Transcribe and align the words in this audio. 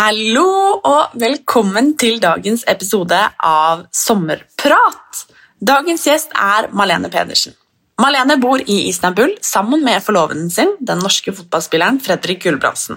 Hallo 0.00 0.80
og 0.86 1.18
velkommen 1.18 1.92
til 2.00 2.22
dagens 2.22 2.62
episode 2.70 3.18
av 3.42 3.82
Sommerprat. 3.92 5.26
Dagens 5.60 6.06
gjest 6.08 6.30
er 6.32 6.70
Malene 6.72 7.10
Pedersen. 7.12 7.52
Malene 8.00 8.38
bor 8.40 8.62
i 8.64 8.78
Istanbul 8.88 9.34
sammen 9.44 9.82
med 9.84 10.00
forloveden 10.00 10.48
sin, 10.50 10.72
den 10.80 11.02
norske 11.04 11.34
fotballspilleren 11.36 11.98
Fredrik 12.00 12.46
Gulbrandsen. 12.46 12.96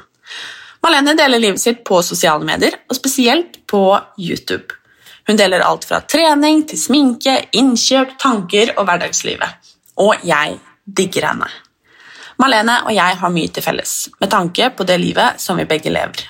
Malene 0.84 1.12
deler 1.20 1.44
livet 1.44 1.60
sitt 1.60 1.82
på 1.84 2.00
sosiale 2.08 2.48
medier, 2.48 2.78
og 2.88 2.96
spesielt 2.96 3.60
på 3.68 3.84
YouTube. 4.16 4.80
Hun 5.28 5.40
deler 5.40 5.64
alt 5.64 5.84
fra 5.88 6.00
trening 6.08 6.64
til 6.68 6.80
sminke, 6.80 7.36
innkjøp, 7.52 8.16
tanker 8.24 8.72
og 8.78 8.88
hverdagslivet. 8.88 9.74
Og 10.00 10.24
jeg 10.24 10.56
digger 10.88 11.34
henne. 11.34 11.52
Malene 12.40 12.80
og 12.88 12.96
jeg 12.96 13.20
har 13.20 13.36
mye 13.36 13.52
til 13.52 13.64
felles, 13.64 13.98
med 14.24 14.32
tanke 14.32 14.72
på 14.72 14.88
det 14.88 15.02
livet 15.04 15.44
som 15.44 15.60
vi 15.60 15.68
begge 15.68 15.92
lever. 15.92 16.30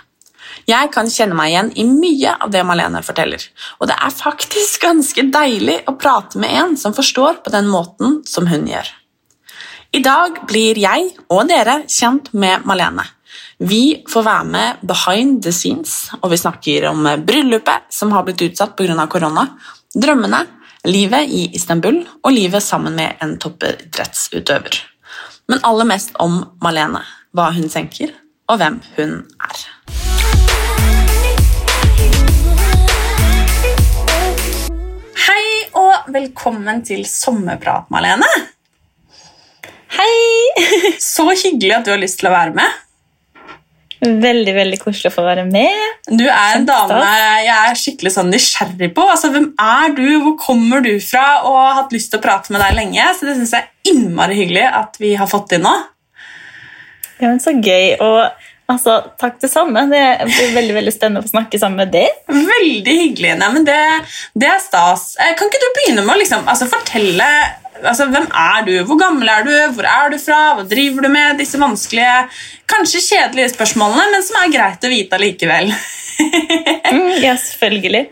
Jeg 0.69 0.89
kan 0.93 1.09
kjenne 1.11 1.37
meg 1.37 1.51
igjen 1.51 1.71
i 1.79 1.85
mye 1.87 2.35
av 2.43 2.51
det 2.53 2.63
Malene 2.67 3.03
forteller, 3.05 3.43
og 3.79 3.89
det 3.89 3.97
er 3.97 4.15
faktisk 4.15 4.81
ganske 4.87 5.27
deilig 5.33 5.79
å 5.89 5.97
prate 5.99 6.41
med 6.41 6.53
en 6.61 6.77
som 6.79 6.95
forstår 6.95 7.41
på 7.43 7.53
den 7.53 7.69
måten 7.71 8.21
som 8.29 8.47
hun 8.51 8.67
gjør. 8.69 8.89
I 9.93 10.01
dag 10.01 10.39
blir 10.49 10.79
jeg 10.81 11.11
og 11.29 11.43
dere 11.51 11.83
kjent 11.91 12.31
med 12.33 12.65
Malene. 12.65 13.05
Vi 13.61 14.01
får 14.09 14.25
være 14.25 14.47
med 14.49 14.81
behind 14.89 15.43
the 15.45 15.51
scenes, 15.53 16.09
og 16.21 16.31
vi 16.33 16.39
snakker 16.41 16.87
om 16.89 17.05
bryllupet 17.25 17.93
som 17.93 18.11
har 18.15 18.25
blitt 18.25 18.41
utsatt 18.41 18.75
pga. 18.77 19.05
korona, 19.07 19.45
drømmene, 19.93 20.41
livet 20.89 21.29
i 21.29 21.43
Istanbul 21.55 22.01
og 22.23 22.31
livet 22.31 22.63
sammen 22.63 22.95
med 22.95 23.21
en 23.21 23.37
toppidrettsutøver. 23.37 24.81
Men 25.47 25.63
aller 25.63 25.85
mest 25.85 26.15
om 26.19 26.41
Malene, 26.63 27.03
hva 27.31 27.51
hun 27.53 27.69
tenker, 27.69 28.11
og 28.49 28.59
hvem 28.59 28.81
hun 28.97 29.15
er. 29.39 29.63
Velkommen 36.13 36.83
til 36.85 37.03
sommerprat, 37.09 37.89
Malene. 37.93 38.29
Hei! 39.93 40.13
Så 41.01 41.25
hyggelig 41.31 41.77
at 41.79 41.87
du 41.87 41.93
har 41.93 42.01
lyst 42.01 42.19
til 42.21 42.29
å 42.29 42.33
være 42.33 42.53
med. 42.57 42.79
Veldig 44.03 44.53
veldig 44.57 44.77
koselig 44.81 45.13
å 45.13 45.15
få 45.15 45.23
være 45.23 45.45
med. 45.47 45.99
Du 46.11 46.25
er 46.25 46.57
en 46.57 46.65
dame 46.67 46.97
jeg 46.99 47.53
er 47.53 47.77
skikkelig 47.79 48.11
sånn 48.17 48.33
nysgjerrig 48.33 48.89
på. 48.95 49.05
Altså, 49.13 49.31
hvem 49.31 49.53
er 49.63 49.93
du, 49.95 50.07
hvor 50.25 50.35
kommer 50.41 50.83
du 50.83 50.91
fra, 51.01 51.45
og 51.47 51.55
har 51.55 51.77
hatt 51.79 51.95
lyst 51.95 52.11
til 52.11 52.19
å 52.19 52.25
prate 52.25 52.51
med 52.53 52.61
deg 52.65 52.75
lenge. 52.77 53.07
Så 53.15 53.29
det 53.29 53.37
synes 53.39 53.55
jeg 53.55 53.63
er 53.63 53.93
innmari 53.93 54.37
hyggelig 54.41 54.65
at 54.83 54.99
vi 54.99 55.13
har 55.19 55.29
fått 55.31 55.53
til 55.53 55.63
nå. 55.63 55.73
Ja, 57.21 57.29
men 57.29 57.39
Så 57.39 57.55
gøy. 57.55 57.95
Og 58.03 58.51
altså, 58.71 58.99
takk 59.19 59.39
det 59.41 59.49
samme. 59.51 59.85
Det 59.91 60.03
blir 60.29 60.53
veldig 60.57 60.77
veldig 60.79 60.93
spennende 60.95 61.23
å 61.25 61.31
snakke 61.31 61.59
sammen 61.61 61.83
med 61.83 61.93
deg. 61.95 62.21
Veldig 62.29 62.95
hyggelig. 63.01 63.33
Nei, 63.41 63.49
men 63.57 63.67
det, 63.67 63.79
det 64.39 64.49
er 64.51 64.61
stas. 64.63 65.13
Eh, 65.19 65.33
Kan 65.39 65.51
ikke 65.51 65.61
du 65.63 65.69
begynne 65.79 66.05
med 66.05 66.15
å 66.15 66.21
liksom, 66.21 66.47
altså, 66.49 66.69
fortelle 66.71 67.27
altså, 67.81 68.07
hvem 68.13 68.27
er 68.29 68.67
du, 68.67 68.73
hvor 68.87 68.99
gammel 69.01 69.29
er 69.31 69.47
du, 69.47 69.53
hvor 69.75 69.87
er 69.89 70.13
du 70.13 70.19
fra, 70.21 70.39
hva 70.57 70.65
driver 70.69 71.05
du 71.05 71.11
med? 71.13 71.39
Disse 71.41 71.59
vanskelige, 71.61 72.27
kanskje 72.69 73.03
kjedelige 73.07 73.53
spørsmålene, 73.55 74.09
men 74.13 74.25
som 74.25 74.39
er 74.41 74.53
greit 74.53 74.87
å 74.87 74.93
vite 74.93 75.21
likevel. 75.21 75.73
Mm, 76.93 77.23
ja, 77.23 77.31
selvfølgelig. 77.41 78.03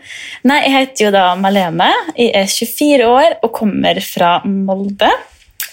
Nei, 0.50 0.56
Jeg 0.64 0.72
heter 0.74 1.04
jo 1.04 1.10
da 1.14 1.20
Malene. 1.38 1.86
Jeg 2.18 2.32
er 2.34 2.48
24 2.50 3.06
år 3.06 3.36
og 3.46 3.52
kommer 3.54 4.00
fra 4.02 4.32
Molde. 4.42 5.10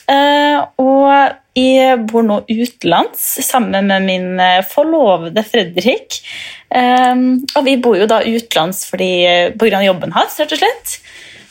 Eh, 0.10 0.58
og 0.82 1.60
jeg 1.60 2.00
bor 2.10 2.24
nå 2.26 2.40
utenlands 2.48 3.26
sammen 3.46 3.90
med 3.92 4.06
min 4.08 4.30
eh, 4.42 4.66
forlovede 4.66 5.44
Fredrik. 5.46 6.22
Eh, 6.70 7.16
og 7.56 7.66
vi 7.68 7.78
bor 7.82 8.00
jo 8.00 8.10
da 8.10 8.24
utenlands 8.26 8.86
fordi, 8.90 9.12
på 9.56 9.68
grunn 9.68 9.82
av 9.82 9.90
jobben 9.90 10.16
hans, 10.18 10.40
rett 10.42 10.56
og 10.56 10.64
slett. 10.64 11.00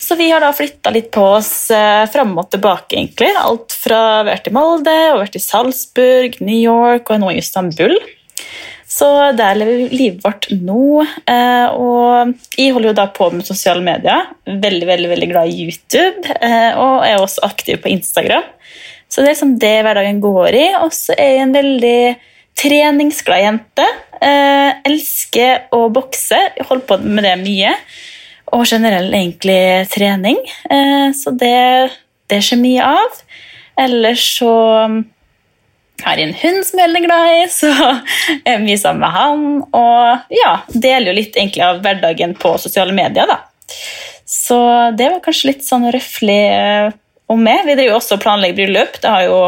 Så 0.09 0.15
vi 0.17 0.31
har 0.31 0.41
da 0.41 0.55
flytta 0.57 0.89
litt 0.95 1.11
på 1.13 1.21
oss 1.37 1.71
eh, 1.75 2.07
fram 2.09 2.33
og 2.41 2.49
tilbake, 2.55 2.97
egentlig. 2.97 3.29
Alt 3.37 3.75
fra 3.77 4.23
vært 4.25 4.49
i 4.49 4.55
Molde, 4.55 4.95
og 5.13 5.21
vært 5.25 5.37
i 5.37 5.43
Salzburg, 5.43 6.39
New 6.41 6.57
York 6.57 7.11
og 7.13 7.21
nå 7.21 7.35
i 7.35 7.43
Istanbul. 7.43 7.99
Så 8.89 9.07
der 9.37 9.59
lever 9.61 9.93
livet 9.93 10.23
vårt 10.25 10.49
nå. 10.49 11.03
Eh, 11.29 11.75
og 11.77 12.33
jeg 12.57 12.73
holder 12.73 12.91
jo 12.91 12.97
da 12.97 13.05
på 13.13 13.29
med 13.35 13.45
sosiale 13.45 13.85
medier. 13.85 14.31
Veldig 14.49 14.89
veldig, 14.89 15.11
veldig 15.13 15.29
glad 15.29 15.53
i 15.53 15.67
YouTube, 15.67 16.25
eh, 16.41 16.73
og 16.73 17.05
er 17.05 17.21
også 17.21 17.45
aktiv 17.51 17.83
på 17.85 17.93
Instagram. 17.93 18.47
Så 19.09 19.21
det 19.21 19.29
er 19.29 19.35
liksom 19.35 19.59
det 19.61 19.75
hverdagen 19.85 20.23
går 20.25 20.57
i. 20.57 20.67
Og 20.81 20.93
så 20.97 21.17
er 21.19 21.35
jeg 21.35 21.45
en 21.45 21.57
veldig 21.57 22.01
treningsglad 22.59 23.45
jente. 23.45 23.87
Eh, 24.25 24.71
elsker 24.89 25.69
å 25.77 25.85
bokse. 25.93 26.41
Jeg 26.57 26.69
holder 26.69 26.89
på 26.89 26.99
med 27.05 27.29
det 27.29 27.37
mye. 27.45 27.75
Og 28.57 28.65
generell 28.69 29.13
egentlig 29.13 29.61
trening. 29.93 30.41
Eh, 30.65 31.11
så 31.17 31.37
det, 31.37 31.93
det 32.33 32.41
skjer 32.45 32.65
mye 32.65 32.89
av. 32.89 33.23
Ellers 33.85 34.25
så 34.41 34.55
har 36.05 36.21
en 36.23 36.35
hund 36.43 36.61
som 36.67 36.81
jeg 36.81 36.91
er 36.91 37.05
glad 37.05 37.33
i, 37.33 37.43
så 37.53 37.71
er 38.49 38.63
mye 38.63 38.79
sammen 38.81 39.05
med 39.05 39.15
han. 39.15 39.47
Og 39.77 40.35
ja, 40.35 40.53
deler 40.73 41.13
jo 41.13 41.19
litt 41.21 41.39
egentlig 41.39 41.65
av 41.67 41.83
hverdagen 41.85 42.35
på 42.39 42.55
sosiale 42.63 42.95
medier. 42.97 43.31
da. 43.31 43.41
Så 44.29 44.59
det 44.99 45.11
var 45.13 45.23
kanskje 45.25 45.53
litt 45.53 45.65
sånn 45.67 45.89
røffelig 45.93 46.43
eh, 46.53 46.91
om 47.29 47.41
meg. 47.43 47.65
Vi 47.67 47.75
driver 47.75 47.95
jo 47.95 47.99
også 48.01 48.19
og 48.19 48.25
planlegger 48.25 48.61
bryllup. 48.61 49.01
Det 49.03 49.15
har 49.15 49.27
jo 49.29 49.39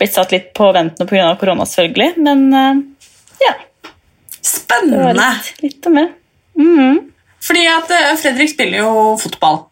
blitt 0.00 0.16
satt 0.16 0.34
litt 0.34 0.50
på 0.58 0.72
vent 0.74 0.98
nå 0.98 1.06
pga. 1.06 1.30
korona, 1.40 1.66
selvfølgelig. 1.68 2.12
Men 2.26 2.48
ja. 2.52 2.66
ja, 3.46 3.54
det 3.54 3.88
var 3.88 4.42
Spennende! 4.42 5.30
litt, 5.30 5.64
litt 5.64 5.90
om 5.90 5.98
meg. 6.00 6.12
Mhm. 6.58 7.00
Fordi 7.42 7.66
at 7.66 7.90
eh, 7.90 8.12
Fredrik 8.20 8.52
spiller 8.52 8.84
jo 8.84 8.90
fotball. 9.20 9.64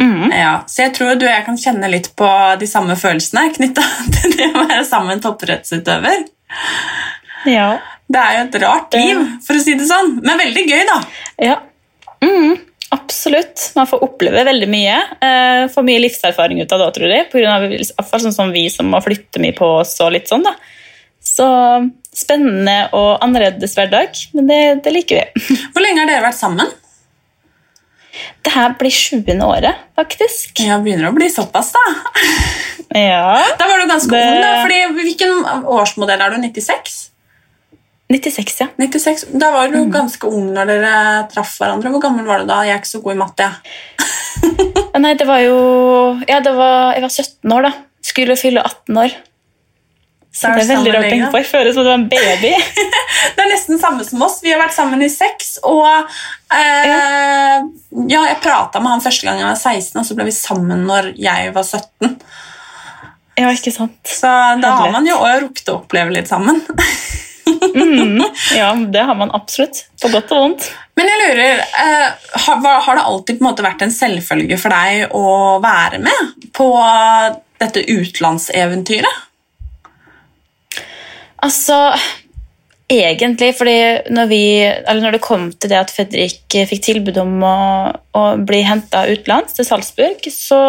Mhm. 0.00 0.32
Ja, 0.34 0.54
så 0.66 0.86
jeg 0.86 0.94
tror 0.96 1.14
du 1.14 1.26
og 1.26 1.30
jeg 1.30 1.44
kan 1.46 1.58
kjenne 1.60 1.90
litt 1.92 2.10
på 2.18 2.28
de 2.60 2.66
samme 2.66 2.96
følelsene 2.98 3.52
knytta 3.54 3.84
til 4.16 4.36
det 4.38 4.50
å 4.50 4.64
være 4.64 4.84
sammen 4.88 5.22
topprettsutøver. 5.22 6.24
Ja. 7.50 7.68
Det 8.10 8.20
er 8.20 8.36
jo 8.36 8.44
et 8.44 8.60
rart 8.62 8.94
liv, 8.98 9.20
for 9.46 9.56
å 9.56 9.62
si 9.64 9.74
det 9.78 9.86
sånn, 9.88 10.18
men 10.24 10.40
veldig 10.40 10.64
gøy, 10.68 10.82
da. 10.90 10.96
Ja, 11.40 11.54
mm, 12.20 12.58
absolutt. 12.92 13.70
Man 13.78 13.88
får 13.88 14.04
oppleve 14.04 14.44
veldig 14.44 14.68
mye. 14.70 14.98
Eh, 15.24 15.62
får 15.72 15.86
mye 15.88 16.02
livserfaring 16.04 16.60
ut 16.60 16.74
av 16.76 16.84
det, 16.84 16.90
tror 16.98 17.14
jeg. 17.14 17.30
På 17.32 17.40
grunn 17.40 17.64
av, 17.96 18.12
sånn 18.12 18.36
som 18.36 18.52
vi 18.52 18.66
som 18.72 18.90
må 18.92 19.00
flytte 19.04 19.40
mye 19.42 19.56
på 19.56 19.70
oss 19.80 19.96
og 20.04 20.12
litt 20.14 20.28
sånn, 20.30 20.44
da. 20.44 20.52
Så 21.24 21.48
spennende 22.14 22.76
og 22.94 23.24
annerledes 23.24 23.72
hverdag, 23.78 24.20
men 24.36 24.50
det, 24.52 24.60
det 24.84 24.92
liker 24.94 25.22
vi. 25.22 25.56
Hvor 25.72 25.82
lenge 25.84 26.04
har 26.04 26.12
dere 26.12 26.26
vært 26.28 26.38
sammen? 26.38 26.68
Det 28.44 28.52
her 28.54 28.74
blir 28.78 28.90
sjuende 28.94 29.46
året, 29.46 29.74
faktisk. 29.98 30.60
Ja, 30.62 30.76
begynner 30.82 31.08
å 31.10 31.14
bli 31.16 31.26
såpass, 31.32 31.72
da. 31.74 31.82
Ja. 32.94 33.40
Da 33.58 33.66
var 33.70 33.80
du 33.82 33.88
ganske 33.90 34.10
Det- 34.10 34.22
ung, 34.28 34.40
da. 34.42 34.52
Fordi, 34.62 34.78
hvilken 35.00 35.64
årsmodell 35.78 36.20
er 36.22 36.30
du? 36.30 36.38
96? 36.44 37.10
96, 38.12 38.60
ja. 38.60 38.66
96? 38.78 39.24
Da 39.40 39.50
var 39.50 39.68
Mm. 39.68 39.72
du 39.90 39.98
ganske 39.98 40.28
ung 40.28 40.52
når 40.54 40.66
dere 40.70 41.28
traff 41.32 41.56
hverandre. 41.58 41.90
Hvor 41.90 42.02
gammel 42.04 42.26
var 42.28 42.38
du 42.40 42.46
da? 42.46 42.60
Jeg 42.62 42.74
er 42.76 42.82
ikke 42.82 42.92
så 42.92 43.02
god 43.02 43.14
i 43.14 43.18
matte. 43.18 43.48
Nei, 45.04 45.14
det 45.18 45.26
var 45.26 45.40
jo 45.42 45.56
Ja, 46.28 46.38
det 46.40 46.52
var, 46.54 46.92
jeg 46.94 47.02
var 47.02 47.08
17 47.10 47.52
år, 47.56 47.62
da. 47.62 47.72
Skulle 48.04 48.36
fylle 48.36 48.62
18 48.62 48.96
år. 49.00 49.14
Så 50.34 50.48
er 50.50 50.56
det 50.58 50.64
er 50.64 50.70
veldig 50.72 50.92
rart 50.94 51.04
å 51.06 51.10
tenke 51.12 51.30
på. 51.30 51.40
Jeg 51.44 51.46
føler 51.46 51.74
som 51.74 51.84
du 51.84 51.88
var 51.92 52.00
en 52.00 52.08
baby. 52.10 52.50
Det 53.34 53.40
er 53.40 53.48
nesten 53.48 53.78
samme 53.80 54.04
som 54.04 54.22
oss. 54.26 54.40
Vi 54.42 54.50
har 54.50 54.58
vært 54.60 54.74
sammen 54.74 55.02
i 55.04 55.08
seks. 55.10 55.54
Og 55.64 55.86
eh, 55.86 57.60
ja, 58.10 58.24
jeg 58.26 58.40
prata 58.42 58.82
med 58.82 58.96
han 58.96 59.04
første 59.04 59.28
gang 59.28 59.38
jeg 59.40 59.46
var 59.46 59.60
16, 59.60 60.00
og 60.00 60.08
så 60.08 60.16
ble 60.18 60.26
vi 60.28 60.34
sammen 60.34 60.82
når 60.88 61.12
jeg 61.22 61.54
var 61.54 61.68
17. 61.68 62.16
Ja, 63.38 63.50
ikke 63.50 63.72
sant? 63.74 63.98
Så 64.06 64.30
da 64.62 64.74
har 64.78 64.90
man 64.94 65.06
jo 65.06 65.20
rukket 65.22 65.70
å 65.70 65.78
oppleve 65.80 66.14
litt 66.18 66.30
sammen. 66.30 66.62
Mm, 67.74 68.22
ja, 68.56 68.70
det 68.74 69.02
har 69.04 69.16
man 69.18 69.32
absolutt. 69.34 69.82
På 70.00 70.08
godt 70.12 70.30
og 70.32 70.40
vondt. 70.40 70.66
Men 70.96 71.08
jeg 71.10 71.20
lurer, 71.20 71.60
eh, 71.60 72.30
har, 72.46 72.62
har 72.86 72.98
det 72.98 73.04
alltid 73.04 73.40
på 73.40 73.50
en 73.50 73.64
vært 73.66 73.84
en 73.84 73.92
selvfølge 73.92 74.58
for 74.60 74.72
deg 74.72 75.14
å 75.16 75.24
være 75.64 76.00
med 76.04 76.48
på 76.56 76.68
dette 77.60 77.84
utenlandseventyret? 77.84 79.24
Altså, 81.44 81.76
egentlig, 82.88 83.50
fordi 83.58 83.76
når, 84.14 84.28
vi, 84.30 84.44
når, 85.00 85.16
det 85.16 85.24
kom 85.24 85.50
til 85.52 85.72
det 85.72 85.80
at 85.80 85.92
Fredrik 85.92 86.56
fikk 86.70 86.82
tilbud 86.84 87.18
om 87.20 87.42
å, 87.44 87.58
å 88.16 88.24
bli 88.40 88.62
henta 88.64 89.04
utenlands, 89.10 89.56
til 89.56 89.68
Salzburg, 89.68 90.24
så 90.32 90.60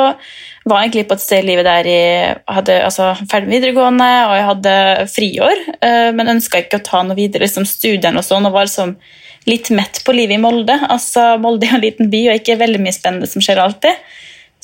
var 0.66 0.82
jeg 0.82 0.90
egentlig 0.90 1.06
på 1.10 1.16
et 1.16 1.24
sted 1.24 1.44
i 1.44 1.48
livet 1.52 1.68
der 1.68 1.88
jeg 1.88 2.38
hadde 2.50 2.80
altså, 2.88 3.12
ferdig 3.30 3.54
videregående 3.54 4.08
og 4.26 4.34
jeg 4.34 4.48
hadde 4.50 4.78
friår, 5.14 5.62
eh, 5.86 6.10
men 6.18 6.34
ønska 6.36 6.64
ikke 6.64 6.82
å 6.82 6.88
ta 6.88 7.04
noe 7.06 7.18
videre 7.18 7.46
liksom, 7.46 7.68
studiene 7.70 8.20
og 8.20 8.26
sånn, 8.26 8.48
og 8.50 8.56
var 8.56 8.66
liksom 8.66 8.96
litt 9.46 9.70
mett 9.78 10.02
på 10.02 10.16
livet 10.18 10.40
i 10.40 10.42
Molde. 10.42 10.80
Altså, 10.90 11.36
Molde 11.42 11.70
er 11.70 11.78
en 11.78 11.84
liten 11.86 12.10
by 12.10 12.24
og 12.32 12.40
ikke 12.42 12.58
veldig 12.64 12.82
mye 12.82 12.96
spennende 12.96 13.30
som 13.30 13.44
skjer 13.46 13.62
alltid. 13.62 14.02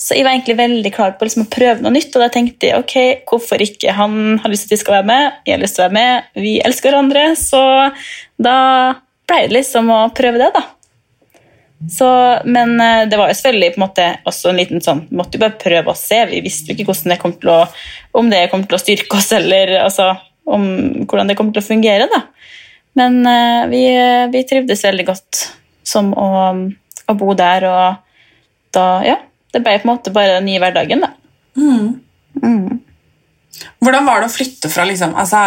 Så 0.01 0.15
jeg 0.17 0.25
var 0.25 0.33
egentlig 0.33 0.57
veldig 0.57 0.91
klar 0.95 1.13
på 1.13 1.27
liksom 1.27 1.43
å 1.45 1.51
prøve 1.51 1.83
noe 1.83 1.93
nytt, 1.93 2.15
og 2.15 2.23
da 2.23 2.31
tenkte 2.33 2.71
jeg 2.71 2.81
ok, 2.81 2.95
hvorfor 3.29 3.61
ikke? 3.61 3.93
Han 3.93 4.39
har 4.41 4.49
lyst 4.49 4.65
til 4.65 4.71
at 4.71 4.79
vi 4.79 4.81
skal 4.81 4.95
være 4.97 5.09
med, 5.11 5.39
jeg 5.45 5.53
har 5.53 5.61
lyst 5.61 5.77
til 5.77 5.83
å 5.83 5.87
være 5.87 5.97
med, 5.97 6.29
vi 6.41 6.53
elsker 6.65 6.89
hverandre. 6.89 7.25
Så 7.37 7.61
da 8.41 8.57
ble 9.29 9.43
det 9.45 9.59
liksom 9.59 9.93
å 9.93 9.99
prøve 10.17 10.41
det, 10.41 10.49
da. 10.57 10.63
Så, 11.91 12.09
men 12.49 12.73
eh, 12.81 13.03
det 13.09 13.17
var 13.17 13.29
jo 13.29 13.37
selvfølgelig 13.37 13.71
på 13.75 13.79
en 13.79 13.85
måte 13.87 14.09
også 14.29 14.51
en 14.51 14.59
liten 14.59 14.83
sånn 14.85 14.99
Måtte 15.17 15.39
jo 15.39 15.41
bare 15.41 15.57
prøve 15.57 15.89
å 15.89 15.97
se. 15.97 16.19
Vi 16.29 16.43
visste 16.45 16.69
jo 16.69 16.75
ikke 16.75 16.91
hvordan 16.91 17.13
det 17.15 17.21
kom 17.23 17.33
til 17.41 17.49
å, 17.49 17.61
om 18.21 18.29
det 18.29 18.43
kom 18.51 18.65
til 18.65 18.77
å 18.77 18.81
styrke 18.81 19.17
oss, 19.17 19.31
eller 19.37 19.77
altså, 19.85 20.11
om 20.45 20.67
hvordan 21.05 21.29
det 21.29 21.37
kom 21.39 21.49
til 21.53 21.61
å 21.61 21.69
fungere. 21.69 22.09
da. 22.09 22.25
Men 22.97 23.21
uh, 23.25 23.69
vi, 23.69 23.85
vi, 24.33 24.45
trivdes 24.49 24.85
veldig 24.85 25.09
godt 25.13 25.47
som 25.87 26.09
å, 26.13 26.29
å 27.05 27.17
bo 27.17 27.35
der, 27.37 27.69
og 27.69 28.73
da 28.73 28.87
Ja 29.05 29.17
det 29.51 29.63
ble 29.63 29.77
på 29.79 29.87
en 29.87 29.93
måte 29.93 30.13
bare 30.15 30.37
den 30.39 30.47
nye 30.49 30.61
hverdagen, 30.63 31.03
da. 31.03 31.11
Mm. 31.59 31.99
Mm. 32.41 32.79
Hvordan 33.83 34.07
var 34.07 34.21
det 34.21 34.29
å 34.29 34.33
flytte 34.33 34.69
fra 34.71 34.85
liksom, 34.87 35.11
altså, 35.19 35.39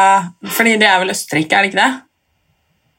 Fordi 0.52 0.74
det 0.78 0.86
er 0.86 0.98
vel 1.00 1.14
Østerrike, 1.14 1.56
er 1.56 1.64
det 1.64 1.70
ikke 1.72 1.80
det? 1.80 1.92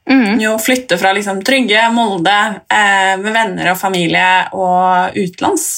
Mm. 0.05 0.39
Jo, 0.41 0.53
flytte 0.61 0.97
fra 1.01 1.11
liksom, 1.17 1.41
trygge 1.45 1.81
Molde 1.93 2.35
eh, 2.69 3.13
med 3.21 3.31
venner 3.31 3.71
og 3.71 3.79
familie 3.81 4.27
og 4.53 5.17
utenlands? 5.17 5.69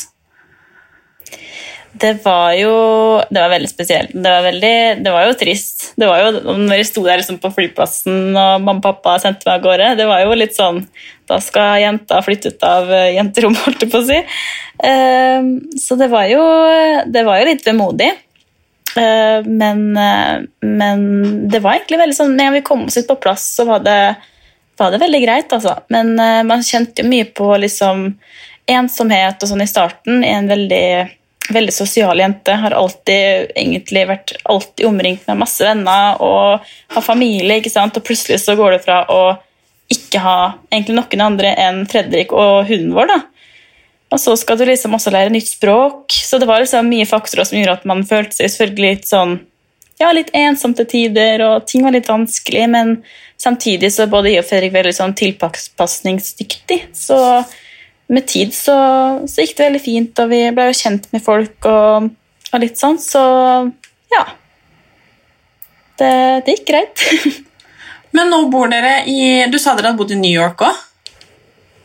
Det 1.97 2.13
var 2.23 2.53
jo 2.57 2.71
det 3.29 3.41
var 3.41 3.51
veldig 3.51 3.69
spesielt. 3.69 4.13
Det 4.13 4.29
var, 4.29 4.43
veldig, 4.45 4.77
det 5.03 5.13
var 5.13 5.27
jo 5.27 5.35
trist. 5.39 5.91
Det 5.97 6.07
var 6.09 6.21
jo, 6.21 6.55
når 6.59 6.81
jeg 6.81 6.89
sto 6.89 7.03
der 7.05 7.21
liksom 7.21 7.39
på 7.41 7.51
flyplassen 7.55 8.35
og 8.35 8.63
mamma 8.63 8.77
og 8.79 8.83
pappa 8.85 9.17
sendte 9.23 9.47
meg 9.47 9.57
av 9.57 9.65
gårde, 9.65 9.89
det 9.99 10.07
var 10.09 10.23
jo 10.23 10.37
litt 10.37 10.55
sånn 10.57 10.83
Da 11.27 11.39
skal 11.43 11.81
jenta 11.81 12.21
flytte 12.23 12.53
ut 12.53 12.63
av 12.63 12.91
eh, 12.93 13.13
jenterommet, 13.17 13.63
holdt 13.65 13.83
jeg 13.83 13.91
på 13.91 13.99
å 13.99 14.07
si. 14.07 14.21
Ehm, 14.87 15.51
så 15.79 15.97
det 15.99 16.07
var 16.11 16.29
jo, 16.31 16.43
det 17.11 17.23
var 17.27 17.41
jo 17.41 17.49
litt 17.49 17.67
vemodig. 17.67 18.09
Ehm, 18.95 19.49
men, 19.59 19.83
eh, 19.99 20.47
men, 20.63 21.03
det 21.51 21.59
var 21.63 21.75
egentlig 21.75 21.99
veldig 21.99 22.15
sånn 22.17 22.37
Når 22.37 22.55
vi 22.55 22.65
kom 22.69 22.87
oss 22.87 22.97
ut 22.97 23.09
på 23.09 23.19
plass, 23.27 23.49
så 23.57 23.67
var 23.67 23.83
det, 23.83 23.99
var 24.79 24.93
det 24.93 25.03
veldig 25.03 25.23
greit, 25.25 25.51
altså. 25.53 25.79
Men 25.93 26.15
eh, 26.15 26.43
man 26.47 26.63
kjente 26.63 27.03
jo 27.03 27.11
mye 27.11 27.27
på 27.27 27.51
liksom 27.59 28.09
ensomhet 28.67 29.43
og 29.43 29.51
sånn 29.51 29.63
i 29.63 29.69
starten. 29.69 30.23
i 30.23 30.31
en 30.31 30.47
veldig 30.47 30.87
veldig 31.53 31.73
sosial 31.73 32.19
jente. 32.19 32.55
Har 32.61 32.75
alltid 32.75 33.51
egentlig 33.55 34.05
vært 34.09 34.35
alltid 34.43 34.85
omringt 34.89 35.27
med 35.27 35.41
masse 35.43 35.63
venner 35.63 36.21
og 36.23 36.67
har 36.93 37.05
familie. 37.05 37.59
ikke 37.59 37.73
sant? 37.73 37.97
Og 37.97 38.05
plutselig 38.05 38.41
så 38.43 38.57
går 38.59 38.77
det 38.77 38.83
fra 38.85 39.03
å 39.11 39.21
ikke 39.91 40.19
ha 40.19 40.37
egentlig 40.71 40.97
noen 40.97 41.25
andre 41.29 41.53
enn 41.55 41.85
Fredrik 41.89 42.33
og 42.35 42.67
hunden 42.67 42.95
vår. 42.95 43.13
da. 43.13 43.19
Og 44.11 44.19
så 44.23 44.35
skal 44.39 44.59
du 44.59 44.65
liksom 44.67 44.95
også 44.95 45.11
lære 45.11 45.31
nytt 45.33 45.49
språk. 45.49 46.11
Så 46.11 46.39
det 46.39 46.47
var 46.47 46.63
liksom 46.63 46.89
mye 46.89 47.07
faktorer 47.07 47.47
som 47.47 47.59
gjorde 47.59 47.79
at 47.79 47.87
man 47.87 48.05
følte 48.07 48.39
seg 48.39 48.51
selvfølgelig 48.53 48.97
litt 48.97 49.07
sånn 49.09 49.39
ja, 49.97 50.11
litt 50.13 50.29
ensom 50.37 50.75
til 50.77 50.85
tider, 50.85 51.41
og 51.41 51.63
ting 51.65 51.81
var 51.81 51.95
litt 51.95 52.05
vanskelig, 52.05 52.67
men 52.69 52.91
samtidig 53.41 53.89
så 53.93 54.03
er 54.03 54.11
både 54.11 54.29
jeg 54.29 54.43
og 54.43 54.45
Fredrik 54.45 54.75
veldig 54.75 54.93
sånn 54.93 55.15
tilpasningsdyktig. 55.17 56.77
Så 56.93 57.17
med 58.13 58.27
tid 58.29 58.53
så, 58.55 58.75
så, 59.27 59.43
gikk 59.43 59.57
det 59.57 59.65
veldig 59.67 59.83
fint, 59.83 60.19
og 60.23 60.31
vi 60.31 60.41
ble 60.55 60.69
jo 60.69 60.79
kjent 60.79 61.07
med 61.11 61.23
folk 61.23 61.67
og, 61.67 62.09
og 62.53 62.63
litt 62.63 62.79
sånn, 62.79 62.99
så 63.01 63.23
ja. 64.13 64.23
Det, 65.97 66.11
det 66.45 66.57
gikk 66.57 66.67
greit. 66.69 67.05
Men 68.15 68.31
nå 68.31 68.45
bor 68.53 68.69
dere 68.71 69.01
i 69.09 69.45
Du 69.51 69.57
sa 69.59 69.73
dere 69.75 69.91
hadde 69.91 69.99
bodd 69.99 70.13
i 70.15 70.19
New 70.19 70.31
York 70.31 70.61
òg? 70.63 70.83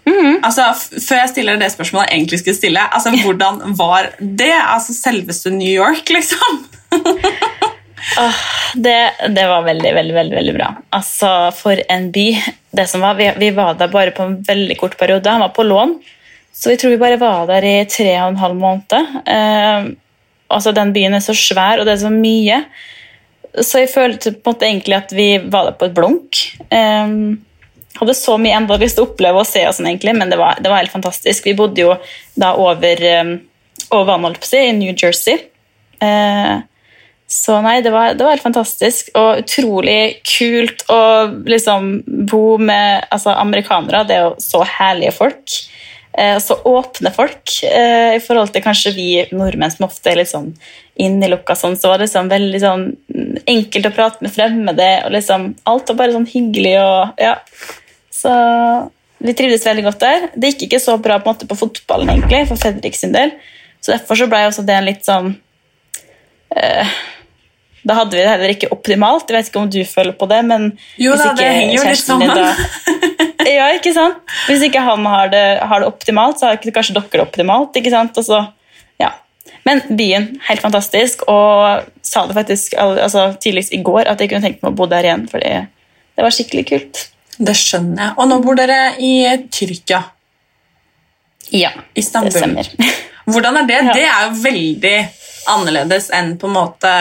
Mm. 0.03 0.41
Altså, 0.43 0.65
før 0.75 1.21
jeg 1.21 1.31
stiller 1.31 1.59
det 1.61 1.71
spørsmålet 1.73 2.11
jeg 2.11 2.21
egentlig 2.21 2.39
skulle 2.41 2.59
stille, 2.59 2.87
altså, 2.95 3.13
hvordan 3.23 3.77
var 3.79 4.11
det? 4.19 4.55
Altså 4.59 4.95
selveste 4.97 5.53
New 5.55 5.71
York, 5.71 6.11
liksom? 6.11 6.65
oh, 8.21 8.41
det, 8.75 9.13
det, 9.29 9.45
var 9.49 9.67
veldig, 9.67 9.95
veldig, 9.95 10.15
veldig, 10.15 10.37
veldig 10.37 10.55
bra. 10.57 10.69
Altså, 10.99 11.31
for 11.57 11.83
en 11.89 12.09
by. 12.15 12.27
Det 12.73 12.87
som 12.91 13.05
var, 13.05 13.19
vi, 13.21 13.29
vi, 13.39 13.51
var 13.57 13.77
der 13.81 13.93
bare 13.93 14.15
på 14.17 14.27
en 14.27 14.39
veldig 14.47 14.79
kort 14.81 14.97
periode. 15.01 15.31
Han 15.31 15.45
var 15.45 15.55
på 15.57 15.67
lån, 15.67 15.99
så 16.53 16.73
vi 16.73 16.79
tror 16.81 16.95
vi 16.95 17.03
bare 17.03 17.21
var 17.21 17.47
der 17.51 17.67
i 17.69 17.77
tre 17.91 18.15
og 18.23 18.33
en 18.33 18.43
halv 18.43 18.59
måned. 18.59 19.15
Eh, 19.27 19.93
altså, 20.49 20.75
Den 20.77 20.93
byen 20.97 21.19
er 21.19 21.25
så 21.25 21.37
svær, 21.37 21.81
og 21.81 21.89
det 21.89 21.97
er 21.97 22.05
så 22.05 22.13
mye. 22.13 22.63
Så 23.61 23.83
jeg 23.83 23.93
følte 23.93 24.33
på 24.33 24.51
en 24.51 24.55
måte 24.55 24.69
egentlig 24.69 24.97
at 24.97 25.17
vi 25.17 25.31
var 25.45 25.69
der 25.69 25.79
på 25.81 25.91
et 25.91 25.97
blunk. 25.97 26.45
Eh, 26.73 27.17
hadde 28.01 28.15
så 28.17 28.39
mye 28.41 28.57
enda 28.57 28.79
lyst 28.81 28.97
til 28.99 29.05
å 29.05 29.11
oppleve 29.11 29.43
og 29.43 29.49
se, 29.49 29.63
og 29.69 29.77
sånn 29.77 29.91
egentlig, 29.91 30.15
men 30.17 30.33
det 30.33 30.39
var, 30.41 30.59
det 30.63 30.71
var, 30.71 30.81
helt 30.81 30.95
fantastisk. 30.95 31.47
Vi 31.47 31.57
bodde 31.59 31.85
jo 31.85 31.97
da 32.39 32.55
over, 32.59 33.05
um, 33.21 33.35
over 33.93 34.09
vannet, 34.15 34.49
i 34.57 34.73
New 34.77 34.95
Jersey. 34.97 35.37
Eh, 36.03 36.55
så 37.33 37.57
nei, 37.65 37.79
det 37.81 37.89
var, 37.95 38.13
det 38.13 38.27
var, 38.27 38.35
helt 38.35 38.45
fantastisk 38.45 39.09
og 39.17 39.41
utrolig 39.41 40.19
kult 40.27 40.85
å 40.93 41.03
liksom 41.49 41.95
bo 42.29 42.59
med 42.61 43.07
altså, 43.09 43.33
amerikanere. 43.33 44.03
Det 44.05 44.19
er 44.19 44.27
jo 44.27 44.35
så 44.43 44.61
herlige 44.69 45.15
folk. 45.17 45.55
Eh, 46.13 46.37
så 46.45 46.59
åpne 46.69 47.09
folk 47.17 47.55
eh, 47.65 48.19
i 48.19 48.21
forhold 48.21 48.53
til 48.53 48.65
kanskje 48.67 48.93
vi 48.93 49.07
nordmenn 49.33 49.73
som 49.73 49.87
ofte 49.87 50.13
er 50.13 50.21
litt 50.21 50.29
sånn 50.29 50.51
innelukka 51.01 51.57
sånn, 51.57 51.79
så 51.81 51.89
var 51.89 52.03
det 52.03 52.11
sånn, 52.13 52.29
veldig 52.29 52.61
sånn 52.61 52.85
enkelt 53.49 53.89
å 53.89 53.95
prate 53.97 54.21
med 54.21 54.35
fremmede. 54.35 54.91
og 55.07 55.15
liksom 55.17 55.55
Alt 55.73 55.89
var 55.89 56.03
bare 56.03 56.17
sånn 56.19 56.29
hyggelig 56.29 56.75
og 56.83 57.23
ja, 57.23 57.39
så 58.13 58.35
vi 59.25 59.33
trivdes 59.39 59.65
veldig 59.65 59.87
godt 59.87 60.05
der. 60.05 60.29
Det 60.37 60.53
gikk 60.53 60.67
ikke 60.69 60.83
så 60.85 60.99
bra 61.01 61.17
på, 61.23 61.33
måte, 61.33 61.49
på 61.49 61.57
fotballen 61.57 62.13
egentlig, 62.13 62.45
for 62.51 62.61
Fredrik 62.61 62.99
sin 62.99 63.17
del. 63.17 63.33
Så 63.81 63.95
derfor 63.95 64.21
så 64.21 64.29
ble 64.29 64.45
også 64.51 64.67
det 64.69 64.77
en 64.77 64.89
litt 64.89 65.07
sånn 65.07 65.33
uh, 66.53 66.95
Da 67.83 67.97
hadde 67.99 68.15
vi 68.15 68.23
det 68.23 68.31
heller 68.31 68.53
ikke 68.55 68.71
optimalt. 68.75 69.31
Jeg 69.31 69.37
vet 69.37 69.51
ikke 69.51 69.61
om 69.63 69.71
du 69.73 69.81
føler 69.89 70.15
på 70.15 70.29
det, 70.31 70.41
men 70.47 70.69
jo, 71.03 71.17
da, 71.19 71.33
det 71.39 71.49
jo 71.75 71.83
litt 71.87 71.99
sammen. 71.99 72.31
Da, 72.31 72.53
ja, 73.59 73.69
ikke 73.75 73.95
sant? 73.97 74.21
Hvis 74.47 74.63
ikke 74.69 74.85
han 74.87 75.07
har 75.11 75.33
det, 75.33 75.45
har 75.67 75.83
det 75.83 75.89
optimalt, 75.91 76.39
så 76.39 76.49
har 76.49 76.61
ikke 76.61 76.75
kanskje 76.77 76.95
dere 76.99 77.11
det 77.11 77.25
optimalt. 77.25 77.79
ikke 77.79 77.91
sant? 77.95 78.19
Så, 78.23 78.39
ja. 79.03 79.11
Men 79.67 79.83
byen, 79.99 80.29
helt 80.47 80.63
fantastisk, 80.63 81.27
og 81.31 81.89
sa 82.07 82.27
det 82.29 82.39
faktisk 82.39 82.79
altså, 82.79 83.33
tidligst 83.43 83.75
i 83.75 83.83
går 83.83 84.11
at 84.11 84.23
jeg 84.23 84.31
kunne 84.31 84.47
tenkt 84.47 84.63
meg 84.63 84.75
å 84.75 84.79
bo 84.79 84.87
der 84.91 85.09
igjen, 85.09 85.27
fordi 85.31 85.53
det 86.13 86.27
var 86.27 86.35
skikkelig 86.35 86.67
kult. 86.71 87.07
Det 87.43 87.55
skjønner 87.57 88.05
jeg. 88.05 88.15
Og 88.21 88.29
nå 88.31 88.39
bor 88.45 88.59
dere 88.59 88.81
i 89.03 89.15
Tyrkia. 89.51 90.05
Ja, 91.53 91.73
Istanbul. 91.99 92.31
det 92.31 92.39
stemmer. 92.39 93.01
Hvordan 93.27 93.59
er 93.63 93.67
det? 93.67 93.81
Ja. 93.89 93.95
Det 93.97 94.07
er 94.07 94.25
jo 94.29 94.39
veldig 94.45 94.97
annerledes 95.51 96.09
enn 96.15 96.35
på 96.41 96.49
en 96.49 96.57
måte 96.57 96.93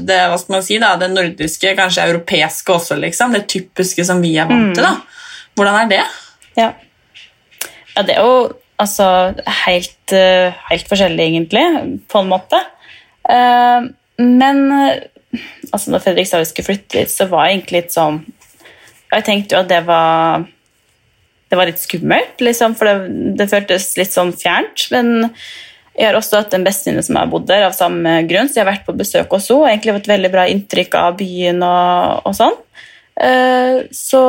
det, 0.00 0.18
hva 0.30 0.38
skal 0.38 0.56
man 0.56 0.64
si 0.66 0.78
da, 0.82 0.94
det 1.00 1.10
nordiske, 1.12 1.74
kanskje 1.78 2.06
europeiske 2.10 2.74
også. 2.74 2.98
liksom, 3.02 3.34
Det 3.36 3.48
typiske 3.50 4.04
som 4.06 4.22
vi 4.22 4.36
er 4.38 4.50
vant 4.50 4.74
til. 4.74 4.84
da. 4.84 4.96
Hvordan 5.58 5.78
er 5.82 5.90
det? 5.90 6.02
Ja, 6.58 6.72
ja 7.96 8.04
det 8.06 8.16
er 8.16 8.26
jo 8.26 8.50
altså 8.80 9.06
helt, 9.66 10.12
eh, 10.16 10.56
helt, 10.70 10.88
forskjellig, 10.88 11.24
egentlig, 11.26 11.64
på 12.08 12.22
en 12.22 12.30
måte. 12.30 12.60
Eh, 13.28 13.88
men 14.20 14.60
altså, 15.72 15.90
når 15.90 16.04
Fredrik 16.04 16.28
sa 16.28 16.40
vi 16.40 16.48
skulle 16.48 16.72
flytte 16.72 17.00
litt, 17.00 17.12
så 17.12 17.28
var 17.28 17.48
jeg 17.48 17.58
egentlig 17.58 17.82
litt 17.82 17.96
sånn 17.96 18.22
jeg 19.10 19.26
tenkte 19.26 19.56
jo 19.56 19.62
at 19.64 19.70
det 19.70 19.80
var, 19.88 20.44
det 21.50 21.58
var 21.58 21.70
litt 21.70 21.82
skummelt, 21.82 22.42
liksom, 22.42 22.76
for 22.78 22.86
det, 22.86 23.34
det, 23.40 23.48
føltes 23.50 23.90
litt 23.98 24.14
sånn 24.14 24.32
fjernt. 24.38 24.86
Men 24.94 25.32
jeg 25.98 26.06
har 26.06 26.16
også 26.16 26.40
hatt 26.40 26.54
en 26.56 26.64
bestevenninne 26.64 27.04
som 27.04 27.18
har 27.18 27.30
bodd 27.30 27.48
der 27.50 27.66
av 27.66 27.76
samme 27.76 28.20
grunn, 28.30 28.48
så 28.48 28.60
jeg 28.60 28.64
har 28.64 28.72
vært 28.72 28.86
på 28.86 28.96
besøk 28.96 29.32
også 29.36 29.58
og 29.58 29.68
egentlig 29.68 29.98
fått 29.98 30.10
veldig 30.12 30.32
bra 30.32 30.46
inntrykk 30.48 30.96
av 31.00 31.16
byen 31.18 31.64
og, 31.66 32.26
og 32.30 32.36
sånn. 32.38 32.58
Uh, 33.20 33.82
så 33.92 34.22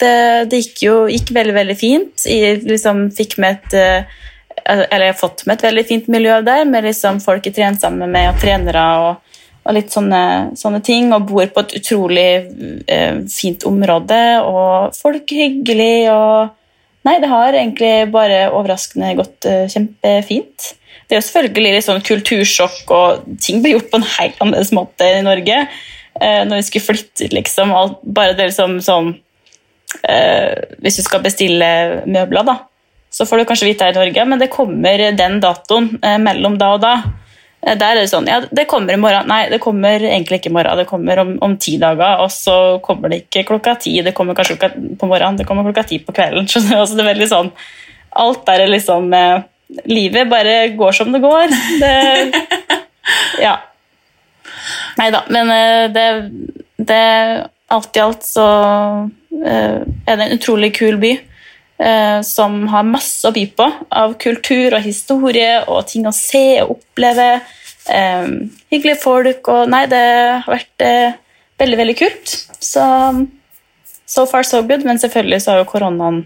det, 0.00 0.50
det, 0.50 0.60
gikk 0.64 0.82
jo 0.84 0.96
gikk 1.08 1.32
veldig, 1.36 1.54
veldig 1.56 1.78
fint. 1.78 2.26
Jeg 2.28 2.64
liksom 2.66 3.06
fikk 3.16 3.38
med 3.40 3.60
et 3.60 3.78
uh, 3.78 4.18
eller 4.66 5.06
jeg 5.06 5.14
har 5.14 5.18
fått 5.18 5.44
med 5.46 5.56
et 5.56 5.66
veldig 5.68 5.84
fint 5.88 6.08
miljø 6.12 6.40
der, 6.46 6.64
med 6.68 6.86
liksom 6.86 7.20
folk 7.24 7.46
jeg 7.46 7.56
trener 7.56 7.80
sammen 7.80 8.12
med, 8.12 8.30
og 8.30 8.40
trenere 8.42 8.84
og, 9.00 9.36
og 9.64 9.76
litt 9.76 9.92
sånne, 9.92 10.22
sånne, 10.58 10.82
ting. 10.86 11.10
Og 11.16 11.26
bor 11.30 11.50
på 11.54 11.64
et 11.64 11.76
utrolig 11.80 12.28
eh, 12.86 13.22
fint 13.32 13.66
område, 13.68 14.20
og 14.44 14.96
folk 14.96 15.32
hyggelig 15.34 16.10
og 16.12 16.56
Nei, 17.06 17.16
det 17.22 17.30
har 17.30 17.56
egentlig 17.56 18.10
bare 18.12 18.50
overraskende 18.52 19.14
gått 19.18 19.48
uh, 19.48 19.64
kjempefint. 19.72 20.74
Det 21.08 21.16
er 21.16 21.22
jo 21.22 21.26
selvfølgelig 21.26 21.72
litt 21.74 21.86
sånn 21.86 22.04
kultursjokk, 22.04 22.92
og 22.92 23.38
ting 23.40 23.62
blir 23.64 23.78
gjort 23.78 23.88
på 23.92 24.00
en 24.00 24.10
helt 24.18 24.42
annerledes 24.42 24.74
måte 24.76 25.08
i 25.08 25.22
Norge. 25.24 25.62
Uh, 26.20 26.42
når 26.48 26.60
vi 26.60 26.66
skulle 26.68 26.88
flytte 26.90 27.30
liksom. 27.32 27.72
Alt, 27.76 28.02
bare 28.04 28.36
det 28.36 28.50
liksom 28.50 28.80
sånn 28.84 29.14
uh, 29.14 30.52
Hvis 30.84 31.00
du 31.00 31.04
skal 31.06 31.24
bestille 31.24 31.70
møbler, 32.04 32.44
da, 32.46 32.58
så 33.10 33.24
får 33.26 33.40
du 33.40 33.48
kanskje 33.48 33.70
vite 33.70 33.88
her 33.88 33.96
i 33.96 34.02
Norge, 34.02 34.28
men 34.28 34.42
det 34.42 34.52
kommer 34.52 35.06
den 35.16 35.40
datoen 35.42 35.94
mellom 36.22 36.60
da 36.60 36.74
og 36.76 36.84
da. 36.84 36.94
Eh, 37.62 37.76
Der 37.76 37.92
er 37.96 38.00
det 38.00 38.10
sånn 38.12 38.28
Ja, 38.30 38.40
det 38.40 38.66
kommer 38.70 38.94
i 38.94 39.00
morgen. 39.00 39.28
Nei, 39.28 39.48
det 39.52 39.60
kommer 39.60 40.00
egentlig 40.00 40.40
ikke 40.40 40.50
i 40.52 40.56
morgen. 40.56 40.80
Det 40.80 40.88
kommer 40.88 41.20
om, 41.22 41.34
om 41.44 41.56
ti 41.60 41.76
dager, 41.80 42.22
og 42.24 42.30
så 42.32 42.56
kommer 42.84 43.12
det 43.12 43.24
ikke 43.26 43.46
klokka 43.52 43.76
ti. 43.80 43.98
Det 44.06 44.14
kommer 44.16 44.34
kanskje 44.38 44.56
klokka, 44.56 44.96
på 45.00 45.08
morgenen, 45.10 45.36
det 45.40 45.46
kommer 45.48 45.66
klokka 45.68 45.86
ti 45.90 46.00
på 46.04 46.14
kvelden. 46.16 46.48
Så? 46.52 46.62
Altså, 46.72 46.96
det 46.96 47.04
er 47.04 47.12
veldig 47.14 47.30
sånn 47.30 47.52
Alt 48.20 48.48
er 48.50 48.66
liksom 48.66 49.12
eh, 49.14 49.42
Livet 49.86 50.26
bare 50.30 50.54
går 50.74 50.96
som 50.96 51.12
det 51.14 51.20
går. 51.22 51.52
Det 51.80 51.94
Ja. 53.46 53.56
Nei 54.98 55.08
da, 55.14 55.22
men 55.30 55.50
eh, 55.54 55.84
det, 55.94 56.06
det 56.90 57.02
Alt 57.70 57.96
i 57.96 58.02
alt 58.02 58.24
så 58.26 58.44
eh, 59.46 59.78
er 59.78 60.16
det 60.18 60.24
en 60.24 60.34
utrolig 60.34 60.72
kul 60.74 60.98
by. 60.98 61.12
Eh, 61.80 62.20
Som 62.26 62.62
har 62.72 62.86
masse 62.88 63.26
å 63.28 63.34
by 63.34 63.46
på 63.56 63.66
av 63.88 64.16
kultur 64.20 64.76
og 64.76 64.84
historie 64.84 65.60
og 65.66 65.86
ting 65.90 66.08
å 66.08 66.14
se 66.14 66.60
og 66.64 66.76
oppleve. 66.78 67.28
Eh, 67.90 68.28
hyggelige 68.72 69.00
folk 69.02 69.50
og 69.52 69.70
Nei, 69.72 69.86
det 69.90 70.02
har 70.44 70.50
vært 70.50 70.86
eh, 70.86 71.18
veldig, 71.60 71.80
veldig 71.82 71.96
kult. 72.00 72.36
Så 72.60 72.84
so 74.10 74.26
far 74.26 74.46
so 74.46 74.62
good, 74.66 74.84
men 74.84 75.00
selvfølgelig 75.00 75.42
så 75.42 75.54
har 75.54 75.62
jo 75.62 75.70
koronaen 75.70 76.24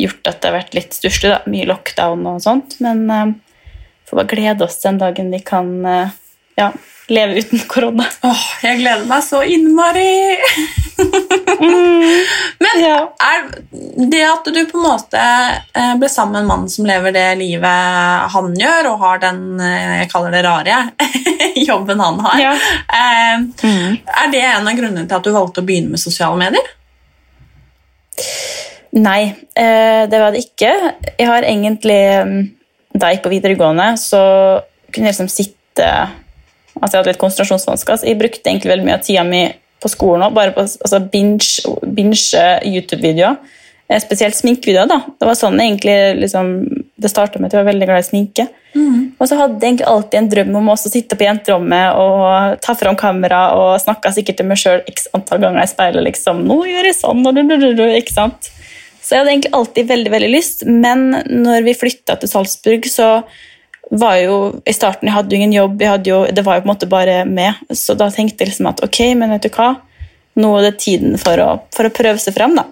gjort 0.00 0.26
at 0.28 0.40
det 0.40 0.50
har 0.50 0.58
vært 0.60 0.76
litt 0.76 0.96
stusslig. 0.96 1.34
Mye 1.50 1.68
lockdown 1.70 2.24
og 2.30 2.40
sånt. 2.44 2.78
Men 2.84 3.04
eh, 3.10 3.34
får 4.08 4.22
bare 4.22 4.32
glede 4.34 4.68
oss 4.68 4.80
den 4.84 5.00
dagen 5.00 5.32
vi 5.32 5.40
kan 5.46 5.72
ja, 6.58 6.72
leve 7.08 7.40
uten 7.42 7.58
korona. 7.68 8.04
Åh, 8.22 8.42
jeg 8.62 8.78
gleder 8.82 9.06
meg 9.10 9.24
så 9.26 9.40
innmari! 9.44 10.36
Men 12.62 12.80
Ja. 12.82 12.96
er 13.20 13.48
det 14.10 14.22
at 14.26 14.44
du 14.54 14.60
på 14.70 14.78
en 14.78 14.84
måte 14.84 15.18
eh, 15.20 15.94
ble 15.98 16.08
sammen 16.10 16.32
med 16.32 16.40
en 16.42 16.46
mann 16.50 16.68
som 16.70 16.86
lever 16.86 17.12
det 17.14 17.26
livet 17.40 18.30
han 18.34 18.52
gjør, 18.58 18.88
og 18.92 19.02
har 19.02 19.18
den 19.24 19.42
eh, 19.60 19.98
jeg 20.02 20.10
kaller 20.12 20.34
det 20.34 20.44
rare 20.46 20.78
jobben 21.68 22.00
han 22.00 22.20
har, 22.26 22.38
Ja. 22.40 22.52
eh, 22.86 23.44
er 24.22 24.32
det 24.32 24.42
en 24.46 24.68
av 24.68 24.78
grunnene 24.78 25.06
til 25.08 25.18
at 25.18 25.26
du 25.26 25.32
valgte 25.34 25.62
å 25.62 25.66
begynne 25.68 25.92
med 25.96 26.00
sosiale 26.02 26.38
medier? 26.40 26.70
Nei, 28.92 29.32
det 29.56 30.18
var 30.20 30.34
det 30.34 30.42
ikke. 30.44 30.68
Jeg 31.16 31.24
har 31.26 31.46
egentlig 31.48 32.00
mm, 32.28 32.34
Da 32.92 33.08
jeg 33.08 33.16
gikk 33.16 33.22
på 33.24 33.30
videregående, 33.32 33.86
så 33.96 34.20
kunne 34.92 35.08
jeg 35.08 35.14
liksom 35.14 35.30
sitte 35.32 35.86
Altså 36.80 36.96
jeg 36.96 37.00
hadde 37.00 37.12
litt 37.12 37.22
konsentrasjonsvansker, 37.22 37.98
så 38.00 38.08
jeg 38.08 38.20
brukte 38.20 38.48
egentlig 38.48 38.72
veldig 38.72 38.86
mye 38.86 38.98
av 38.98 39.04
tida 39.06 39.24
mi 39.26 39.42
på 39.82 39.90
skolen 39.90 40.28
òg, 40.28 40.36
bare 40.36 40.54
på 40.54 40.62
altså 40.64 41.02
binge, 41.12 41.76
binge 41.84 42.46
YouTube-videoer. 42.68 43.36
Eh, 43.90 44.00
Spesielt 44.00 44.38
sminkevideoer. 44.38 44.88
da. 44.88 45.02
Det 45.20 45.28
var 45.28 45.38
sånn 45.38 45.60
egentlig 45.60 45.98
liksom, 46.22 46.52
det 46.96 47.10
starta 47.10 47.38
med 47.38 47.50
at 47.50 47.58
jeg 47.58 47.64
var 47.64 47.72
veldig 47.72 47.88
glad 47.90 48.04
i 48.04 48.08
sminke. 48.08 48.48
Og 49.22 49.28
så 49.28 49.36
hadde 49.38 49.60
jeg 49.60 49.74
egentlig 49.74 49.86
alltid 49.86 50.18
en 50.18 50.30
drøm 50.32 50.56
om 50.58 50.70
å 50.72 50.78
sitte 50.80 51.18
på 51.18 51.26
jenterommet 51.26 51.98
og 52.00 52.56
ta 52.64 52.74
fram 52.78 52.96
kamera 52.98 53.42
og 53.54 53.76
snakka 53.82 54.10
sikkert 54.16 54.40
til 54.40 54.48
meg 54.50 54.58
sjøl 54.58 54.82
x 54.90 55.06
antall 55.14 55.42
ganger 55.44 55.62
i 55.62 55.70
speilet. 55.70 56.02
liksom, 56.08 56.42
'Nå 56.42 56.58
gjør 56.66 56.88
jeg 56.88 56.98
sånn', 56.98 57.26
og 57.26 57.34
du, 57.34 57.84
ikke 57.86 58.16
sant? 58.16 58.50
Så 59.02 59.14
jeg 59.14 59.18
hadde 59.20 59.32
egentlig 59.34 59.54
alltid 59.54 59.88
veldig 59.88 60.10
veldig 60.10 60.30
lyst, 60.30 60.66
men 60.66 61.10
når 61.28 61.64
vi 61.66 61.74
flytta 61.74 62.18
til 62.18 62.28
Salzburg, 62.28 62.86
så 62.86 63.22
var 63.90 64.16
jo 64.22 64.36
i 64.64 64.72
starten 64.72 65.08
Jeg 65.08 65.16
hadde 65.16 65.34
jo 65.34 65.40
ingen 65.40 65.54
jobb, 65.56 65.82
jo, 66.06 66.18
det 66.30 66.44
var 66.46 66.58
jo 66.58 66.64
på 66.64 66.68
en 66.68 66.72
måte 66.72 66.90
bare 66.90 67.22
meg. 67.28 67.58
Så 67.74 67.96
da 67.98 68.10
tenkte 68.12 68.44
jeg 68.44 68.52
liksom 68.52 68.70
at 68.70 68.82
ok, 68.84 69.00
men 69.18 69.34
vet 69.34 69.48
du 69.48 69.50
hva, 69.56 69.74
nå 70.40 70.52
er 70.58 70.68
det 70.68 70.78
tiden 70.84 71.18
for 71.20 71.40
å, 71.42 71.50
for 71.74 71.88
å 71.88 71.94
prøve 71.94 72.22
seg 72.22 72.36
fram, 72.36 72.56
da. 72.56 72.68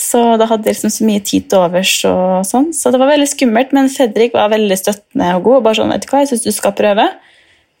Så 0.00 0.20
da 0.38 0.46
hadde 0.46 0.70
jeg 0.70 0.78
liksom 0.78 0.92
så 0.94 1.06
mye 1.08 1.22
tid 1.26 1.48
til 1.50 1.60
overs, 1.60 1.92
og 2.08 2.46
sånn. 2.46 2.70
så 2.76 2.92
det 2.94 3.00
var 3.02 3.10
veldig 3.10 3.28
skummelt. 3.28 3.74
Men 3.76 3.90
Fredrik 3.92 4.36
var 4.36 4.52
veldig 4.52 4.78
støttende 4.78 5.32
og 5.36 5.48
god. 5.48 5.56
og 5.58 5.64
bare 5.66 5.80
sånn, 5.80 5.94
vet 5.94 6.06
du 6.06 6.12
hva, 6.12 6.22
jeg 6.22 6.30
synes 6.32 6.46
du 6.46 6.52
skal 6.56 6.76
prøve. 6.78 7.08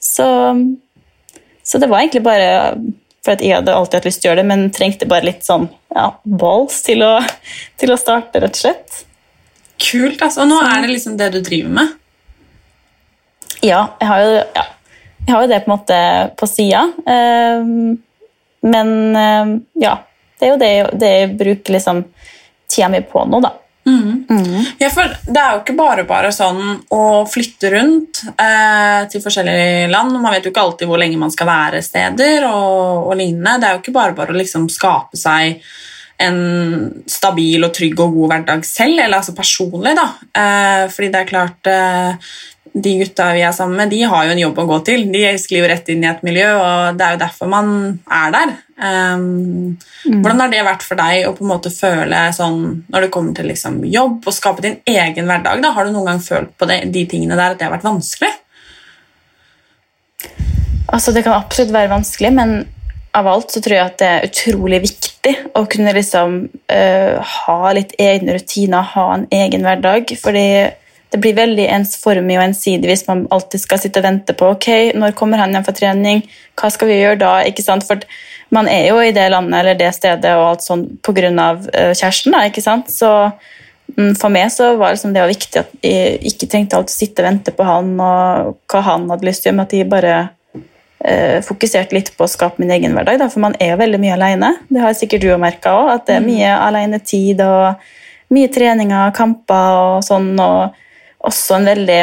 Så, 0.00 0.26
så 1.64 1.80
det 1.80 1.88
var 1.88 2.02
egentlig 2.02 2.24
bare 2.26 2.50
for 3.20 3.36
jeg 3.44 3.52
hadde 3.52 3.72
alltid 3.76 3.98
hatt 3.98 4.06
lyst 4.08 4.22
til 4.22 4.28
å 4.28 4.30
gjøre 4.30 4.40
det, 4.40 4.48
men 4.48 4.70
trengte 4.72 5.08
bare 5.08 5.28
litt 5.28 5.44
sånn 5.44 5.66
ja, 5.92 6.06
balls 6.24 6.80
til 6.86 7.04
å, 7.04 7.14
til 7.80 7.92
å 7.92 7.98
starte, 8.00 8.40
rett 8.40 8.56
og 8.56 8.62
slett. 8.62 9.00
Kult, 9.80 10.20
altså. 10.24 10.44
Og 10.44 10.48
nå 10.48 10.60
er 10.64 10.84
det 10.84 10.92
liksom 10.94 11.18
det 11.20 11.28
du 11.34 11.40
driver 11.44 11.74
med. 11.80 11.96
Ja, 13.60 13.80
jeg 14.00 14.08
har 14.08 14.22
jo, 14.24 14.36
ja, 14.56 14.66
jeg 15.26 15.34
har 15.34 15.42
jo 15.44 15.50
det 15.50 15.62
på 15.64 15.70
en 15.70 15.76
måte 15.76 15.98
på 16.40 16.48
sida. 16.48 16.84
men 18.60 19.16
eh, 19.16 19.56
ja, 19.84 19.96
det 20.40 20.46
er 20.46 20.54
jo 20.54 20.60
det, 20.60 20.72
det 21.00 21.10
jeg 21.14 21.32
bruker 21.40 21.76
liksom 21.76 22.04
tida 22.70 22.88
mi 22.92 23.02
på 23.04 23.24
nå, 23.28 23.40
da. 23.44 23.52
Ja, 24.78 24.90
for 24.92 25.08
Det 25.24 25.40
er 25.40 25.54
jo 25.54 25.60
ikke 25.62 25.76
bare 25.78 26.04
bare 26.08 26.30
sånn 26.34 26.60
å 26.94 27.04
flytte 27.28 27.70
rundt 27.72 28.22
eh, 28.34 29.06
til 29.10 29.22
forskjellige 29.24 29.88
land. 29.90 30.18
Man 30.20 30.34
vet 30.34 30.46
jo 30.46 30.52
ikke 30.52 30.64
alltid 30.66 30.90
hvor 30.90 31.00
lenge 31.00 31.20
man 31.20 31.32
skal 31.32 31.48
være 31.48 31.82
steder. 31.84 32.46
og, 32.50 33.08
og 33.10 33.16
lignende. 33.18 33.58
Det 33.60 33.68
er 33.68 33.76
jo 33.76 33.82
ikke 33.82 33.96
bare 33.96 34.16
bare 34.18 34.34
å 34.34 34.40
liksom 34.40 34.68
skape 34.72 35.18
seg 35.20 35.64
en 36.20 36.38
stabil 37.08 37.64
og 37.64 37.74
trygg 37.76 37.98
og 38.02 38.14
god 38.16 38.32
hverdag 38.34 38.64
selv, 38.68 38.98
eller 38.98 39.20
altså 39.20 39.34
personlig. 39.36 39.96
da. 39.98 40.06
Eh, 40.36 40.86
fordi 40.92 41.10
det 41.10 41.20
er 41.20 41.28
klart 41.28 41.70
eh, 41.70 42.32
De 42.70 42.90
gutta 43.00 43.32
vi 43.34 43.40
er 43.42 43.50
sammen 43.50 43.80
med, 43.80 43.90
de 43.90 44.04
har 44.06 44.26
jo 44.26 44.34
en 44.34 44.40
jobb 44.44 44.58
å 44.62 44.64
gå 44.68 44.76
til. 44.86 45.08
De 45.10 45.24
sklir 45.42 45.64
jo 45.64 45.70
rett 45.72 45.88
inn 45.90 46.04
i 46.04 46.10
et 46.10 46.20
miljø, 46.22 46.46
og 46.54 46.98
det 46.98 47.06
er 47.06 47.16
jo 47.16 47.22
derfor 47.24 47.50
man 47.50 47.72
er 48.06 48.34
der. 48.36 48.52
Um, 48.80 49.74
Hvordan 50.06 50.44
har 50.44 50.52
det 50.52 50.60
vært 50.64 50.84
for 50.86 51.00
deg 51.00 51.26
å 51.26 51.32
på 51.34 51.42
en 51.42 51.50
måte 51.50 51.72
føle 51.74 52.20
sånn 52.32 52.60
når 52.86 53.04
det 53.04 53.10
kommer 53.12 53.34
til 53.34 53.50
liksom 53.50 53.82
jobb 53.90 54.22
og 54.22 54.36
skape 54.36 54.62
din 54.64 54.78
egen 54.86 55.26
hverdag? 55.26 55.64
da? 55.64 55.74
Har 55.74 55.88
du 55.88 55.90
noen 55.96 56.12
gang 56.12 56.22
følt 56.22 56.54
på 56.54 56.70
det, 56.70 56.84
de 56.94 57.02
tingene 57.10 57.34
der 57.34 57.56
at 57.56 57.58
det 57.58 57.66
har 57.66 57.74
vært 57.74 57.88
vanskelig? 57.90 58.30
Altså, 60.90 61.12
Det 61.12 61.24
kan 61.26 61.40
absolutt 61.40 61.74
være 61.74 61.90
vanskelig, 61.90 62.32
men 62.38 62.54
av 63.12 63.26
alt 63.26 63.50
så 63.50 63.60
tror 63.62 63.76
jeg 63.76 63.86
at 63.86 63.98
det 64.00 64.08
er 64.08 64.26
utrolig 64.28 64.80
viktig 64.84 65.32
å 65.58 65.64
kunne 65.70 65.94
liksom 65.96 66.36
uh, 66.70 67.32
ha 67.34 67.72
litt 67.74 67.96
egne 67.98 68.36
rutiner, 68.38 68.86
ha 68.94 69.06
en 69.16 69.26
egen 69.34 69.66
hverdag. 69.66 70.14
fordi 70.20 70.46
det 71.10 71.18
blir 71.18 71.34
veldig 71.34 71.64
ensformig 71.74 72.36
og 72.38 72.44
ensidig 72.44 72.86
hvis 72.86 73.08
man 73.08 73.24
alltid 73.34 73.64
skal 73.64 73.80
sitte 73.82 73.98
og 73.98 74.06
vente 74.06 74.34
på 74.38 74.52
ok, 74.54 74.68
når 74.94 75.16
kommer 75.18 75.42
han 75.42 75.56
hjem 75.56 75.66
fra 75.66 75.74
trening, 75.74 76.22
hva 76.54 76.70
skal 76.70 76.86
vi 76.86 77.00
gjøre 77.00 77.18
da? 77.18 77.32
ikke 77.50 77.66
sant? 77.66 77.86
For 77.88 77.98
man 78.54 78.70
er 78.70 78.86
jo 78.92 79.00
i 79.02 79.14
det 79.14 79.26
landet 79.34 79.58
eller 79.58 79.78
det 79.78 79.90
stedet 79.96 80.36
og 80.38 80.46
alt 80.52 80.66
sånn 80.66 80.86
pga. 81.02 81.32
Uh, 81.66 81.90
kjæresten. 81.98 82.36
da, 82.36 82.44
ikke 82.46 82.62
sant? 82.62 82.92
Så 82.94 83.10
mm, 83.96 84.14
for 84.22 84.30
meg 84.30 84.54
så 84.54 84.76
var 84.78 84.94
liksom 84.94 85.16
det 85.16 85.26
viktig 85.34 85.64
at 85.64 85.74
jeg 85.82 86.20
ikke 86.30 86.46
trengte 86.46 86.78
alltid 86.78 86.94
å 86.94 87.00
sitte 87.02 87.24
og 87.24 87.32
vente 87.32 87.58
på 87.58 87.66
han 87.66 87.96
og 87.98 88.60
hva 88.70 88.86
han 88.86 89.10
hadde 89.10 89.26
lyst 89.26 89.48
til, 89.48 89.56
men 89.56 89.66
at 89.66 89.74
de 89.74 89.82
bare 89.98 90.20
eh, 91.04 91.38
fokuserte 91.46 91.96
litt 91.96 92.12
på 92.16 92.26
å 92.26 92.30
skape 92.30 92.62
min 92.62 92.72
egen 92.74 92.96
hverdag. 92.96 93.20
Da, 93.22 93.30
for 93.32 93.44
man 93.44 93.56
er 93.60 93.74
jo 93.74 93.80
veldig 93.80 94.00
mye 94.02 94.18
alene. 94.18 94.52
Det 94.68 94.84
har 94.84 94.96
sikkert 94.98 95.24
du 95.24 95.32
merka 95.40 95.74
òg, 95.78 95.94
at 95.96 96.06
det 96.10 96.18
er 96.18 96.26
mye 96.26 96.52
alenetid 96.68 97.42
og 97.44 97.90
mye 98.34 98.50
treninger, 98.52 99.16
kamper 99.16 99.80
og 99.80 100.06
sånn. 100.06 100.32
og 100.40 100.78
også 101.20 101.58
en 101.58 101.68
veldig 101.68 102.00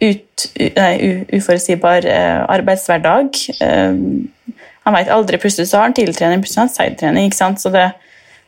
ut, 0.00 0.44
nei, 0.76 0.92
uforutsigbar 1.36 2.06
eh, 2.08 2.38
arbeidshverdag. 2.48 3.40
Eh, 3.60 4.54
han 4.86 4.96
vet 4.96 5.12
aldri, 5.12 5.40
Plutselig 5.40 5.68
så 5.68 5.80
har 5.80 5.90
han 5.90 5.96
tidligtrening, 5.96 6.40
plutselig 6.40 6.70
har 6.78 7.04
han 7.04 7.32
sant? 7.36 7.60
Så 7.60 7.72
det, 7.74 7.90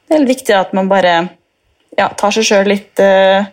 det 0.08 0.16
er 0.16 0.28
viktig 0.28 0.56
at 0.56 0.72
man 0.72 0.88
bare 0.88 1.16
ja, 1.98 2.08
tar 2.08 2.32
seg 2.32 2.48
sjøl 2.48 2.72
litt 2.72 3.02
eh, 3.04 3.44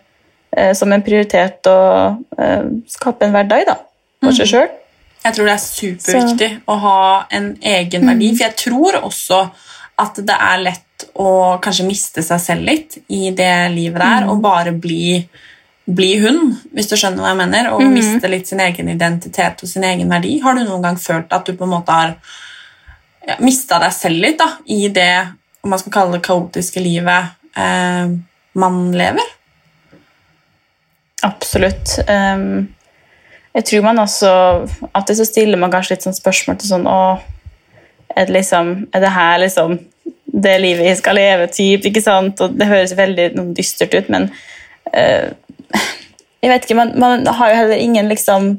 som 0.74 0.92
en 0.92 1.04
prioritet 1.04 1.68
og 1.70 2.24
eh, 2.40 2.70
skaper 2.88 3.28
en 3.28 3.36
hverdag 3.36 3.68
da, 3.68 3.76
for 4.24 4.38
seg 4.38 4.48
sjøl. 4.54 4.70
Jeg 5.20 5.36
tror 5.36 5.50
det 5.50 5.54
er 5.54 5.64
superviktig 5.64 6.50
å 6.70 6.76
ha 6.80 7.00
en 7.36 7.50
egen 7.60 8.06
verdi, 8.08 8.30
for 8.32 8.46
jeg 8.46 8.56
tror 8.62 9.00
også 9.02 9.40
at 10.00 10.20
det 10.24 10.36
er 10.36 10.62
lett 10.64 11.06
å 11.20 11.58
kanskje 11.60 11.88
miste 11.88 12.24
seg 12.24 12.40
selv 12.40 12.68
litt 12.68 12.96
i 13.12 13.30
det 13.36 13.54
livet 13.74 14.00
der, 14.00 14.28
og 14.32 14.40
bare 14.44 14.72
bli, 14.72 15.18
bli 15.84 16.10
hun, 16.22 16.54
hvis 16.72 16.88
du 16.88 16.96
skjønner 16.96 17.24
hva 17.24 17.34
jeg 17.34 17.40
mener, 17.42 17.68
og 17.74 17.84
miste 17.92 18.30
litt 18.32 18.48
sin 18.48 18.62
egen 18.64 18.88
identitet 18.94 19.60
og 19.60 19.68
sin 19.68 19.84
egen 19.84 20.08
verdi. 20.12 20.38
Har 20.40 20.56
du 20.56 20.64
noen 20.64 20.86
gang 20.88 20.96
følt 21.00 21.32
at 21.36 21.44
du 21.44 21.52
på 21.52 21.68
en 21.68 21.74
måte 21.74 21.96
har 21.96 22.16
ja, 23.28 23.36
mista 23.44 23.80
deg 23.82 23.92
selv 23.96 24.24
litt 24.24 24.40
da, 24.40 24.54
i 24.72 24.88
det 24.88 25.12
om 25.60 25.74
man 25.74 25.82
skal 25.82 25.92
kalle 25.92 26.16
det 26.16 26.24
kaotiske 26.24 26.80
livet 26.80 27.36
eh, 27.60 28.16
man 28.56 28.82
lever? 28.96 29.36
Absolutt. 31.28 31.98
Um, 32.08 32.70
jeg 33.54 33.66
tror 33.66 33.82
man 33.82 33.98
også 33.98 34.30
At 34.94 35.10
så 35.16 35.26
stiller 35.26 35.58
man 35.58 35.72
kanskje 35.72 35.96
litt 35.96 36.06
sånn 36.06 36.16
spørsmål 36.16 36.58
til 36.60 36.70
sånn 36.70 36.86
Å, 36.90 37.00
er 38.14 38.28
det 38.28 38.36
liksom 38.36 38.72
Er 38.94 39.04
det 39.04 39.14
her 39.16 39.38
liksom 39.44 39.78
det 40.30 40.52
livet 40.62 40.86
jeg 40.86 40.98
skal 41.00 41.16
leve, 41.18 41.48
typ, 41.50 41.84
ikke 41.88 42.00
sant? 42.04 42.38
Og 42.38 42.52
det 42.54 42.68
høres 42.70 42.92
veldig 42.94 43.24
dystert 43.56 43.96
ut, 43.98 44.10
men 44.14 44.28
uh, 44.94 45.26
Jeg 46.40 46.52
vet 46.52 46.66
ikke, 46.68 46.76
man, 46.78 46.92
man, 47.02 47.26
har 47.26 47.50
jo 47.50 47.56
heller 47.58 47.82
ingen 47.82 48.08
liksom 48.08 48.52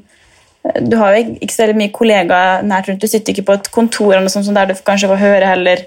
Du 0.89 0.98
har 1.00 1.15
jo 1.15 1.38
ikke 1.39 1.55
så 1.55 1.69
mye 1.74 1.93
kollegaer 1.95 2.65
nært 2.67 2.89
rundt. 2.89 3.01
Du 3.01 3.07
sitter 3.10 3.31
ikke 3.31 3.48
på 3.48 3.55
et 3.57 3.71
kontor 3.74 4.12
eller 4.12 4.27
noe 4.27 4.33
sånt, 4.33 4.51
der 4.53 4.69
du 4.69 4.83
kanskje 4.86 5.10
får 5.10 5.21
høre 5.24 5.48
heller 5.48 5.86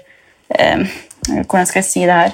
eh, 0.57 0.81
Hvordan 1.29 1.69
skal 1.69 1.79
jeg 1.79 1.87
si 1.87 2.03
det 2.03 2.17
her? 2.17 2.33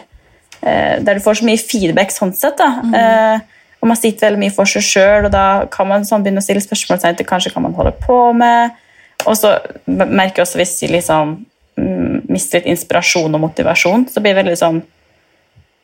Eh, 0.62 0.96
der 1.04 1.20
du 1.20 1.26
får 1.28 1.42
så 1.42 1.50
mye 1.52 1.62
feedback 1.62 2.16
sånn 2.16 2.34
sett. 2.34 2.58
da. 2.58 2.72
Mm. 2.88 2.96
Eh, 2.98 3.61
og 3.82 3.90
man 3.90 3.98
sitter 3.98 4.28
veldig 4.28 4.42
mye 4.44 4.54
for 4.54 4.70
seg 4.70 4.86
sjøl, 4.86 5.26
og 5.26 5.34
da 5.34 5.46
kan 5.74 5.90
man 5.90 6.06
sånn 6.06 6.22
begynne 6.22 6.42
å 6.44 6.46
stille 6.46 6.62
spørsmål 6.62 7.02
til 7.02 7.28
kanskje 7.28 7.52
hva 7.56 7.64
man 7.66 7.74
holder 7.78 7.96
på 8.04 8.18
med. 8.38 8.78
Og 9.26 9.38
så 9.38 9.56
merker 9.90 10.42
jeg 10.42 10.46
også 10.46 10.62
hvis 10.62 10.76
de 10.80 10.92
liksom 10.94 11.34
mm, 11.82 12.30
mister 12.30 12.62
litt 12.62 12.72
inspirasjon 12.76 13.38
og 13.38 13.44
motivasjon, 13.48 14.08
så 14.14 14.22
blir 14.22 14.36
det 14.36 14.44
veldig 14.44 14.58
sånn 14.62 14.82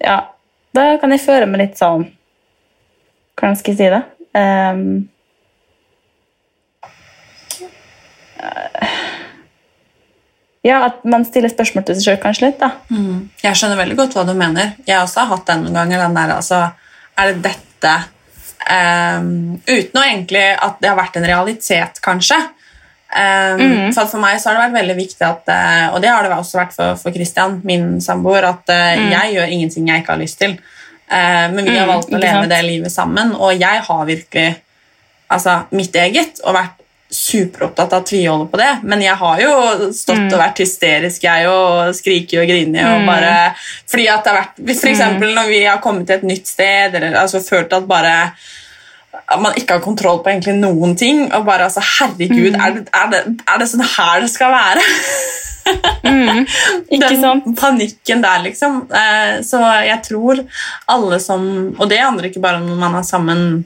Ja, 0.02 0.20
da 0.78 0.88
kan 1.02 1.14
jeg 1.14 1.26
føre 1.26 1.50
meg 1.50 1.64
litt 1.64 1.78
sånn 1.80 2.06
Hvordan 3.38 3.58
skal 3.58 3.74
jeg 3.74 3.80
si 3.82 3.90
det? 3.94 4.04
Um, 4.38 5.10
ja, 10.66 10.80
at 10.90 11.06
man 11.06 11.26
stiller 11.26 11.54
spørsmål 11.54 11.86
til 11.86 11.98
seg 11.98 12.06
sjøl 12.08 12.20
kanskje 12.22 12.48
litt. 12.48 12.60
da. 12.62 12.72
Mm. 12.90 13.30
Jeg 13.44 13.58
skjønner 13.58 13.80
veldig 13.82 13.98
godt 13.98 14.18
hva 14.18 14.26
du 14.28 14.34
mener. 14.38 14.74
Jeg 14.90 15.00
også 15.00 15.22
har 15.24 15.32
hatt 15.36 15.48
den 15.50 15.66
noen 15.68 15.78
ganger. 15.80 16.04
den 16.06 16.18
der, 16.18 16.36
altså, 16.38 16.60
Er 17.18 17.32
det 17.32 17.42
dette 17.46 17.67
um, 17.86 19.58
Uten 19.68 20.00
å 20.00 20.06
egentlig 20.06 20.46
at 20.56 20.80
det 20.82 20.90
har 20.90 20.98
vært 21.00 21.20
en 21.20 21.28
realitet, 21.28 22.00
kanskje. 22.04 22.38
Um, 23.08 23.62
Mm. 23.64 23.94
For 23.96 24.06
for 24.12 24.20
meg 24.20 24.40
så 24.42 24.50
har 24.50 24.58
det 24.58 24.64
vært 24.66 24.80
veldig 24.82 24.96
viktig 24.98 25.24
at 25.24 25.48
uh, 25.48 25.94
Og 25.96 26.02
det 26.04 26.10
har 26.12 26.26
det 26.26 26.34
også 26.36 26.58
vært 26.60 26.74
for, 26.76 26.98
for 27.00 27.16
Christian, 27.16 27.62
min 27.64 28.02
samboer, 28.04 28.44
at 28.44 28.68
mm. 28.68 29.06
jeg 29.14 29.34
gjør 29.38 29.54
ingenting 29.56 29.88
jeg 29.88 30.04
ikke 30.04 30.12
har 30.12 30.20
lyst 30.22 30.40
til. 30.42 30.58
Uh, 31.08 31.48
men 31.54 31.64
vi 31.64 31.78
har 31.78 31.88
Mm, 31.88 31.94
valgt 31.94 32.12
å 32.12 32.20
leve 32.20 32.42
sant? 32.42 32.52
det 32.52 32.64
livet 32.68 32.92
sammen, 32.92 33.32
og 33.36 33.54
jeg 33.56 33.84
har 33.88 34.06
virkelig 34.10 34.50
altså, 35.32 35.62
mitt 35.72 35.96
eget 35.96 36.42
og 36.44 36.58
vært 36.58 36.84
superopptatt 37.10 37.94
av 37.94 38.02
å 38.04 38.06
tviholde 38.08 38.50
på 38.52 38.58
det. 38.60 38.72
Men 38.84 39.02
jeg 39.02 39.16
har 39.16 39.40
jo 39.42 39.52
stått 39.96 40.18
Mm. 40.18 40.34
og 40.34 40.40
vært 40.40 40.58
hysterisk, 40.60 41.24
jeg, 41.24 41.48
og 41.48 41.94
skriket 41.96 42.42
og 42.42 42.48
grinet. 42.50 42.84
Og 42.86 43.06
bare, 43.08 43.56
fordi 43.88 44.08
at 44.10 44.24
det 44.24 44.34
har 44.34 44.42
vært, 44.42 44.56
hvis 44.66 44.82
for 44.82 44.90
Mm. 44.90 45.36
når 45.36 45.48
vi 45.48 45.64
har 45.66 45.78
kommet 45.80 46.08
til 46.08 46.16
et 46.18 46.24
nytt 46.24 46.48
sted, 46.48 46.96
eller 46.96 47.16
altså, 47.16 47.40
følt 47.40 47.72
at 47.74 47.88
bare 47.88 48.32
at 49.30 49.40
man 49.42 49.54
ikke 49.54 49.72
har 49.74 49.80
kontroll 49.82 50.20
på 50.24 50.30
egentlig 50.30 50.54
noen 50.60 50.96
ting, 50.98 51.34
og 51.34 51.46
bare 51.46 51.64
altså, 51.66 51.82
herregud, 51.82 52.54
Mm. 52.54 52.62
er, 52.62 52.72
det, 52.74 52.88
er, 52.94 53.08
det, 53.10 53.42
er 53.48 53.58
det 53.60 53.68
sånn 53.68 53.82
her 53.98 54.22
det 54.22 54.30
skal 54.30 54.52
være? 54.52 54.82
Ikke 56.92 57.10
Den 57.10 57.22
sant? 57.22 57.48
panikken 57.60 58.22
der, 58.24 58.40
liksom. 58.44 58.78
Eh, 58.92 59.42
Så 59.44 59.60
jeg 59.86 60.04
tror 60.04 60.40
alle 60.88 61.20
som 61.20 61.76
Og 61.80 61.90
det 61.90 62.00
handler 62.00 62.30
ikke 62.30 62.40
bare 62.42 62.56
om 62.62 62.68
når 62.70 62.76
man 62.80 62.96
er 62.96 63.04
sammen 63.04 63.66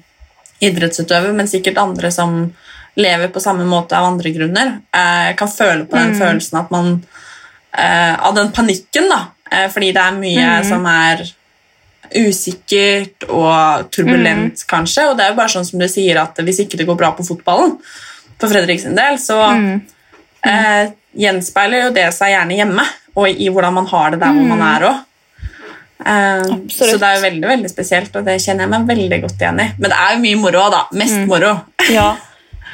idrettsutøver, 0.61 1.33
men 1.33 1.47
sikkert 1.47 1.77
andre 1.77 2.11
som 2.11 2.53
lever 2.95 3.27
på 3.31 3.39
samme 3.39 3.63
måte 3.65 3.95
av 3.97 4.05
andre 4.11 4.31
grunner, 4.35 4.71
Jeg 4.93 5.37
kan 5.39 5.47
føle 5.47 5.85
på 5.85 5.95
den 5.97 6.15
følelsen 6.19 6.57
at 6.59 6.71
man 6.71 7.03
eh, 7.77 8.15
Av 8.19 8.35
den 8.35 8.51
panikken, 8.51 9.07
da. 9.09 9.21
Eh, 9.51 9.69
Fordi 9.71 9.91
det 9.95 10.01
er 10.01 10.17
mye 10.19 10.63
som 10.67 10.85
er 10.85 11.23
usikkert 12.15 13.23
og 13.29 13.91
turbulent, 13.91 14.63
kanskje. 14.67 15.05
Og 15.11 15.17
det 15.17 15.25
er 15.25 15.29
jo 15.31 15.37
bare 15.37 15.53
sånn 15.53 15.67
som 15.67 15.79
du 15.79 15.87
sier 15.87 16.19
at 16.21 16.35
hvis 16.43 16.59
ikke 16.65 16.77
det 16.81 16.87
går 16.89 16.97
bra 16.99 17.11
på 17.15 17.23
fotballen, 17.23 17.77
for 18.41 18.49
Fredrik 18.51 18.81
sin 18.81 18.95
del, 18.97 19.15
så 19.21 19.37
eh, 20.43 20.89
gjenspeiler 21.13 21.85
jo 21.85 21.93
det 21.95 22.07
seg 22.15 22.33
gjerne 22.33 22.57
hjemme, 22.57 22.85
og 23.15 23.29
i 23.29 23.47
hvordan 23.51 23.73
man 23.79 23.87
har 23.91 24.11
det 24.11 24.19
der 24.23 24.33
hvor 24.35 24.49
man 24.49 24.63
er 24.65 24.87
òg. 24.89 24.99
Eh, 26.01 26.51
så 26.73 26.89
det 26.97 27.05
er 27.05 27.15
jo 27.19 27.23
veldig 27.27 27.47
veldig 27.53 27.71
spesielt, 27.71 28.15
og 28.17 28.25
det 28.25 28.39
kjenner 28.41 28.65
jeg 28.65 28.73
meg 28.73 28.89
veldig 28.89 29.21
godt 29.27 29.45
igjen 29.45 29.61
i. 29.61 29.69
Men 29.77 29.93
det 29.93 29.99
er 30.01 30.15
jo 30.15 30.21
mye 30.25 30.41
moro 30.41 30.65
òg, 30.65 30.71
da. 30.75 30.81
Mest 31.03 31.21
moro. 31.29 31.53
Ja, 31.93 32.09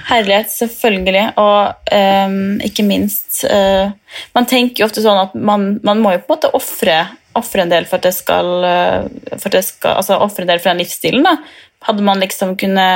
herlighet, 0.07 0.51
selvfølgelig. 0.53 1.25
Og 1.41 1.91
um, 1.93 2.57
ikke 2.65 2.85
minst 2.87 3.43
uh, 3.49 3.91
Man 4.35 4.49
tenker 4.49 4.81
jo 4.83 4.89
ofte 4.89 5.03
sånn 5.03 5.19
at 5.21 5.35
man, 5.35 5.77
man 5.85 6.01
må 6.03 6.15
jo 6.15 6.23
på 6.23 6.31
en 6.31 6.37
måte 6.37 6.53
ofre 6.57 6.99
en 7.37 7.69
del 7.69 7.85
for 7.85 7.99
at 7.99 8.07
det 8.07 8.15
skal, 8.17 8.47
eh, 8.65 9.03
for 9.37 9.45
at 9.51 9.57
det 9.59 9.65
skal 9.67 9.99
altså 9.99 10.15
ofre 10.25 10.41
en 10.41 10.49
del 10.49 10.57
for 10.57 10.71
den 10.71 10.79
livsstilen. 10.81 11.21
da. 11.21 11.35
Hadde 11.85 12.01
man 12.03 12.23
liksom 12.23 12.55
kunne 12.57 12.87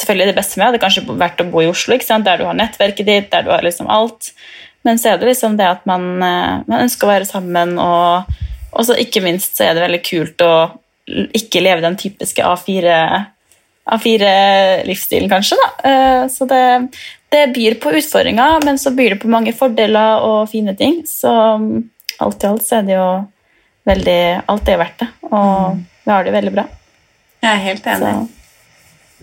Selvfølgelig 0.00 0.30
det 0.30 0.34
beste 0.34 0.58
med 0.58 0.66
hadde 0.66 0.80
kanskje 0.80 1.14
vært 1.20 1.40
å 1.42 1.46
bo 1.52 1.60
i 1.60 1.68
Oslo, 1.68 1.94
ikke 1.94 2.08
sant? 2.08 2.24
der 2.24 2.40
du 2.40 2.46
har 2.48 2.56
nettverket 2.56 3.06
ditt, 3.06 3.30
der 3.30 3.44
du 3.44 3.50
har 3.52 3.62
liksom 3.62 3.86
alt. 3.86 4.32
Men 4.82 4.98
så 4.98 5.10
er 5.10 5.18
det 5.20 5.28
liksom 5.28 5.58
det 5.60 5.66
at 5.68 5.84
man, 5.86 6.06
eh, 6.24 6.62
man 6.66 6.86
ønsker 6.86 7.06
å 7.06 7.10
være 7.12 7.28
sammen, 7.28 7.76
og, 7.78 8.24
og 8.72 8.86
så 8.88 8.96
ikke 8.98 9.22
minst 9.22 9.58
så 9.58 9.68
er 9.68 9.76
det 9.76 9.84
veldig 9.84 10.02
kult 10.02 10.42
å 10.42 10.54
ikke 11.36 11.62
leve 11.62 11.84
den 11.84 11.98
typiske 12.00 12.42
A4 12.42 12.96
A4-livsstilen, 13.96 15.30
kanskje. 15.30 15.58
da. 15.60 15.90
Eh, 15.90 16.28
Så 16.28 16.46
det, 16.50 16.88
det 17.28 17.46
byr 17.54 17.78
på 17.82 17.92
utfordringer, 17.92 18.64
men 18.64 18.78
så 18.78 18.90
byr 18.90 19.14
det 19.14 19.20
på 19.22 19.30
mange 19.30 19.52
fordeler 19.56 20.24
og 20.26 20.48
fine 20.50 20.74
ting. 20.76 21.02
Så 21.06 21.30
mm, 21.58 21.90
alt 22.18 22.44
i 22.44 22.50
alt 22.50 22.66
så 22.66 22.80
er 22.80 22.88
det 22.88 22.98
jo 22.98 23.08
veldig 23.90 24.20
Alt 24.52 24.68
er 24.68 24.76
verdt 24.78 25.00
det, 25.00 25.08
og 25.32 25.80
vi 26.04 26.12
har 26.12 26.24
det 26.24 26.34
veldig 26.34 26.52
bra. 26.52 26.66
Jeg 27.40 27.50
er 27.50 27.64
helt 27.64 27.86
enig. 27.88 28.12
Så. 28.12 28.28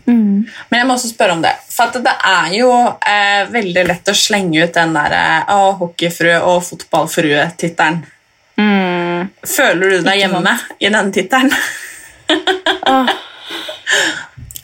Mm. 0.07 0.47
Men 0.69 0.79
jeg 0.79 0.87
må 0.87 0.95
også 0.95 1.09
spørre 1.11 1.35
om 1.35 1.41
det. 1.43 1.51
For 1.69 1.91
at 1.91 1.97
det 2.03 2.13
er 2.31 2.53
jo 2.57 2.71
eh, 2.71 3.43
veldig 3.51 3.83
lett 3.89 4.09
å 4.09 4.15
slenge 4.15 4.63
ut 4.63 4.73
den 4.77 4.95
der 4.95 5.15
eh, 5.17 5.55
hockeyfrue 5.81 6.39
og 6.47 6.63
fotballfrue-tittelen. 6.69 7.99
Mm. 8.57 9.27
Føler 9.45 9.97
du 9.97 10.07
deg 10.07 10.23
hjemme 10.23 10.55
i 10.79 10.89
den 10.93 11.11
tittelen? 11.13 11.51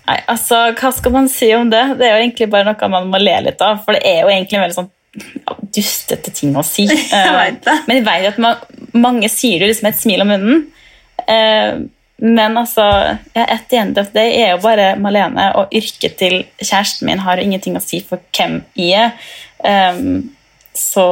Nei, 0.03 0.17
altså, 0.27 0.65
hva 0.75 0.91
skal 0.91 1.13
man 1.15 1.29
si 1.31 1.47
om 1.55 1.69
det? 1.71 1.83
Det 1.99 2.07
er 2.07 2.17
jo 2.17 2.25
egentlig 2.25 2.49
bare 2.51 2.67
noe 2.67 2.91
man 2.91 3.07
må 3.11 3.21
le 3.21 3.37
litt 3.45 3.61
av, 3.63 3.79
for 3.85 3.95
det 3.95 4.03
er 4.03 4.23
jo 4.25 4.31
egentlig 4.33 4.59
en 4.59 4.65
veldig 4.65 4.79
sånn 4.81 4.91
ja, 5.13 5.57
dustete 5.77 6.33
ting 6.35 6.55
å 6.59 6.63
si. 6.67 6.87
Jeg 6.91 7.33
vet 7.37 7.59
det. 7.63 7.75
Men 7.87 7.99
jeg 7.99 8.05
vet 8.07 8.29
at 8.33 8.39
man, 8.41 8.63
mange 8.97 9.29
sier 9.31 9.61
det 9.61 9.69
liksom 9.69 9.87
med 9.87 9.95
et 9.95 10.01
smil 10.01 10.25
om 10.25 10.33
munnen. 10.33 10.63
Eh, 11.23 11.83
men 12.23 12.57
altså, 12.59 12.85
ja, 13.35 13.45
at 13.47 13.65
the 13.71 13.79
end 13.79 13.97
of 13.99 14.11
day 14.15 14.37
er 14.39 14.53
jo 14.53 14.61
bare 14.63 14.93
Malene, 15.01 15.49
og 15.59 15.73
yrket 15.75 16.15
til 16.21 16.37
kjæresten 16.61 17.09
min 17.09 17.23
har 17.23 17.39
jo 17.39 17.47
ingenting 17.47 17.75
å 17.75 17.83
si 17.83 17.99
for 18.05 18.21
hvem 18.35 18.61
jeg 18.79 19.09
er. 19.09 19.33
Um, 19.63 20.31
så 20.75 21.05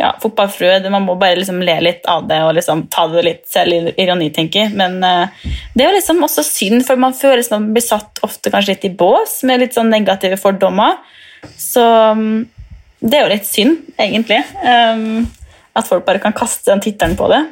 ja, 0.00 0.14
fotballfrue, 0.22 0.90
man 0.90 1.04
må 1.04 1.14
bare 1.20 1.36
liksom 1.36 1.60
le 1.64 1.74
litt 1.84 2.06
av 2.08 2.24
det 2.28 2.38
og 2.46 2.54
liksom 2.56 2.86
ta 2.92 3.04
det 3.12 3.24
litt 3.26 3.42
selvironi, 3.50 4.30
tenker 4.32 4.64
jeg. 4.64 4.72
Men 4.78 4.96
uh, 5.04 5.50
det 5.74 5.84
er 5.84 5.90
jo 5.90 5.96
liksom 5.98 6.22
også 6.24 6.44
synd, 6.46 6.84
for 6.86 7.00
man 7.00 7.16
føler 7.16 7.44
som 7.44 7.58
man 7.58 7.74
blir 7.76 7.84
satt 7.84 8.22
ofte 8.24 8.52
kanskje 8.52 8.74
litt 8.74 8.86
i 8.88 8.92
bås 9.02 9.40
med 9.48 9.60
litt 9.60 9.76
sånn 9.76 9.92
negative 9.92 10.40
fordommer. 10.40 10.96
Så 11.60 11.84
um, 11.84 12.46
det 13.00 13.18
er 13.18 13.26
jo 13.26 13.32
litt 13.34 13.48
synd, 13.48 13.82
egentlig. 14.00 14.40
Um, 14.64 15.26
at 15.76 15.88
folk 15.88 16.06
bare 16.08 16.22
kan 16.22 16.36
kaste 16.36 16.72
den 16.72 16.82
tittelen 16.84 17.18
på 17.20 17.28
det. 17.32 17.42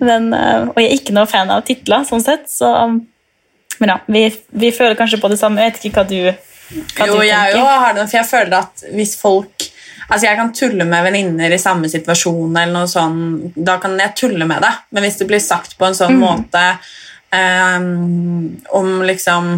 Men, 0.00 0.30
uh, 0.30 0.70
og 0.70 0.78
jeg 0.78 0.92
er 0.92 0.96
ikke 1.00 1.16
noe 1.16 1.30
fan 1.30 1.50
av 1.50 1.66
titler, 1.66 2.06
sånn 2.06 2.22
sett. 2.22 2.46
Så, 2.52 2.70
um, 2.70 3.00
men 3.82 3.94
ja, 3.96 3.98
vi, 4.06 4.28
vi 4.62 4.70
føler 4.76 4.94
kanskje 4.98 5.18
på 5.22 5.32
det 5.32 5.40
samme. 5.42 5.64
Jeg 5.66 5.74
vet 5.74 5.90
ikke 5.90 6.04
hva 6.04 6.06
du, 6.06 6.20
hva 6.94 7.10
Jo, 7.10 7.18
du 7.18 7.26
tenker. 7.26 7.58
jo 7.58 7.66
har 7.66 7.98
det, 7.98 8.06
for 8.06 8.20
jeg 8.20 8.30
føler 8.30 8.58
at 8.62 8.88
hvis 8.94 9.18
folk 9.18 9.70
Altså, 10.10 10.26
Jeg 10.26 10.36
kan 10.36 10.52
tulle 10.52 10.84
med 10.84 11.04
venninner 11.06 11.52
i 11.54 11.58
samme 11.58 11.88
situasjon, 11.88 12.56
eller 12.56 12.74
noe 12.74 12.90
sånn, 12.90 13.52
da 13.54 13.78
kan 13.82 13.94
jeg 13.98 14.16
tulle 14.18 14.48
med 14.48 14.62
det. 14.64 14.72
Men 14.90 15.06
hvis 15.06 15.20
det 15.20 15.28
blir 15.30 15.42
sagt 15.42 15.78
på 15.78 15.86
en 15.86 15.94
sånn 15.94 16.18
måte 16.18 16.64
um, 17.30 18.56
om 18.74 19.02
liksom 19.06 19.52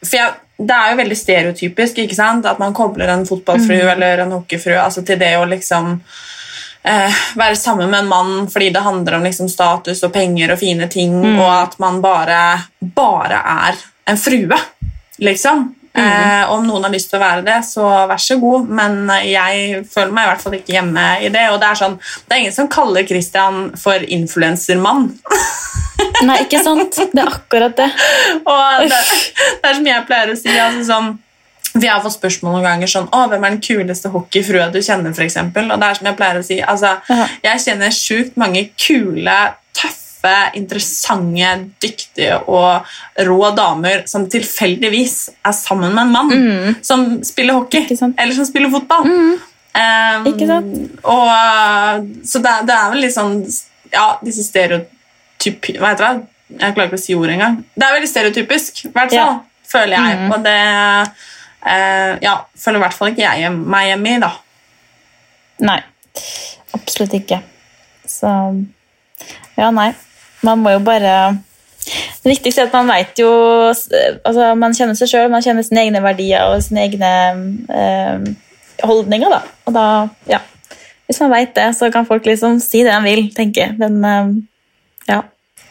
For 0.00 0.16
jeg, 0.16 0.32
det 0.56 0.76
er 0.76 0.92
jo 0.92 1.00
veldig 1.02 1.18
stereotypisk 1.18 1.98
ikke 2.00 2.16
sant? 2.16 2.46
at 2.48 2.60
man 2.62 2.74
kobler 2.76 3.10
en 3.12 3.26
fotballfrue 3.28 3.90
eller 3.92 4.24
en 4.24 4.32
hockeyfrue 4.38 4.78
altså 4.80 5.02
til 5.04 5.18
det 5.20 5.34
å 5.36 5.44
liksom 5.48 5.98
eh, 6.86 7.18
være 7.36 7.58
sammen 7.60 7.90
med 7.90 8.00
en 8.00 8.08
mann 8.08 8.48
fordi 8.52 8.70
det 8.72 8.84
handler 8.86 9.18
om 9.18 9.26
liksom 9.26 9.50
status 9.52 10.00
og 10.06 10.14
penger 10.14 10.54
og 10.54 10.60
fine 10.60 10.88
ting, 10.92 11.18
og 11.36 11.50
at 11.50 11.76
man 11.82 12.00
bare, 12.04 12.40
bare 12.80 13.42
er 13.66 13.82
en 14.06 14.20
frue, 14.20 14.60
liksom. 15.18 15.66
Eh, 15.96 16.52
om 16.52 16.66
noen 16.66 16.84
har 16.84 16.92
lyst 16.92 17.08
til 17.10 17.18
å 17.18 17.24
være 17.24 17.44
det, 17.46 17.56
så 17.64 17.86
vær 18.10 18.20
så 18.20 18.36
god, 18.40 18.68
men 18.68 18.98
jeg 19.24 19.82
føler 19.88 20.12
meg 20.12 20.26
i 20.26 20.30
hvert 20.32 20.44
fall 20.44 20.56
ikke 20.58 20.74
hjemme 20.76 21.04
i 21.24 21.30
det. 21.32 21.46
Og 21.54 21.60
det 21.62 21.70
er 21.70 21.80
sånn, 21.80 21.98
det 22.26 22.36
er 22.36 22.42
ingen 22.44 22.56
som 22.56 22.70
kaller 22.72 23.06
Christian 23.08 23.70
for 23.80 24.04
influensermann. 24.18 25.08
Nei, 26.26 26.40
ikke 26.44 26.60
sant? 26.64 26.96
Det 27.12 27.22
er 27.22 27.30
akkurat 27.30 27.76
det. 27.78 27.88
Og 28.52 28.88
det, 28.90 28.98
det 29.62 29.70
er 29.70 29.78
som 29.78 29.88
jeg 29.88 30.06
pleier 30.08 30.32
å 30.32 30.36
si. 30.38 30.52
Altså 30.52 30.84
sånn, 30.88 31.10
vi 31.76 31.90
har 31.90 32.00
fått 32.04 32.16
spørsmål 32.16 32.56
noen 32.56 32.66
ganger 32.66 32.90
sånn, 32.90 33.08
å, 33.12 33.26
hvem 33.30 33.44
er 33.44 33.56
den 33.56 33.62
kuleste 33.64 34.12
hockeyfrua 34.12 34.70
du 34.72 34.80
kjenner, 34.80 35.12
for 35.16 35.26
eksempel? 35.26 35.68
Og 35.72 35.80
det 35.80 35.90
er 35.90 35.98
som 35.98 36.08
jeg 36.08 36.18
pleier 36.18 36.40
å 36.40 36.46
si, 36.46 36.58
altså, 36.62 36.96
jeg 37.44 37.64
kjenner 37.66 37.94
sjukt 37.94 38.38
mange 38.40 38.68
kule, 38.80 39.36
tøffe, 39.76 40.05
interessante, 40.58 41.50
dyktige 41.82 42.38
og 42.48 42.86
rå 43.26 43.50
damer 43.56 44.04
som 44.10 44.26
tilfeldigvis 44.32 45.16
er 45.46 45.54
sammen 45.56 45.94
med 45.94 46.06
en 46.06 46.14
mann 46.14 46.78
som 46.84 47.06
spiller 47.26 47.58
hockey, 47.58 47.86
eller 47.92 48.34
som 48.36 48.48
spiller 48.48 48.72
fotball. 48.72 49.06
Um, 49.76 50.26
Ikke 50.30 50.46
sant? 50.48 50.76
Og, 51.04 51.28
så 52.24 52.40
det, 52.44 52.54
det 52.68 52.76
er 52.76 52.92
vel 52.94 53.02
litt 53.04 53.12
sånn, 53.16 53.42
ja, 53.92 54.06
disse 54.24 54.44
stereotypi... 54.46 55.76
Hva 55.80 55.90
heter 55.92 56.06
det? 56.06 56.30
Jeg 56.56 56.76
klarer 56.76 56.88
ikke 56.88 57.00
å 57.00 57.02
si 57.02 57.16
ordet 57.18 57.34
engang. 57.36 57.58
Det 57.74 57.84
er 57.84 57.96
veldig 57.98 58.08
stereotypisk, 58.08 58.84
i 58.86 58.92
hvert 58.94 59.12
Ja. 59.12 59.26
fall. 59.26 59.42
føler 59.66 59.98
jeg. 59.98 60.30
Og 60.30 60.44
det 60.46 60.56
uh, 61.66 62.12
ja, 62.22 62.34
føler 62.56 62.78
i 62.78 62.84
hvert 62.86 62.96
fall 62.96 63.12
ikke 63.12 63.26
jeg 63.26 63.52
meg 63.52 63.88
hjemme 63.90 64.14
i, 64.14 64.20
da. 64.22 64.32
Nei, 65.66 65.80
absolutt 66.76 67.16
ikke. 67.18 67.40
Så 68.06 68.30
ja, 69.58 69.70
nei. 69.74 69.90
Man 70.46 70.62
må 70.62 70.72
jo 70.76 70.80
bare 70.86 71.12
Det 71.86 72.30
viktigste 72.30 72.64
er 72.64 72.70
at 72.70 72.74
man 72.76 72.90
veit 72.90 73.18
jo 73.20 73.30
altså 73.68 74.52
Man 74.58 74.74
kjenner 74.76 74.98
seg 74.98 75.10
sjøl, 75.12 75.30
man 75.32 75.44
kjenner 75.44 75.66
sine 75.66 75.86
egne 75.86 76.02
verdier 76.04 76.48
og 76.50 76.64
sine 76.64 76.86
egne 76.86 77.12
eh, 77.70 78.28
holdninger. 78.86 79.32
da. 79.32 79.40
Og 79.66 79.76
da, 79.76 79.86
ja. 80.30 80.42
Hvis 81.06 81.20
man 81.22 81.32
vet 81.32 81.54
det, 81.56 81.70
så 81.78 81.88
kan 81.94 82.06
folk 82.08 82.26
liksom 82.26 82.58
si 82.62 82.82
det 82.82 82.92
de 82.92 83.06
vil, 83.06 83.28
tenker 83.34 83.68
jeg. 83.68 83.76
Men 83.80 84.02
eh, 84.10 84.34
ja. 85.12 85.22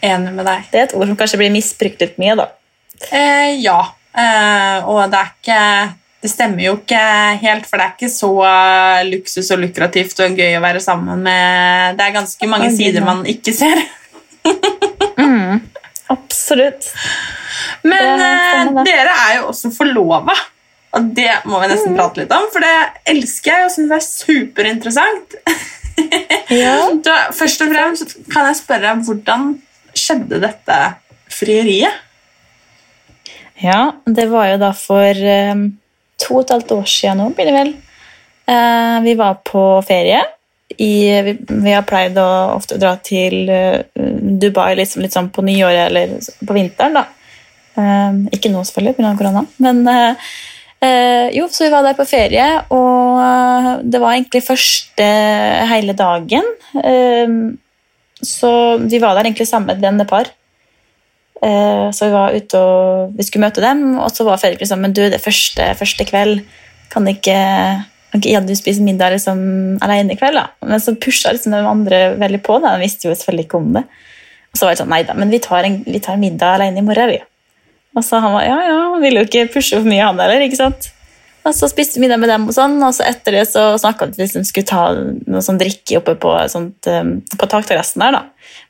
Enig 0.05 0.33
med 0.37 0.47
deg. 0.47 0.69
Det 0.71 0.79
er 0.79 0.87
et 0.89 0.95
ord 0.97 1.09
som 1.09 1.19
kanskje 1.19 1.41
blir 1.41 1.53
misbrukt 1.53 2.01
litt 2.03 2.17
mye, 2.21 2.37
da. 2.39 2.49
Eh, 3.11 3.59
ja. 3.63 3.81
Eh, 4.15 4.87
og 4.87 5.11
det 5.11 5.19
er 5.19 5.31
ikke 5.33 5.61
Det 6.23 6.29
stemmer 6.31 6.63
jo 6.63 6.77
ikke 6.79 6.99
helt, 7.41 7.65
for 7.67 7.77
det 7.77 7.85
er 7.85 7.91
ikke 7.97 8.09
så 8.09 8.29
eh, 8.47 9.01
luksus 9.11 9.51
og 9.51 9.59
lukrativt 9.61 10.21
og 10.23 10.39
gøy 10.39 10.55
å 10.55 10.61
være 10.63 10.79
sammen 10.81 11.19
med 11.27 11.99
Det 11.99 12.05
er 12.05 12.15
ganske 12.15 12.49
mange 12.49 12.69
sider 12.73 13.03
man 13.05 13.25
ikke 13.29 13.53
ser. 13.53 13.83
Absolutt. 16.13 16.89
Men 17.85 18.19
Det 18.19 18.25
eh, 18.25 18.83
dere 18.85 19.13
er 19.29 19.37
jo 19.39 19.47
også 19.51 19.71
forlova. 19.73 20.35
Og 20.95 21.07
det 21.17 21.31
må 21.49 21.59
vi 21.59 21.67
Mm. 21.67 21.71
nesten 21.73 21.95
prate 21.97 22.21
litt 22.21 22.31
om, 22.31 22.45
for 22.53 22.63
det 22.63 22.75
elsker 23.11 23.51
jeg 23.51 23.65
og 23.65 23.71
syns 23.73 23.91
er 23.97 24.05
superinteressant. 24.09 25.39
Ja. 26.51 26.89
Da, 27.01 27.31
først 27.33 27.61
og 27.63 27.69
fremst 27.71 28.11
kan 28.29 28.45
jeg 28.49 28.57
spørre 28.59 28.91
hvordan 29.07 29.45
skjedde 29.95 30.41
dette 30.43 30.75
frieriet? 31.31 31.95
Ja, 33.63 33.93
det 34.05 34.25
var 34.29 34.49
jo 34.51 34.57
da 34.61 34.69
for 34.75 35.15
um, 35.55 35.63
to 36.21 36.35
og 36.35 36.43
et 36.43 36.51
halvt 36.53 36.73
år 36.75 36.83
siden 36.91 37.17
nå, 37.23 37.29
blir 37.37 37.47
det 37.49 37.55
vel. 37.55 37.71
Uh, 38.45 38.99
vi 39.07 39.15
var 39.17 39.39
på 39.47 39.63
ferie. 39.87 40.19
I, 40.75 41.21
vi, 41.21 41.35
vi 41.47 41.73
har 41.75 41.85
pleid 41.87 42.17
å 42.17 42.29
ofte 42.55 42.79
dra 42.81 42.95
til 43.05 43.49
eh, 43.53 43.83
Dubai 44.41 44.73
liksom, 44.79 45.03
litt 45.05 45.13
sånn 45.13 45.29
på 45.33 45.45
nyåret 45.45 45.91
eller 45.91 46.15
på 46.41 46.57
vinteren. 46.57 46.97
da. 46.97 47.05
Uh, 47.75 48.23
ikke 48.31 48.49
nå, 48.53 48.61
selvfølgelig, 48.63 48.95
pga. 48.97 49.11
korona. 49.19 49.43
Men 49.61 49.81
uh, 49.83 50.29
uh, 50.79 51.27
jo, 51.35 51.49
så 51.51 51.65
vi 51.65 51.73
var 51.73 51.83
der 51.85 51.97
på 51.97 52.07
ferie, 52.07 52.47
og 52.73 53.83
det 53.83 53.99
var 54.01 54.15
egentlig 54.15 54.45
første 54.47 55.09
hele 55.71 55.95
dagen. 55.97 56.47
Så 58.25 58.51
vi 58.79 58.99
var 59.03 59.15
der 59.15 59.27
egentlig 59.27 59.47
sammen 59.49 59.75
med 59.75 59.83
denne. 59.83 60.07
Eh, 61.43 61.91
Så 61.91 62.05
vi 62.05 62.11
var 62.11 62.33
ute 62.33 62.59
og 62.59 63.17
vi 63.17 63.23
skulle 63.23 63.45
møte 63.45 63.63
dem, 63.63 63.97
og 63.99 64.09
så 64.11 64.25
var 64.25 64.39
Fredrik 64.41 64.63
liksom 64.63 64.81
Men 64.81 64.93
du, 64.93 65.03
det 65.09 65.21
første, 65.21 65.73
første 65.75 66.05
kveld. 66.05 66.45
Kan 66.89 67.07
ikke, 67.07 67.35
kan 68.21 68.31
ja, 68.31 68.41
du 68.43 68.53
spiser 68.57 68.85
middag 68.85 69.15
liksom, 69.15 69.39
alene 69.83 70.15
i 70.15 70.19
kveld? 70.19 70.37
da? 70.39 70.47
Men 70.65 70.81
så 70.83 70.95
pusha 70.99 71.33
liksom 71.33 71.55
de 71.55 71.61
andre 71.67 72.01
veldig 72.21 72.41
på. 72.45 72.59
da, 72.63 72.75
De 72.75 72.85
visste 72.85 73.07
jo 73.07 73.15
selvfølgelig 73.15 73.47
ikke 73.47 73.61
om 73.61 73.71
det. 73.77 73.85
Og 74.53 74.59
så 74.59 74.67
var 74.67 74.75
det 74.75 74.81
sånn 74.83 74.91
Nei 74.93 75.01
da, 75.07 75.15
men 75.17 75.31
vi 75.33 75.41
tar, 75.43 75.67
en, 75.67 75.79
vi 75.83 76.01
tar 76.03 76.19
middag 76.21 76.59
alene 76.59 76.79
i 76.79 76.85
morgen, 76.85 77.11
vi. 77.11 77.21
Og 77.95 78.03
så 78.03 78.19
han 78.23 78.35
var 78.35 78.43
ja, 78.47 78.57
ja, 78.67 78.75
han 78.93 79.03
ville 79.03 79.23
jo 79.23 79.29
ikke 79.29 79.49
pushe 79.53 79.79
for 79.79 79.87
mye, 79.87 80.03
han 80.03 80.19
heller. 80.19 80.43
ikke 80.45 80.59
sant? 80.59 80.91
Og 81.45 81.53
så 81.53 81.69
spiste 81.69 81.99
vi 81.99 82.05
middag 82.05 82.19
med 82.23 82.31
dem, 82.31 82.47
og 82.49 82.55
sånn, 82.55 82.79
og 82.81 82.93
så 82.97 83.05
etter 83.05 83.37
det 83.37 83.43
så 83.51 83.67
snakka 83.81 84.09
vi 84.09 84.23
hvis 84.23 84.33
de 84.33 84.41
skulle 84.47 84.69
ta 84.69 84.87
noe 84.95 85.43
sånn 85.45 85.59
drikke 85.61 85.99
oppe 85.99 86.15
på, 86.21 86.31
sånt, 86.49 86.89
um, 86.89 87.19
på 87.21 87.49
takterrassen 87.51 88.01
der. 88.01 88.17
da. 88.17 88.23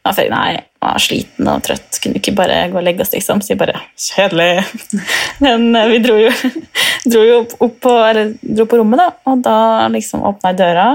Men 0.03 0.11
jeg 0.11 0.17
følte, 0.19 0.39
nei, 0.41 0.65
var 0.85 1.01
sliten 1.01 1.49
og 1.49 1.63
trøtt, 1.65 1.99
kunne 2.03 2.19
ikke 2.19 2.35
bare 2.37 2.59
gå 2.71 2.79
og 2.79 2.85
legge 2.85 3.05
oss, 3.05 3.13
liksom. 3.15 3.41
Så 3.41 3.53
vi 3.53 3.59
bare 3.59 3.81
kjedelig. 3.99 4.65
Men 5.43 5.67
eh, 5.75 5.89
vi 5.91 5.99
dro 6.03 6.19
jo, 6.19 6.31
dro 7.11 7.25
jo 7.25 7.41
opp, 7.45 7.75
på, 7.83 7.97
eller, 7.97 8.35
dro 8.41 8.67
på 8.69 8.79
rommet, 8.81 9.01
da, 9.01 9.09
og 9.31 9.43
da 9.45 9.57
liksom 9.93 10.25
åpna 10.27 10.53
jeg 10.53 10.61
døra. 10.61 10.87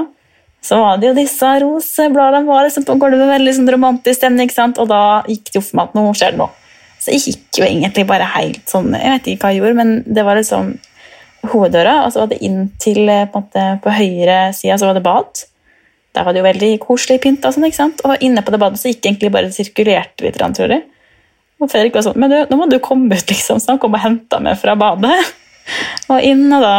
Så 0.62 0.76
var 0.76 1.00
det 1.00 1.09
jo 1.09 1.16
disse 1.16 1.50
rosebladene 1.62 2.44
var 2.48 2.66
liksom 2.66 2.85
på 2.88 2.98
gulvet, 3.00 3.29
veldig 3.31 3.57
sånn 3.57 3.72
romantisk 3.72 4.20
stemning, 4.20 4.48
ikke 4.48 4.59
sant? 4.59 4.81
og 4.81 4.90
da 4.90 5.22
gikk 5.29 5.48
det 5.48 5.62
opp 5.62 5.70
for 5.70 5.81
meg 5.81 5.88
at 5.88 5.96
nå 5.96 6.07
skjer 6.12 6.35
det 6.35 6.42
noe. 6.42 6.53
Så 7.00 7.14
jeg 7.14 7.22
gikk 7.24 7.61
jo 7.62 7.64
egentlig 7.64 8.05
bare 8.11 8.29
helt 8.37 8.66
sånn, 8.68 8.92
jeg 8.92 9.14
vet 9.14 9.31
ikke 9.33 9.46
hva 9.46 9.53
jeg 9.55 9.62
gjorde, 9.62 9.79
men 9.79 9.94
det 10.05 10.24
var 10.26 10.37
liksom 10.37 10.74
hoveddøra, 11.48 12.03
og 12.05 12.12
så 12.12 12.22
var 12.22 12.35
det 12.35 12.42
inn 12.44 12.66
til 12.83 13.09
eh, 13.09 13.24
på, 13.31 13.40
måte, 13.40 13.64
på 13.81 13.94
høyre 13.96 14.50
side 14.57 14.76
så 14.76 14.90
var 14.90 14.98
det 14.98 15.07
bad. 15.07 15.44
Der 16.16 16.27
var 16.27 16.35
det 16.35 16.40
jo 16.42 16.46
veldig 16.49 16.70
koselig 16.83 17.20
pynta, 17.23 17.51
og 17.51 17.75
sånn, 17.75 17.92
og 18.05 18.25
inne 18.25 18.42
på 18.42 18.51
det 18.51 18.59
badet 18.62 18.81
så 18.81 18.90
gikk 18.90 19.05
egentlig 19.07 19.31
bare 19.35 19.53
sirkulerte 19.55 20.27
litt, 20.27 20.40
tror 20.40 20.75
jeg. 20.75 20.83
Og 21.61 21.68
Fredrik 21.70 21.94
var 21.94 22.07
sånn 22.07 22.18
Men 22.18 22.33
du, 22.33 22.38
nå 22.49 22.57
må 22.57 22.66
du 22.70 22.79
komme 22.83 23.14
ut, 23.14 23.27
liksom. 23.29 23.61
Så 23.61 23.75
han 23.75 23.81
kom 23.83 23.94
og 23.94 24.03
henta 24.03 24.40
meg 24.42 24.59
fra 24.61 24.75
badet. 24.81 25.18
Og 26.11 26.25
inn, 26.27 26.49
og 26.51 26.64
da, 26.64 26.77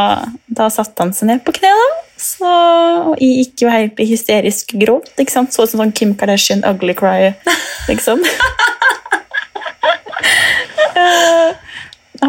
da 0.52 0.66
satte 0.74 1.06
han 1.06 1.14
seg 1.16 1.30
ned 1.30 1.44
på 1.46 1.54
kne, 1.56 1.70
da. 1.72 1.92
Så, 2.20 2.50
og 2.50 3.22
jeg 3.22 3.46
gikk 3.46 3.64
jo 3.64 3.70
helt 3.72 4.02
i 4.04 4.08
hysterisk 4.10 4.74
gråt. 4.82 5.14
ikke 5.22 5.32
sant? 5.32 5.54
Så 5.54 5.64
ut 5.64 5.72
som 5.72 5.80
sånn 5.82 5.94
Kim 5.96 6.12
Kardashian 6.20 6.66
ugly 6.68 6.98
cry, 6.98 7.32
liksom. 7.92 8.26
Eh, 10.92 11.54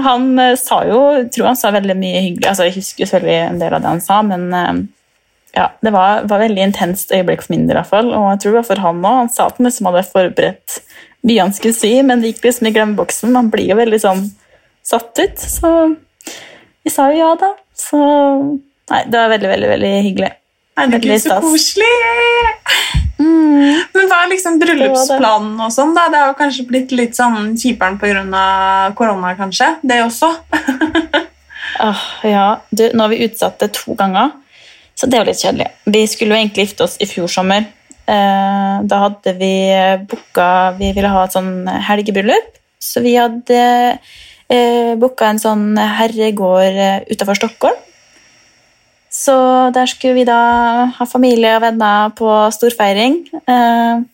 han 0.04 0.38
eh, 0.38 0.54
sa 0.56 0.78
jo, 0.86 0.98
tror 1.34 1.48
han 1.50 1.58
sa 1.58 1.72
veldig 1.74 1.96
mye 1.98 2.20
hyggelig. 2.28 2.46
altså 2.48 2.68
Jeg 2.68 2.76
husker 2.78 3.08
selvfølgelig 3.10 3.48
en 3.48 3.58
del 3.60 3.74
av 3.74 3.82
det 3.82 3.90
han 3.90 4.00
sa, 4.00 4.20
men 4.24 4.46
eh, 4.56 4.70
ja, 5.56 5.68
det 5.84 5.92
var, 5.92 6.24
var 6.30 6.40
veldig 6.40 6.62
intenst 6.64 7.12
øyeblikk 7.12 7.44
for 7.44 7.54
min 7.54 7.66
del. 7.68 7.82
fall, 7.84 8.12
Og 8.14 8.30
jeg 8.32 8.42
tror 8.42 8.52
det 8.52 8.60
var 8.60 8.68
for 8.70 8.84
han 8.86 9.02
òg. 9.04 9.18
Han 9.18 9.32
sa 9.32 9.48
at 9.50 9.58
han 9.60 9.68
liksom 9.68 9.90
hadde 9.90 10.04
forberedt 10.08 10.78
mye 11.22 11.42
han 11.42 11.52
skulle 11.54 11.76
si, 11.76 11.92
men 12.02 12.22
det 12.22 12.32
gikk 12.32 12.46
liksom 12.48 12.68
i 12.68 12.74
glemmeboksen. 12.74 13.34
Man 13.34 13.50
blir 13.52 13.70
jo 13.70 13.78
veldig 13.78 14.00
sånn 14.02 14.24
satt 14.82 15.18
ut. 15.22 15.38
Så 15.38 15.72
vi 16.82 16.90
sa 16.90 17.10
jo 17.12 17.20
ja, 17.20 17.32
da. 17.38 17.52
Så 17.78 17.98
nei, 17.98 19.04
det 19.06 19.18
var 19.18 19.30
veldig, 19.36 19.52
veldig, 19.54 19.68
veldig 19.76 19.92
hyggelig. 20.08 20.32
Herregud, 20.78 21.10
Veldig 21.12 21.20
så 21.20 21.38
koselig! 21.44 21.92
Mm. 23.20 23.82
Men 23.92 24.08
hva 24.08 24.22
er 24.24 24.30
liksom 24.32 24.56
bryllupsplanen 24.58 25.60
og 25.62 25.72
sånn? 25.74 25.92
da? 25.94 26.08
Det 26.10 26.20
har 26.22 26.30
jo 26.32 26.38
kanskje 26.38 26.64
blitt 26.66 26.94
litt 26.96 27.18
sånn 27.18 27.52
kjiperen 27.60 27.98
pga. 28.00 28.46
korona, 28.98 29.34
kanskje? 29.38 29.68
Det 29.82 30.00
også? 30.02 30.32
Åh, 31.86 32.02
ja, 32.26 32.46
du, 32.70 32.88
nå 32.92 33.04
har 33.04 33.12
vi 33.12 33.22
utsatt 33.26 33.60
det 33.62 33.72
to 33.76 33.94
ganger, 33.98 34.32
så 35.02 35.08
det 35.10 35.18
jo 35.18 35.26
litt 35.26 35.40
kjedelig. 35.42 35.70
Vi 35.90 36.00
skulle 36.06 36.36
jo 36.36 36.38
egentlig 36.38 36.68
gifte 36.68 36.84
oss 36.86 36.92
i 37.02 37.08
fjor 37.10 37.30
sommer. 37.30 37.64
Eh, 38.06 38.74
da 38.86 38.98
hadde 38.98 39.32
vi 39.38 39.54
booka 40.10 40.74
Vi 40.78 40.88
ville 40.94 41.10
ha 41.10 41.22
et 41.24 41.34
sånn 41.34 41.66
helgebryllup, 41.86 42.58
så 42.78 43.02
vi 43.02 43.16
hadde 43.18 43.58
eh, 43.58 44.92
booka 45.00 45.32
en 45.32 45.42
sånn 45.42 45.64
herregård 45.74 46.78
eh, 46.86 47.00
utafor 47.10 47.40
Stockholm. 47.40 47.80
Så 49.10 49.34
der 49.74 49.90
skulle 49.90 50.20
vi 50.20 50.28
da 50.30 50.38
ha 50.94 51.08
familie 51.10 51.56
og 51.58 51.66
venner 51.66 52.14
på 52.14 52.30
storfeiring. 52.54 53.18
Eh, 53.42 54.06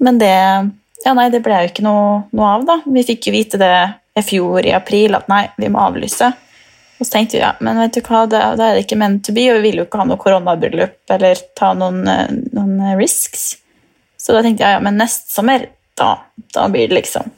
men 0.00 0.18
det 0.24 0.32
ja, 0.32 1.12
nei, 1.12 1.28
det 1.28 1.44
ble 1.44 1.60
jo 1.60 1.70
ikke 1.74 1.84
noe, 1.84 2.22
noe 2.32 2.56
av, 2.56 2.64
da. 2.72 2.80
Vi 2.88 3.04
fikk 3.04 3.28
jo 3.28 3.36
vite 3.36 3.60
det 3.60 3.74
i 4.16 4.24
fjor 4.24 4.64
i 4.64 4.72
april 4.72 5.20
at 5.20 5.28
nei, 5.28 5.44
vi 5.60 5.68
må 5.68 5.84
avlyse. 5.84 6.32
Og 6.96 7.04
så 7.04 7.12
tenkte 7.12 7.36
vi 7.36 7.42
ja, 7.42 7.52
men 7.60 7.78
vet 7.82 7.96
du 7.96 8.00
hva, 8.06 8.22
da, 8.30 8.42
da 8.56 8.70
er 8.70 8.78
det 8.78 8.86
ikke 8.86 8.98
meant 9.00 9.24
to 9.26 9.34
be, 9.36 9.44
og 9.52 9.58
vi 9.60 9.70
vil 9.70 9.82
jo 9.82 9.86
ikke 9.86 10.00
ha 10.00 10.06
noe 10.08 10.20
koronabryllup 10.20 11.16
eller 11.16 11.42
ta 11.58 11.72
noen, 11.76 12.00
eh, 12.08 12.30
noen 12.56 12.96
risks. 13.00 13.50
Så 14.20 14.34
da 14.34 14.40
tenkte 14.44 14.64
jeg 14.64 14.78
ja, 14.78 14.82
men 14.82 14.96
neste 15.00 15.28
sommer, 15.30 15.68
da, 15.98 16.14
da 16.56 16.64
blir 16.72 16.88
det 16.88 16.96
liksom. 17.02 17.28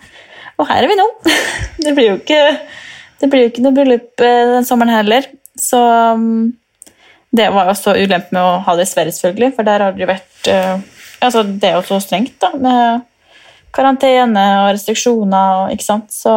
Og 0.58 0.68
her 0.70 0.84
er 0.84 0.90
vi 0.90 0.98
nå. 0.98 1.08
Det 1.84 1.94
blir 1.94 2.12
jo 2.12 2.14
ikke, 2.18 2.40
det 3.22 3.28
blir 3.30 3.44
jo 3.44 3.50
ikke 3.52 3.62
noe 3.64 3.76
bryllup 3.76 4.22
eh, 4.24 4.54
den 4.54 4.66
sommeren 4.66 4.96
heller. 4.96 5.26
Så 5.58 5.78
mm, 6.18 6.48
det 7.38 7.50
var 7.54 7.68
jo 7.68 7.74
også 7.74 7.94
ulempe 7.98 8.34
med 8.34 8.42
å 8.42 8.58
ha 8.66 8.74
det 8.78 8.86
i 8.86 8.90
Sverige, 8.90 9.14
selvfølgelig, 9.18 9.52
for 9.56 9.68
der 9.68 9.84
har 9.84 9.94
det 9.94 10.08
vært 10.08 10.50
eh, 10.52 10.74
altså 11.24 11.42
Det 11.46 11.70
er 11.70 11.76
jo 11.78 11.86
så 11.86 11.98
strengt, 12.02 12.36
da, 12.42 12.52
med 12.54 13.06
karantene 13.76 14.44
og 14.62 14.72
restriksjoner. 14.74 15.72
Ikke 15.74 15.86
sant? 15.86 16.12
Så 16.12 16.32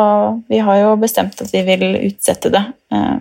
vi 0.52 0.60
har 0.63 0.82
jo 0.82 0.96
bestemt 1.02 1.41
at 1.41 1.52
vi 1.54 1.63
vil 1.67 1.86
utsette 2.08 2.52
det. 2.54 2.65
Eh, 2.94 3.20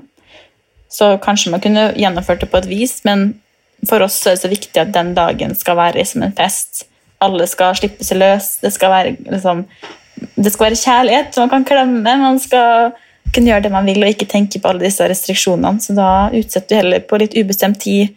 Så 0.91 1.19
kanskje 1.23 1.53
man 1.53 1.61
kunne 1.63 1.93
gjennomført 1.95 2.41
det 2.41 2.49
på 2.51 2.59
et 2.59 2.67
vis, 2.67 3.05
men 3.07 3.41
for 3.87 4.03
oss 4.03 4.27
er 4.27 4.35
det 4.35 4.41
så 4.43 4.49
viktig 4.51 4.81
at 4.81 4.91
den 4.93 5.13
dagen 5.15 5.55
skal 5.55 5.77
være 5.79 6.03
som 6.05 6.25
en 6.27 6.33
fest. 6.35 6.83
Alle 7.23 7.47
skal 7.47 7.77
slippe 7.79 8.03
seg 8.03 8.19
løs. 8.19 8.57
Det 8.59 8.73
skal 8.75 8.91
være, 8.91 9.13
liksom, 9.31 9.63
det 10.35 10.51
skal 10.51 10.67
være 10.67 10.81
kjærlighet. 10.81 11.39
Man 11.39 11.53
kan 11.53 11.65
klemme, 11.69 12.17
man 12.25 12.41
skal 12.43 12.91
kunne 13.31 13.53
gjøre 13.53 13.69
det 13.69 13.73
man 13.73 13.87
vil 13.87 14.03
og 14.03 14.11
ikke 14.11 14.27
tenke 14.27 14.59
på 14.59 14.69
alle 14.73 14.83
disse 14.83 15.07
restriksjonene. 15.07 15.79
Så 15.79 15.95
da 15.95 16.11
utsetter 16.35 16.75
vi 16.75 16.81
heller 16.81 17.07
på 17.07 17.21
litt 17.23 17.39
ubestemt 17.39 17.79
tid 17.87 18.11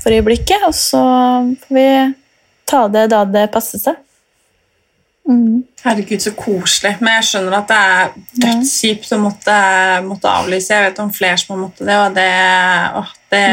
for 0.00 0.14
øyeblikket, 0.14 0.62
og 0.68 0.74
så 0.76 1.02
får 1.64 1.80
vi 1.80 1.88
ta 2.70 2.84
det 2.94 3.08
da 3.10 3.24
det 3.26 3.48
passer 3.50 3.82
seg. 3.82 3.98
Mm. 5.30 5.62
Herregud, 5.84 6.22
så 6.22 6.32
koselig. 6.34 6.96
Men 7.00 7.20
jeg 7.20 7.26
skjønner 7.28 7.56
at 7.60 7.68
det 7.70 7.76
er 7.78 8.08
dødskjipt 8.42 9.12
å 9.14 9.18
måtte, 9.22 9.58
måtte 10.04 10.32
avlyse. 10.40 10.74
Jeg 10.74 10.88
vet 10.88 11.02
om 11.04 11.12
flere 11.14 11.38
som 11.40 11.54
har 11.54 11.60
måttet 11.62 11.86
det, 11.86 11.98
og 12.00 12.16
det, 12.16 12.30
åh, 13.00 13.12
det 13.30 13.44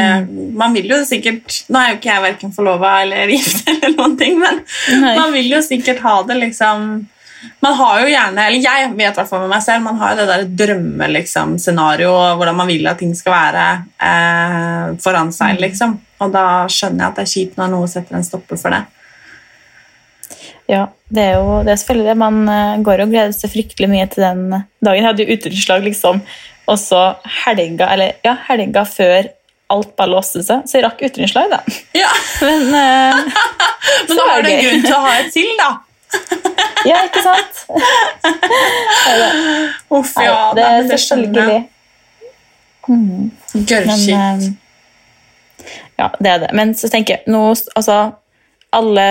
Man 0.58 0.74
vil 0.74 0.90
jo 0.90 0.98
sikkert 1.06 1.60
Nå 1.70 1.78
er 1.78 1.92
jo 1.92 2.00
ikke 2.00 2.10
jeg 2.10 2.24
verken 2.24 2.56
forlova 2.56 2.96
eller 3.04 3.30
gift, 3.30 3.62
eller 3.72 3.94
noen 3.94 4.18
ting, 4.18 4.40
men 4.42 4.64
Nei. 5.04 5.14
man 5.20 5.32
vil 5.36 5.54
jo 5.54 5.62
sikkert 5.64 6.02
ha 6.04 6.18
det 6.26 6.40
liksom 6.42 6.90
man 7.62 7.74
har 7.78 8.00
jo 8.02 8.08
gjerne, 8.10 8.44
eller 8.48 8.64
jeg 8.64 8.86
vet 8.98 9.14
hvert 9.14 9.28
fall 9.30 9.44
med 9.44 9.52
meg 9.52 9.62
selv, 9.62 9.84
man 9.84 9.98
har 10.00 10.10
jo 10.10 10.18
det 10.18 10.24
der 10.26 10.40
drømmescenario 10.58 11.14
liksom, 11.14 11.52
scenario, 11.62 12.10
hvordan 12.34 12.58
man 12.58 12.66
vil 12.66 12.88
at 12.90 12.98
ting 12.98 13.12
skal 13.14 13.30
være 13.30 13.66
eh, 14.08 14.96
foran 15.04 15.30
seg. 15.30 15.60
liksom. 15.62 15.94
Og 16.18 16.32
da 16.34 16.66
skjønner 16.66 17.04
jeg 17.04 17.12
at 17.12 17.20
det 17.20 17.24
er 17.24 17.32
kjipt 17.36 17.60
når 17.60 17.70
noe 17.76 17.90
setter 17.90 18.18
en 18.18 18.26
stopper 18.26 18.58
for 18.58 18.74
det. 18.74 18.82
Ja, 20.68 20.84
det 21.08 21.24
er 21.24 21.38
jo 21.40 21.62
det 21.64 21.72
er 21.72 21.80
selvfølgelig 21.80 22.10
det. 22.10 22.18
Man 22.20 22.42
eh, 22.52 22.82
går 22.84 23.02
og 23.04 23.12
gleder 23.14 23.32
seg 23.32 23.52
fryktelig 23.54 23.88
mye 23.88 24.06
til 24.12 24.24
den 24.26 24.44
dagen. 24.52 24.98
Jeg 24.98 25.06
hadde 25.06 25.24
jo 25.24 25.36
utdrikningslag 25.36 25.86
liksom 25.86 26.22
også 26.68 27.02
helga, 27.46 27.88
eller, 27.94 28.18
ja, 28.24 28.34
helga 28.50 28.84
før 28.84 29.30
alt 29.72 29.94
bare 29.96 30.12
låste 30.12 30.42
seg, 30.44 30.64
så 30.68 30.78
jeg 30.78 30.84
rakk 30.84 31.00
utdrikningslag, 31.00 31.50
da. 31.52 31.60
Ja. 31.96 32.12
Men, 32.44 32.68
uh, 32.72 33.16
Men 34.08 34.20
da 34.20 34.28
har 34.28 34.44
du 34.44 34.50
en 34.52 34.62
grunn 34.64 34.84
til 34.84 34.96
å 34.96 35.02
ha 35.04 35.14
et 35.22 35.32
til, 35.32 35.50
da. 35.60 35.70
ja, 36.88 37.02
ikke 37.04 37.24
sant? 37.24 37.64
Uff, 39.92 40.14
ja. 40.16 40.36
nei, 40.52 40.54
det 40.56 40.68
er 40.68 40.86
selvfølgelig. 40.94 41.58
Men, 42.88 43.28
Gørrkjipt. 43.52 44.08
eh, 44.16 45.76
ja, 45.98 46.08
det 46.16 46.30
er 46.32 46.40
det. 46.46 46.54
Men 46.56 46.72
så 46.78 46.88
tenker 46.92 47.18
jeg 47.18 47.32
nå, 47.32 47.42
altså, 47.76 47.98
alle, 48.70 49.04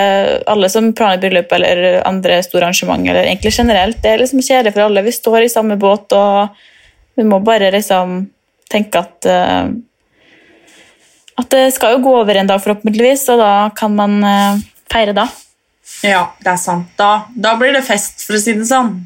alle 0.46 0.70
som 0.70 0.92
planlegger 0.92 1.20
bryllup 1.22 1.52
eller 1.52 2.06
andre 2.06 2.42
store 2.42 2.68
arrangement, 2.68 3.08
eller 3.08 3.26
egentlig 3.26 3.52
generelt, 3.56 3.98
det 4.02 4.12
er 4.12 4.22
liksom 4.22 4.42
kjedelig 4.42 4.74
for 4.76 4.86
alle. 4.86 5.02
Vi 5.02 5.14
står 5.14 5.42
i 5.42 5.50
samme 5.52 5.76
båt, 5.80 6.14
og 6.14 7.18
vi 7.18 7.26
må 7.26 7.40
bare 7.42 7.72
liksom 7.74 8.20
tenke 8.70 9.02
at 9.02 9.28
uh, 9.28 9.68
At 11.38 11.46
det 11.54 11.68
skal 11.70 11.92
jo 11.94 12.02
gå 12.02 12.12
over 12.18 12.34
en 12.34 12.48
dag, 12.50 12.58
forhåpentligvis, 12.62 13.28
og 13.30 13.38
da 13.38 13.52
kan 13.78 13.94
man 13.94 14.18
uh, 14.26 14.58
feire 14.90 15.14
da. 15.14 15.28
Ja, 16.02 16.24
det 16.42 16.50
er 16.50 16.58
sant. 16.58 16.90
Da, 16.98 17.28
da 17.30 17.54
blir 17.58 17.72
det 17.74 17.84
fest, 17.86 18.26
for 18.26 18.34
å 18.34 18.42
si 18.42 18.56
det 18.58 18.66
sånn. 18.66 18.96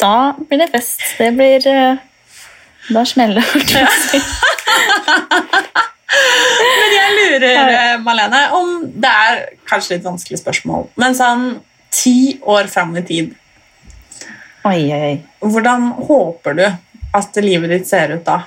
Da 0.00 0.34
blir 0.36 0.60
det 0.60 0.68
fest. 0.74 1.00
Det 1.16 1.30
blir 1.36 1.64
uh, 1.64 1.96
Da 2.90 3.04
smeller 3.08 3.40
det. 3.40 3.46
holdt 3.54 3.72
jeg 3.76 3.88
på 3.88 3.92
å 3.92 4.02
si. 4.08 5.80
Men 6.10 6.94
jeg 6.96 7.16
lurer, 7.16 7.72
eh, 7.74 7.96
Malene, 8.02 8.40
om 8.56 8.70
det 9.00 9.10
er 9.10 9.42
kanskje 9.68 9.96
litt 9.96 10.06
vanskelig 10.08 10.40
spørsmål, 10.40 10.88
men 11.00 11.14
sånn 11.14 11.44
ti 11.94 12.38
år 12.42 12.70
fram 12.70 12.96
i 12.98 13.04
tid, 13.06 13.36
Oi, 14.68 14.90
oi, 14.92 15.12
hvordan 15.40 15.86
håper 16.04 16.56
du 16.58 16.66
at 17.16 17.38
livet 17.40 17.70
ditt 17.72 17.86
ser 17.88 18.12
ut 18.12 18.26
da? 18.26 18.42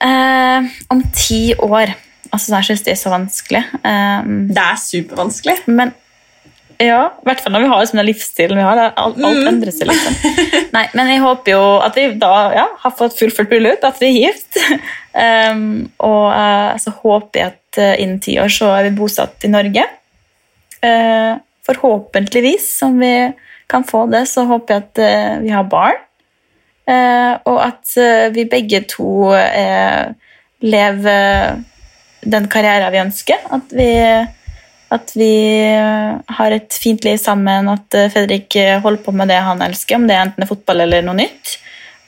Eh, 0.00 0.68
om 0.88 1.02
ti 1.12 1.54
år 1.58 1.94
Altså, 2.28 2.52
det 2.84 2.92
er 2.92 2.98
så 3.00 3.08
vanskelig. 3.08 3.62
Eh, 3.88 4.22
Det 4.52 4.60
er 4.60 4.76
supervanskelig. 4.76 5.62
men 5.66 5.94
ja, 6.78 6.98
i 7.10 7.26
hvert 7.26 7.40
fall 7.42 7.52
når 7.54 7.64
vi 7.64 7.70
har 7.72 7.88
den 7.90 8.06
livsstilen 8.06 8.58
vi 8.60 8.62
har. 8.64 8.78
Alt, 8.94 9.18
alt 9.18 9.18
Mm. 9.40 9.48
endrer 9.50 9.74
seg, 9.74 9.88
liksom. 9.90 10.14
Nei, 10.76 10.84
men 10.94 11.10
jeg 11.10 11.22
håper 11.24 11.52
jo 11.56 11.62
at 11.82 11.96
vi 11.98 12.04
da 12.20 12.32
ja, 12.54 12.66
har 12.84 12.94
fått 12.94 13.16
fullført 13.18 13.50
bryllup, 13.50 13.82
at 13.84 13.98
vi 13.98 14.10
er 14.12 14.28
gift. 14.28 14.58
um, 15.12 15.88
og 16.10 16.26
uh, 16.30 16.76
så 16.78 16.94
håper 17.02 17.40
jeg 17.40 17.52
at 17.52 17.80
uh, 17.82 17.94
innen 17.98 18.20
ti 18.22 18.36
år 18.38 18.52
så 18.54 18.70
er 18.76 18.86
vi 18.88 18.94
bosatt 19.00 19.42
i 19.48 19.50
Norge. 19.50 19.84
Uh, 20.78 21.34
forhåpentligvis, 21.66 22.70
om 22.86 23.00
vi 23.02 23.14
kan 23.68 23.84
få 23.84 24.06
det, 24.12 24.22
så 24.30 24.46
håper 24.48 24.74
jeg 24.78 24.86
at 24.86 25.42
vi 25.42 25.50
har 25.52 25.66
barn. 25.68 25.98
Og 26.88 27.58
at 27.60 27.90
vi 28.32 28.46
begge 28.48 28.78
to 28.88 29.28
lever 30.64 31.58
den 32.24 32.46
karrieren 32.48 32.94
vi 32.94 33.02
ønsker. 33.02 33.42
At 33.52 33.74
vi, 33.76 33.90
at 34.94 35.12
vi 35.16 35.32
eh, 35.68 36.20
har 36.38 36.54
et 36.54 36.76
fint 36.80 37.02
liv 37.04 37.18
sammen, 37.20 37.68
at 37.68 37.96
eh, 37.96 38.08
Fredrik 38.12 38.56
eh, 38.56 38.78
holder 38.80 39.02
på 39.04 39.12
med 39.16 39.28
det 39.28 39.40
han 39.44 39.60
elsker, 39.64 39.98
om 39.98 40.06
det 40.08 40.16
er 40.16 40.24
enten 40.24 40.48
fotball 40.48 40.84
eller 40.86 41.04
noe 41.04 41.18
nytt. 41.18 41.58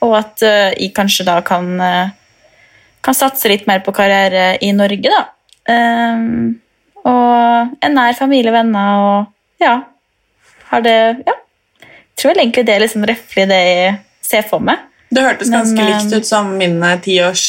Og 0.00 0.14
at 0.16 0.40
jeg 0.40 0.94
kanskje 0.96 1.26
da 1.28 1.34
kan, 1.44 1.66
kan 3.04 3.16
satse 3.18 3.50
litt 3.52 3.66
mer 3.68 3.82
på 3.84 3.92
karriere 3.92 4.54
i 4.64 4.70
Norge, 4.72 5.12
da. 5.12 5.26
Um, 5.68 6.54
og 7.04 7.74
en 7.84 7.98
nær 7.98 8.16
familie, 8.16 8.54
venner 8.54 9.02
og 9.04 9.60
ja. 9.60 9.74
Har 10.72 10.86
det 10.86 10.96
Ja. 11.28 11.36
Jeg 11.84 12.24
tror 12.24 12.40
egentlig 12.40 12.64
det 12.64 12.74
er 12.74 12.80
liksom 12.80 13.04
røftlig 13.08 13.46
det 13.48 13.60
jeg 13.60 13.92
ser 14.24 14.48
for 14.48 14.64
meg. 14.64 14.80
Det 15.12 15.20
hørtes 15.24 15.52
ganske 15.52 15.76
Men, 15.76 15.92
likt 15.92 16.16
ut 16.16 16.26
som 16.28 16.56
min 16.56 16.80
tiårs 17.04 17.44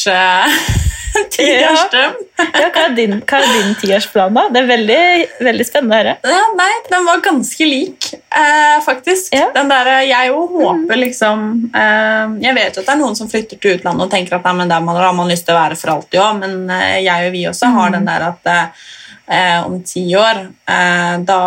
tiårsdrøm. 1.36 2.17
Ja, 2.41 2.67
hva 2.71 2.84
er 2.86 2.95
din, 2.95 3.17
hva 3.28 3.39
er 3.41 3.50
din 3.56 3.74
tiårsplan, 3.82 4.36
da? 4.36 4.45
Det 4.54 4.62
er 4.62 4.69
veldig, 4.69 5.00
veldig 5.47 5.67
spennende 5.67 5.97
å 5.97 6.00
høre. 6.00 6.13
Ja, 6.34 6.41
nei, 6.58 6.69
den 6.91 7.08
var 7.08 7.24
ganske 7.26 7.67
lik, 7.67 8.12
eh, 8.15 8.78
faktisk. 8.86 9.34
Ja. 9.36 9.50
Den 9.56 9.71
der, 9.71 9.91
eh, 9.95 10.06
jeg 10.10 10.32
jo 10.32 10.45
håper 10.52 11.02
liksom 11.02 11.47
eh, 11.76 12.38
Jeg 12.45 12.56
vet 12.58 12.78
jo 12.78 12.84
at 12.84 12.88
det 12.88 12.95
er 12.95 13.02
noen 13.02 13.17
som 13.19 13.30
flytter 13.32 13.60
til 13.62 13.78
utlandet 13.78 14.08
og 14.08 14.13
tenker 14.13 14.38
at 14.38 14.47
nei, 14.47 14.56
men 14.62 14.71
der 14.71 14.86
man, 14.86 15.00
har 15.02 15.17
man 15.17 15.30
lyst 15.32 15.47
til 15.47 15.56
å 15.56 15.62
være 15.62 15.80
for 15.80 15.95
alltid 15.95 16.21
òg, 16.21 16.39
men 16.41 16.58
eh, 16.78 17.02
jeg 17.06 17.28
og 17.28 17.36
vi 17.36 17.45
også 17.50 17.74
har 17.76 17.93
den 17.97 18.08
der 18.08 18.28
at 18.32 18.52
eh, 18.56 19.60
om 19.65 19.80
ti 19.88 20.06
år 20.17 20.45
eh, 20.47 21.17
Da 21.28 21.41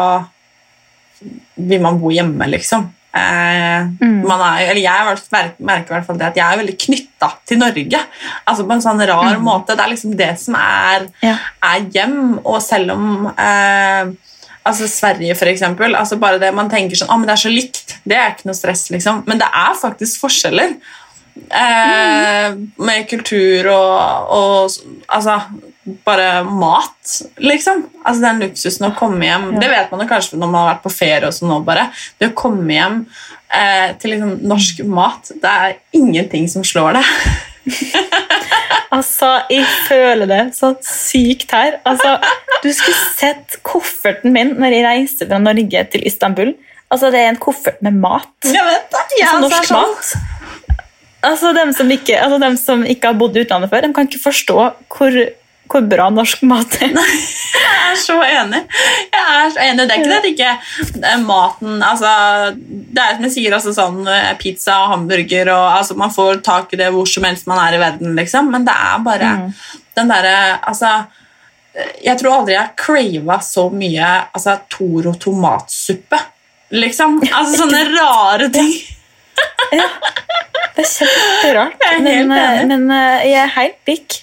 vil 1.55 1.81
man 1.81 1.99
bo 2.01 2.11
hjemme, 2.13 2.49
liksom. 2.51 2.89
Eh, 3.15 3.85
man 4.01 4.41
er, 4.43 4.73
eller 4.73 4.81
jeg 4.83 5.19
merker, 5.63 5.93
i 5.93 5.95
hvert 5.95 6.07
fall 6.09 6.19
det 6.19 6.27
at 6.33 6.39
jeg 6.41 6.45
er 6.51 6.59
veldig 6.65 6.75
knytta 6.83 7.29
til 7.47 7.61
Norge. 7.63 8.01
Altså 8.51 8.67
På 8.67 8.75
en 8.75 8.83
sånn 8.83 9.03
rar 9.07 9.39
måte. 9.45 9.77
Det 9.77 9.85
er 9.85 9.93
liksom 9.93 10.17
det 10.19 10.33
som 10.43 10.57
er, 10.59 11.07
Ja. 11.23 11.37
er 11.63 11.87
hjem. 11.95 12.41
Og 12.45 12.59
selv 12.65 12.91
om 12.97 13.29
eh, 13.31 14.11
altså 14.67 14.89
Sverige, 14.89 15.37
for 15.39 15.47
eksempel, 15.53 15.95
altså 15.95 16.19
bare 16.19 16.41
det 16.43 16.51
man 16.57 16.71
tenker 16.73 16.97
sånn, 16.99 17.11
ah, 17.13 17.17
men 17.21 17.29
det 17.29 17.37
er 17.37 17.45
så 17.45 17.53
likt, 17.55 17.97
det 18.05 18.17
er 18.19 18.33
ikke 18.35 18.49
noe 18.51 18.59
stress. 18.59 18.89
liksom. 18.91 19.23
Men 19.29 19.39
det 19.39 19.47
er 19.47 19.75
faktisk 19.79 20.21
forskjeller. 20.25 20.75
Eh, 21.51 22.51
med 22.79 23.09
kultur 23.11 23.67
og, 23.75 24.31
og 24.31 24.71
altså 25.09 25.39
bare 26.07 26.45
mat, 26.49 27.15
liksom. 27.45 27.83
Altså 28.05 28.21
Den 28.25 28.39
luksusen 28.41 28.87
å 28.89 28.95
komme 28.97 29.27
hjem 29.27 29.51
Det 29.61 29.69
vet 29.69 29.91
man 29.93 30.01
jo 30.01 30.07
kanskje 30.09 30.39
når 30.41 30.49
man 30.51 30.61
har 30.63 30.71
vært 30.75 30.85
på 30.87 30.93
ferie. 30.97 31.27
og 31.29 31.35
sånn 31.37 31.51
nå 31.53 31.59
bare. 31.67 31.91
Det 32.19 32.31
å 32.31 32.37
komme 32.39 32.73
hjem 32.73 33.01
eh, 33.53 33.93
til 34.01 34.15
liksom 34.15 34.39
norsk 34.49 34.81
mat, 34.89 35.29
det 35.43 35.53
er 35.67 35.77
ingenting 36.01 36.49
som 36.49 36.65
slår 36.65 37.01
det. 37.01 37.05
Altså, 38.95 39.27
jeg 39.51 39.65
føler 39.89 40.29
det 40.31 40.43
så 40.55 40.69
sykt 40.87 41.51
her. 41.51 41.81
Altså, 41.89 42.13
du 42.63 42.69
skulle 42.71 42.95
sett 43.17 43.57
kofferten 43.67 44.31
min 44.35 44.53
når 44.61 44.77
jeg 44.77 44.85
reiste 44.87 45.27
fra 45.27 45.41
Norge 45.43 45.83
til 45.91 46.05
Istanbul. 46.07 46.53
Altså, 46.95 47.11
Det 47.11 47.19
er 47.25 47.33
en 47.33 47.41
koffert 47.43 47.81
med 47.83 47.97
mat. 47.99 48.29
Jeg 48.47 48.63
vet 48.69 48.87
det. 48.95 49.03
Ja, 49.19 49.33
Altså, 49.35 49.49
også 49.49 49.49
er 49.49 49.59
norsk 49.59 49.73
sånn. 49.73 49.97
mat. 49.97 50.85
Altså, 51.25 51.53
dem 51.57 51.73
som, 51.75 51.91
ikke, 51.91 52.21
altså, 52.23 52.39
dem 52.39 52.57
som 52.61 52.85
ikke 52.87 53.11
har 53.11 53.19
bodd 53.19 53.35
i 53.37 53.43
utlandet 53.43 53.73
før, 53.73 53.83
de 53.83 53.93
kan 53.97 54.07
ikke 54.07 54.23
forstå 54.29 54.59
hvor, 54.95 55.19
hvor 55.75 55.87
bra 55.91 56.07
norsk 56.15 56.45
mat 56.47 56.77
er. 56.85 56.95
Jeg 56.95 57.73
er 57.91 57.99
så 57.99 58.17
enig. 58.23 58.61
Jeg 59.11 59.25
er 59.25 59.51
så 59.55 59.63
enig. 59.65 59.87
Det 59.89 59.95
er 59.95 60.03
ikke 60.03 60.13
det 60.13 60.19
at 60.21 60.29
ikke 60.31 60.53
er 61.11 61.25
maten 61.25 61.83
altså, 61.85 62.11
Det 62.55 63.03
er 63.03 63.17
som 63.17 63.27
jeg 63.27 63.35
sier, 63.35 63.57
altså, 63.57 63.75
sånn 63.77 64.01
eh, 64.11 64.31
pizza 64.41 64.81
og 64.85 64.95
hamburger 64.95 65.51
og 65.55 65.67
altså, 65.81 65.97
Man 65.99 66.15
får 66.15 66.43
tak 66.47 66.75
i 66.75 66.81
det 66.81 66.91
hvor 66.95 67.09
som 67.11 67.27
helst 67.27 67.49
man 67.51 67.61
er 67.63 67.77
i 67.77 67.83
verden, 67.83 68.15
liksom. 68.19 68.51
Men 68.55 68.67
det 68.67 68.75
er 68.75 69.05
bare 69.07 69.35
den 69.95 70.11
derre 70.11 70.35
altså, 70.63 70.93
Jeg 72.03 72.19
tror 72.21 72.41
aldri 72.41 72.57
jeg 72.57 72.63
har 72.63 72.75
crava 72.79 73.41
så 73.45 73.69
mye 73.75 74.11
altså, 74.31 74.59
Toro 74.71 75.15
tomatsuppe. 75.19 76.21
Liksom. 76.75 77.21
Altså 77.31 77.65
sånne 77.65 77.87
rare 77.99 78.51
ting. 78.55 78.73
Ja, 79.75 79.89
det 80.75 80.85
er 80.85 80.91
kjemperart. 80.91 81.83
Jeg 81.83 81.99
er 81.99 82.05
Men, 82.05 82.33
eh, 82.39 82.63
men 82.71 82.87
eh, 82.91 83.27
jeg 83.31 83.41
er 83.43 83.57
helt 83.59 83.91
lik. 83.91 84.21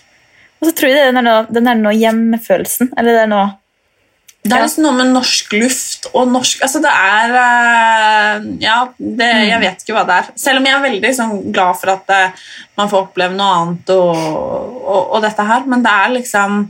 Og 0.61 0.69
så 0.69 0.75
tror 0.77 0.91
jeg 0.91 0.99
det 0.99 1.07
er 1.07 1.17
den 1.17 1.25
der, 1.25 1.49
den 1.49 1.67
der 1.67 1.79
noe 1.79 1.97
hjemmefølelsen. 1.97 2.91
Eller 2.97 3.17
det 3.17 3.23
er 3.23 3.31
noe 3.31 3.47
Det 4.45 4.53
er 4.53 4.63
liksom 4.63 4.85
noe 4.85 4.97
med 4.99 5.09
norsk 5.15 5.55
luft 5.57 6.07
og 6.11 6.29
norsk 6.33 6.61
Altså, 6.65 6.81
det 6.81 6.91
er 6.91 7.33
eh, 7.41 8.45
Ja, 8.61 8.77
det, 8.97 9.31
jeg 9.49 9.63
vet 9.65 9.81
ikke 9.81 9.97
hva 9.97 10.05
det 10.09 10.19
er. 10.21 10.29
Selv 10.43 10.61
om 10.61 10.69
jeg 10.69 10.77
er 10.77 10.85
veldig 10.85 11.11
sånn, 11.17 11.35
glad 11.49 11.81
for 11.81 11.95
at 11.95 12.05
det, 12.13 12.21
man 12.77 12.93
får 12.93 13.07
oppleve 13.07 13.37
noe 13.37 13.57
annet 13.57 13.91
og, 13.95 14.13
og, 14.13 15.01
og 15.01 15.19
dette 15.25 15.49
her, 15.49 15.67
men 15.73 15.85
det 15.85 15.97
er 16.05 16.15
liksom 16.19 16.61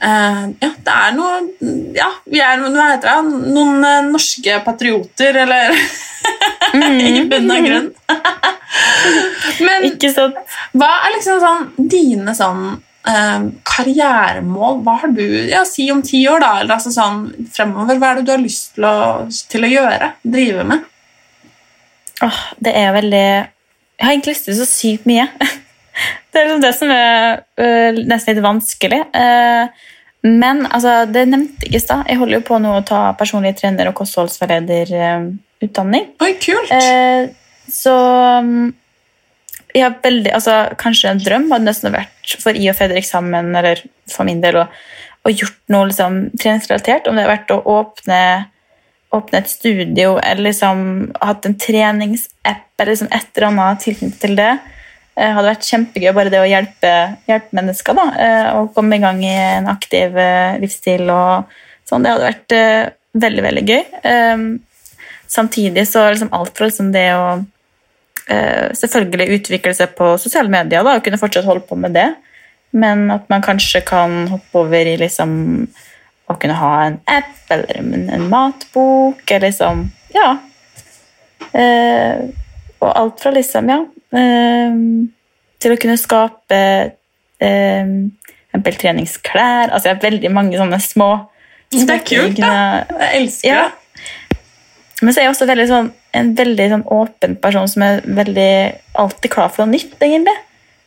eh, 0.00 0.42
Ja, 0.64 0.72
det 0.88 0.96
er 0.96 1.14
noe 1.20 1.38
Ja, 2.00 2.10
vi 2.32 2.42
er 2.44 2.64
hva 2.64 2.90
heter 2.94 3.12
det, 3.12 3.46
noen 3.52 3.84
eh, 3.92 4.02
norske 4.08 4.60
patrioter, 4.64 5.42
eller 5.44 5.76
I 6.78 7.24
bunn 7.28 7.52
og 7.52 7.64
grunn. 7.64 7.88
men 9.64 9.88
hva 10.76 10.92
er 11.06 11.16
liksom 11.16 11.40
sånn 11.44 11.88
dine 11.92 12.34
sånn 12.36 12.68
eh, 12.72 12.87
karrieremål? 13.68 14.74
Hva 14.84 14.94
har 15.02 15.10
du 15.16 15.24
ja, 15.48 15.62
Si 15.68 15.84
om 15.92 16.02
ti 16.04 16.20
år, 16.28 16.38
da. 16.44 16.50
Eller 16.60 16.74
altså 16.76 16.90
sånn 16.94 17.16
fremover. 17.54 17.98
Hva 18.00 18.08
er 18.10 18.14
det 18.20 18.26
du 18.28 18.32
har 18.34 18.42
lyst 18.42 18.64
til 18.76 18.84
å, 18.88 18.96
til 19.50 19.62
å 19.64 19.72
gjøre? 19.72 20.06
Drive 20.22 20.62
med? 20.68 20.80
Åh, 22.26 22.38
det 22.66 22.72
er 22.74 22.90
veldig 22.96 23.28
Jeg 23.28 24.02
har 24.02 24.10
egentlig 24.12 24.34
lyst 24.34 24.46
til 24.48 24.56
så 24.58 24.66
sykt 24.68 25.04
mye. 25.08 25.26
Det 26.28 26.36
er 26.38 26.44
liksom 26.46 26.62
det 26.62 26.74
som 26.76 26.88
er 26.94 27.14
øh, 27.58 27.92
nesten 28.06 28.30
litt 28.36 28.44
vanskelig. 28.44 29.00
Eh, 29.16 29.64
Men 30.22 30.66
altså, 30.66 31.06
det 31.10 31.28
nevnte 31.30 31.66
jeg 31.66 31.74
i 31.74 31.80
stad. 31.82 32.04
Jeg 32.06 32.18
holder 32.20 32.36
jo 32.38 32.44
på 32.46 32.58
nå 32.62 32.70
å 32.76 32.84
ta 32.86 33.00
personlig 33.18 33.56
trener- 33.58 33.88
og 33.90 33.94
kostholdsveilederutdanning. 33.98 36.04
Oi, 36.22 36.32
kult! 36.42 36.70
Eh, 36.74 37.22
så 37.70 37.94
har 39.82 39.96
veldig, 40.02 40.30
altså, 40.34 40.54
Kanskje 40.80 41.12
en 41.12 41.22
drøm 41.22 41.50
hadde 41.52 41.68
nesten 41.68 41.94
vært 41.94 42.36
for 42.42 42.56
I 42.56 42.70
og 42.70 42.78
Fredrik 42.78 43.06
sammen, 43.08 43.50
eller 43.56 43.82
for 44.10 44.28
min 44.28 44.42
del, 44.44 44.62
å, 44.62 44.68
gjort 45.28 45.58
noe 45.72 45.90
liksom, 45.90 46.22
treningsrelatert. 46.40 47.08
Om 47.08 47.18
det 47.18 47.26
har 47.26 47.34
vært 47.34 47.52
å 47.52 47.60
åpne, 47.68 48.20
åpne 49.12 49.42
et 49.42 49.50
studio 49.50 50.16
eller 50.22 50.46
liksom, 50.50 50.80
hatt 51.20 51.48
en 51.48 51.58
treningsapp 51.60 52.80
eller 52.80 52.94
liksom, 52.94 53.10
et 53.12 53.30
eller 53.34 53.48
annet 53.50 53.84
tilknyttet 53.84 54.22
til 54.24 54.36
det. 54.38 54.52
Det 55.18 55.32
hadde 55.34 55.50
vært 55.50 55.66
kjempegøy 55.66 56.12
bare 56.14 56.30
det 56.32 56.40
å 56.40 56.48
hjelpe, 56.48 56.92
hjelpe 57.26 57.58
mennesker. 57.58 57.96
da, 57.98 58.06
eh, 58.24 58.48
Og 58.56 58.72
komme 58.74 58.96
i 58.96 59.02
gang 59.02 59.18
i 59.24 59.34
en 59.34 59.66
aktiv 59.66 60.16
eh, 60.16 60.58
livsstil. 60.62 61.10
og 61.10 61.50
sånn, 61.84 62.04
Det 62.04 62.12
hadde 62.12 62.28
vært 62.28 62.52
eh, 62.54 62.90
veldig, 63.18 63.42
veldig 63.42 63.64
gøy. 63.66 63.84
Eh, 64.02 64.38
samtidig 65.26 65.88
så 65.88 66.08
liksom 66.10 66.32
alt 66.32 66.56
fra 66.56 66.70
liksom 66.70 66.92
det 66.94 67.08
å 67.16 67.24
eh, 67.34 67.46
selvfølgelig 68.28 69.38
utvikle 69.38 69.72
seg 69.74 69.94
på 69.96 70.10
sosiale 70.20 70.50
medier 70.52 70.84
da, 70.84 70.96
og 70.98 71.04
kunne 71.04 71.20
fortsatt 71.20 71.46
holde 71.48 71.64
på 71.64 71.78
med 71.80 71.94
det, 71.96 72.08
men 72.76 73.06
at 73.14 73.24
man 73.32 73.44
kanskje 73.44 73.80
kan 73.88 74.26
hoppe 74.28 74.60
over 74.66 74.90
i 74.90 74.96
liksom 75.00 75.30
å 76.28 76.36
kunne 76.36 76.58
ha 76.60 76.72
en 76.84 76.98
app 77.08 77.52
eller 77.54 77.78
en, 77.80 78.26
matbok 78.28 79.22
eller 79.30 79.48
liksom 79.48 79.86
Ja. 80.14 80.36
Eh, 81.56 82.28
og 82.80 82.90
alt 82.92 83.20
fra 83.22 83.30
liksom, 83.32 83.68
ja 83.70 83.78
eh, 84.18 84.74
Til 85.62 85.72
å 85.72 85.78
kunne 85.80 85.96
skape 85.98 86.58
eh, 87.40 87.92
eksempel 88.48 88.78
treningsklær. 88.80 89.70
Altså 89.70 89.88
jeg 89.88 89.96
har 89.96 90.02
veldig 90.02 90.30
mange 90.34 90.58
sånne 90.58 90.80
små 90.82 91.10
Det 91.72 91.88
er 91.88 92.04
kult, 92.04 92.38
da. 92.40 92.52
Jeg 92.88 93.22
elsker 93.22 93.48
Ja. 93.48 93.68
det. 93.68 94.38
Men 95.02 95.14
så 95.14 95.20
er 95.20 95.28
jeg 95.28 95.34
også 95.34 95.46
veldig 95.46 95.66
sånn, 95.68 95.90
en 96.16 96.30
veldig 96.36 96.68
sånn 96.72 96.84
åpen 96.94 97.34
person 97.42 97.68
som 97.68 97.84
er 97.84 98.04
veldig 98.04 98.52
alltid 99.00 99.32
klar 99.32 99.50
for 99.52 99.64
noe 99.64 99.76
nytt, 99.76 99.96
egentlig. 100.00 100.34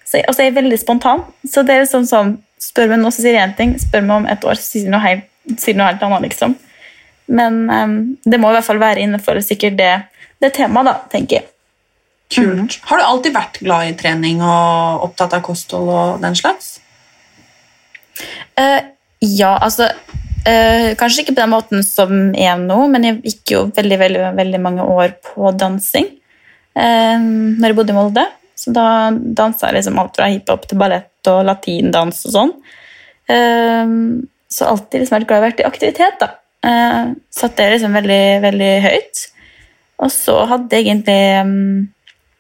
Så 0.06 0.20
jeg, 0.20 0.28
og 0.28 0.36
så 0.36 0.44
er 0.44 0.50
jeg 0.50 0.58
veldig 0.58 0.80
spontan. 0.82 1.24
Så 1.48 1.64
det 1.66 1.76
er 1.76 1.86
liksom 1.86 2.08
sånn, 2.10 2.40
Spør 2.62 2.92
meg 2.92 3.00
nå, 3.02 3.10
så 3.10 3.24
sier 3.24 3.34
jeg 3.34 3.42
én 3.42 3.56
ting. 3.58 3.72
Spør 3.82 4.04
meg 4.06 4.20
om 4.20 4.26
et 4.30 4.44
år, 4.46 4.60
så 4.60 4.76
sier 4.76 4.92
noe 4.94 5.02
helt, 5.02 5.24
sier 5.58 5.74
noe 5.74 5.88
helt 5.88 6.04
annet. 6.06 6.28
liksom. 6.28 6.54
Men 7.34 7.56
um, 7.72 7.96
det 8.22 8.38
må 8.38 8.52
i 8.52 8.54
hvert 8.54 8.68
fall 8.68 8.82
være 8.82 9.02
innenfor 9.02 9.40
sikkert 9.42 9.80
det, 9.80 9.90
det 10.44 10.52
temaet, 10.60 10.86
da, 10.86 10.94
tenker 11.10 11.40
jeg. 11.40 11.48
Kult. 12.32 12.78
Har 12.88 13.02
du 13.02 13.08
alltid 13.08 13.34
vært 13.34 13.58
glad 13.66 13.90
i 13.90 13.96
trening 13.98 14.44
og 14.46 15.08
opptatt 15.08 15.34
av 15.36 15.42
kosthold 15.48 15.90
og 15.90 16.22
den 16.22 16.38
slags? 16.38 16.76
Uh, 18.60 18.94
ja, 19.26 19.56
altså 19.58 19.90
eh, 20.48 20.90
Kanskje 21.00 21.24
ikke 21.24 21.36
på 21.36 21.42
den 21.42 21.54
måten 21.54 21.86
som 21.86 22.12
er 22.36 22.58
nå, 22.60 22.80
men 22.92 23.08
jeg 23.08 23.22
gikk 23.26 23.54
jo 23.56 23.62
veldig 23.76 24.00
veldig, 24.02 24.26
veldig 24.38 24.62
mange 24.64 24.86
år 24.86 25.16
på 25.32 25.54
dansing 25.58 26.08
uh, 26.78 27.18
når 27.22 27.68
jeg 27.68 27.78
bodde 27.78 27.94
i 27.94 27.98
Molde. 27.98 28.28
Så 28.58 28.74
da 28.76 28.86
dansa 29.12 29.70
jeg 29.70 29.80
liksom 29.80 30.00
alt 30.02 30.18
fra 30.18 30.30
hiphop 30.30 30.68
til 30.70 30.80
ballett 30.82 31.32
og 31.32 31.44
latindans 31.48 32.22
og 32.30 32.36
sånn. 32.36 32.54
Uh, 33.32 34.22
så 34.52 34.68
alltid 34.68 35.02
liksom 35.02 35.20
vært 35.20 35.30
glad 35.30 35.40
i 35.40 35.42
å 35.42 35.48
være 35.48 35.64
i 35.64 35.70
aktivitet. 35.70 36.22
da. 36.22 36.34
Uh, 36.62 37.16
satte 37.34 37.64
det 37.64 37.78
liksom 37.78 37.96
veldig, 37.98 38.24
veldig 38.44 38.74
høyt. 38.86 39.26
Og 40.02 40.12
så 40.14 40.36
hadde 40.50 40.78
jeg 40.78 40.88
egentlig 40.88 41.22
um, 41.46 41.90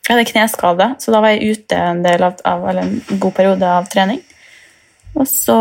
Jeg 0.01 0.15
hadde 0.15 0.29
kneskade, 0.31 0.87
så 0.99 1.13
da 1.13 1.19
var 1.21 1.35
jeg 1.35 1.55
ute 1.55 1.77
en 1.77 2.01
del 2.01 2.23
av, 2.25 2.39
av 2.47 2.63
eller 2.71 2.87
en 2.87 3.19
god 3.21 3.35
periode 3.37 3.67
av 3.69 3.85
trening. 3.91 4.17
Og 5.13 5.27
så 5.29 5.57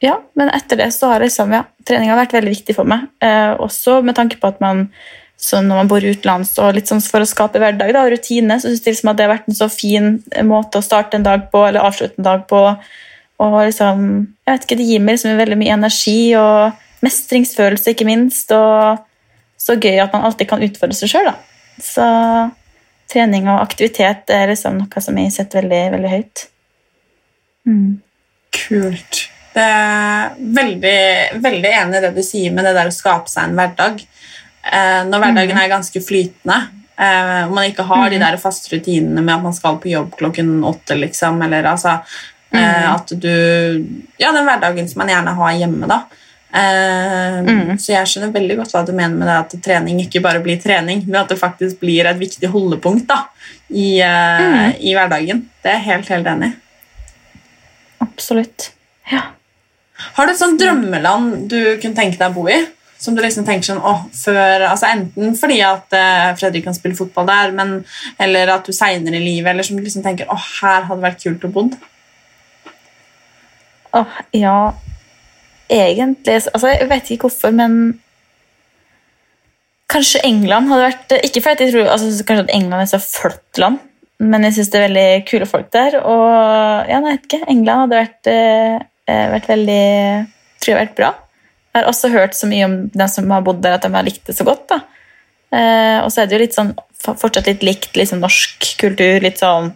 Ja, 0.00 0.16
men 0.38 0.48
etter 0.56 0.78
det 0.80 0.90
så 0.96 1.12
har 1.12 1.20
liksom, 1.20 1.52
ja, 1.52 1.64
treninga 1.86 2.16
vært 2.16 2.32
veldig 2.32 2.54
viktig 2.54 2.76
for 2.76 2.88
meg. 2.88 3.10
Eh, 3.20 3.52
også 3.60 3.98
med 4.04 4.16
tanke 4.16 4.38
på 4.40 4.48
at 4.48 4.62
man 4.64 4.86
når 5.40 5.72
man 5.72 5.88
bor 5.88 6.04
utenlands 6.04 6.52
og 6.60 6.74
litt 6.76 6.90
sånn 6.90 7.00
for 7.00 7.24
å 7.24 7.28
skape 7.28 7.60
hverdag 7.62 7.94
da, 7.94 8.02
og 8.04 8.12
rutine, 8.12 8.58
så 8.60 8.68
synes 8.68 8.84
jeg 8.84 8.94
liksom 8.94 9.10
at 9.12 9.16
det 9.16 9.24
har 9.24 9.32
vært 9.32 9.48
en 9.48 9.56
så 9.56 9.68
fin 9.72 10.10
måte 10.44 10.80
å 10.80 10.84
starte 10.84 11.16
en 11.16 11.24
dag 11.24 11.46
på, 11.52 11.62
eller 11.64 11.86
avslutte 11.86 12.20
en 12.20 12.26
dag 12.26 12.44
på. 12.50 12.60
Og 13.40 13.56
liksom, 13.64 14.02
jeg 14.44 14.52
vet 14.52 14.66
ikke, 14.66 14.76
Det 14.76 14.88
gir 14.90 15.00
meg 15.00 15.16
liksom 15.16 15.40
veldig 15.40 15.58
mye 15.62 15.76
energi 15.78 16.18
og 16.36 16.82
mestringsfølelse, 17.00 17.94
ikke 17.94 18.08
minst. 18.08 18.52
Og 18.52 19.00
så 19.60 19.78
gøy 19.80 19.96
at 20.02 20.12
man 20.12 20.28
alltid 20.28 20.50
kan 20.50 20.64
utfordre 20.64 20.98
seg 20.98 21.14
sjøl. 21.14 21.32
Så 21.80 22.04
trening 23.10 23.48
og 23.48 23.62
aktivitet 23.64 24.30
er 24.30 24.52
liksom 24.52 24.76
noe 24.82 25.02
som 25.02 25.16
jeg 25.18 25.32
setter 25.34 25.64
veldig, 25.64 25.82
veldig 25.96 26.12
høyt. 26.12 26.46
Mm. 27.64 28.00
Kult. 28.60 29.29
Det 29.54 29.68
veldig, 30.56 30.98
veldig 31.42 31.70
enig 31.82 31.98
i 31.98 32.02
det 32.04 32.12
du 32.14 32.22
sier 32.22 32.52
med 32.54 32.64
det 32.68 32.74
der 32.76 32.90
å 32.90 32.94
skape 32.94 33.30
seg 33.32 33.48
en 33.48 33.56
hverdag. 33.58 34.02
Eh, 34.62 35.00
når 35.08 35.24
hverdagen 35.24 35.58
er 35.58 35.72
ganske 35.72 36.02
flytende, 36.04 36.58
eh, 37.00 37.46
og 37.48 37.54
man 37.56 37.66
ikke 37.70 37.86
har 37.88 38.10
de 38.12 38.20
der 38.22 38.36
faste 38.38 38.70
rutinene 38.74 39.24
med 39.24 39.34
at 39.34 39.42
man 39.48 39.56
skal 39.56 39.80
på 39.82 39.90
jobb 39.90 40.14
klokken 40.20 40.60
åtte, 40.68 40.94
liksom, 41.00 41.40
eller 41.42 41.66
altså 41.72 41.96
eh, 42.52 42.86
at 42.92 43.10
du 43.10 43.32
Ja, 44.20 44.30
den 44.32 44.46
hverdagen 44.46 44.88
som 44.90 45.02
man 45.02 45.08
gjerne 45.10 45.34
har 45.34 45.52
hjemme, 45.58 45.86
da. 45.90 46.02
Eh, 46.52 47.40
Mm. 47.40 47.78
Så 47.78 47.92
jeg 47.94 48.06
skjønner 48.10 48.32
veldig 48.34 48.56
godt 48.58 48.72
hva 48.74 48.80
du 48.86 48.92
mener 48.92 49.14
med 49.16 49.28
det 49.28 49.36
at 49.38 49.52
trening 49.64 50.00
ikke 50.02 50.20
bare 50.22 50.42
blir 50.44 50.58
trening, 50.60 51.04
men 51.06 51.20
at 51.22 51.28
det 51.30 51.38
faktisk 51.40 51.78
blir 51.80 52.06
et 52.06 52.18
viktig 52.20 52.50
holdepunkt 52.52 53.06
da, 53.08 53.22
i, 53.70 53.98
eh, 54.02 54.74
i 54.82 54.94
hverdagen. 54.94 55.46
Det 55.62 55.70
er 55.70 55.78
jeg 55.78 55.86
helt, 55.88 56.08
helt 56.08 56.26
enig 56.26 56.50
i. 56.50 56.56
Absolutt. 58.04 58.70
Ja. 59.10 59.22
Har 60.16 60.26
du 60.26 60.32
et 60.32 60.40
sånt 60.40 60.60
drømmeland 60.60 61.48
du 61.50 61.58
kunne 61.80 61.96
tenke 61.96 62.20
deg 62.20 62.30
å 62.30 62.36
bo 62.36 62.46
i? 62.50 62.58
Som 63.00 63.16
du 63.16 63.22
liksom 63.24 63.46
tenker 63.48 63.64
sånn, 63.64 63.80
åh, 63.80 64.02
før, 64.12 64.66
altså 64.68 64.90
Enten 64.90 65.32
fordi 65.40 65.62
at 65.64 65.94
eh, 65.96 66.26
Fredrik 66.36 66.66
kan 66.66 66.76
spille 66.76 66.98
fotball 66.98 67.30
der, 67.30 67.54
men, 67.56 67.78
eller 68.20 68.52
at 68.58 68.68
du 68.68 68.76
senere 68.76 69.16
i 69.16 69.24
livet 69.24 69.54
eller 69.54 69.64
som 69.64 69.78
du 69.78 69.84
liksom 69.86 70.04
tenker 70.04 70.28
åh, 70.28 70.50
her 70.60 70.84
hadde 70.90 71.06
vært 71.06 71.24
kult 71.24 71.46
å 71.48 71.52
bo. 71.54 71.64
Åh, 73.96 74.20
ja 74.36 74.58
Egentlig 75.70 76.36
altså, 76.52 76.68
Jeg 76.70 76.88
vet 76.90 77.10
ikke 77.10 77.28
hvorfor, 77.28 77.54
men 77.54 77.74
Kanskje 79.90 80.22
England 80.26 80.70
hadde 80.70 80.88
vært 80.88 81.14
Ikke 81.26 81.42
fordi 81.44 81.66
jeg 81.66 81.74
tror 81.74 81.92
altså, 81.94 82.10
kanskje 82.26 82.46
at 82.46 82.52
England 82.54 82.84
er 82.84 82.90
så 82.92 83.00
flott 83.02 83.60
land, 83.60 83.80
men 84.22 84.46
jeg 84.46 84.58
syns 84.58 84.70
det 84.70 84.78
er 84.78 84.84
veldig 84.86 85.06
kule 85.30 85.46
folk 85.48 85.70
der. 85.74 85.96
Og 86.04 86.26
ja, 86.90 87.00
nei, 87.00 87.14
jeg 87.14 87.18
vet 87.18 87.28
ikke, 87.28 87.46
England 87.54 87.84
hadde 87.84 88.00
vært, 88.02 88.30
eh, 88.30 88.74
vært 89.34 89.50
veldig 89.50 89.82
Tror 90.60 90.68
jeg 90.68 90.76
har 90.76 90.82
vært 90.84 90.96
bra. 90.98 91.08
Jeg 91.70 91.80
har 91.80 91.86
også 91.88 92.10
hørt 92.12 92.34
så 92.36 92.44
mye 92.50 92.66
om 92.66 92.72
dem 92.92 93.08
som 93.08 93.30
har 93.32 93.44
bodd 93.46 93.62
der, 93.64 93.78
at 93.78 93.84
de 93.86 93.88
har 93.94 94.04
likt 94.04 94.26
det 94.28 94.34
så 94.36 94.44
godt. 94.44 94.66
da. 94.68 94.82
Eh, 95.56 95.98
og 96.04 96.10
så 96.12 96.20
er 96.20 96.28
det 96.28 96.36
jo 96.36 96.40
litt 96.42 96.56
sånn, 96.56 96.74
fortsatt 97.00 97.48
litt 97.48 97.64
likt 97.64 97.96
liksom, 97.96 98.20
norsk 98.20 98.66
kultur, 98.82 99.22
litt 99.24 99.40
sånn 99.40 99.70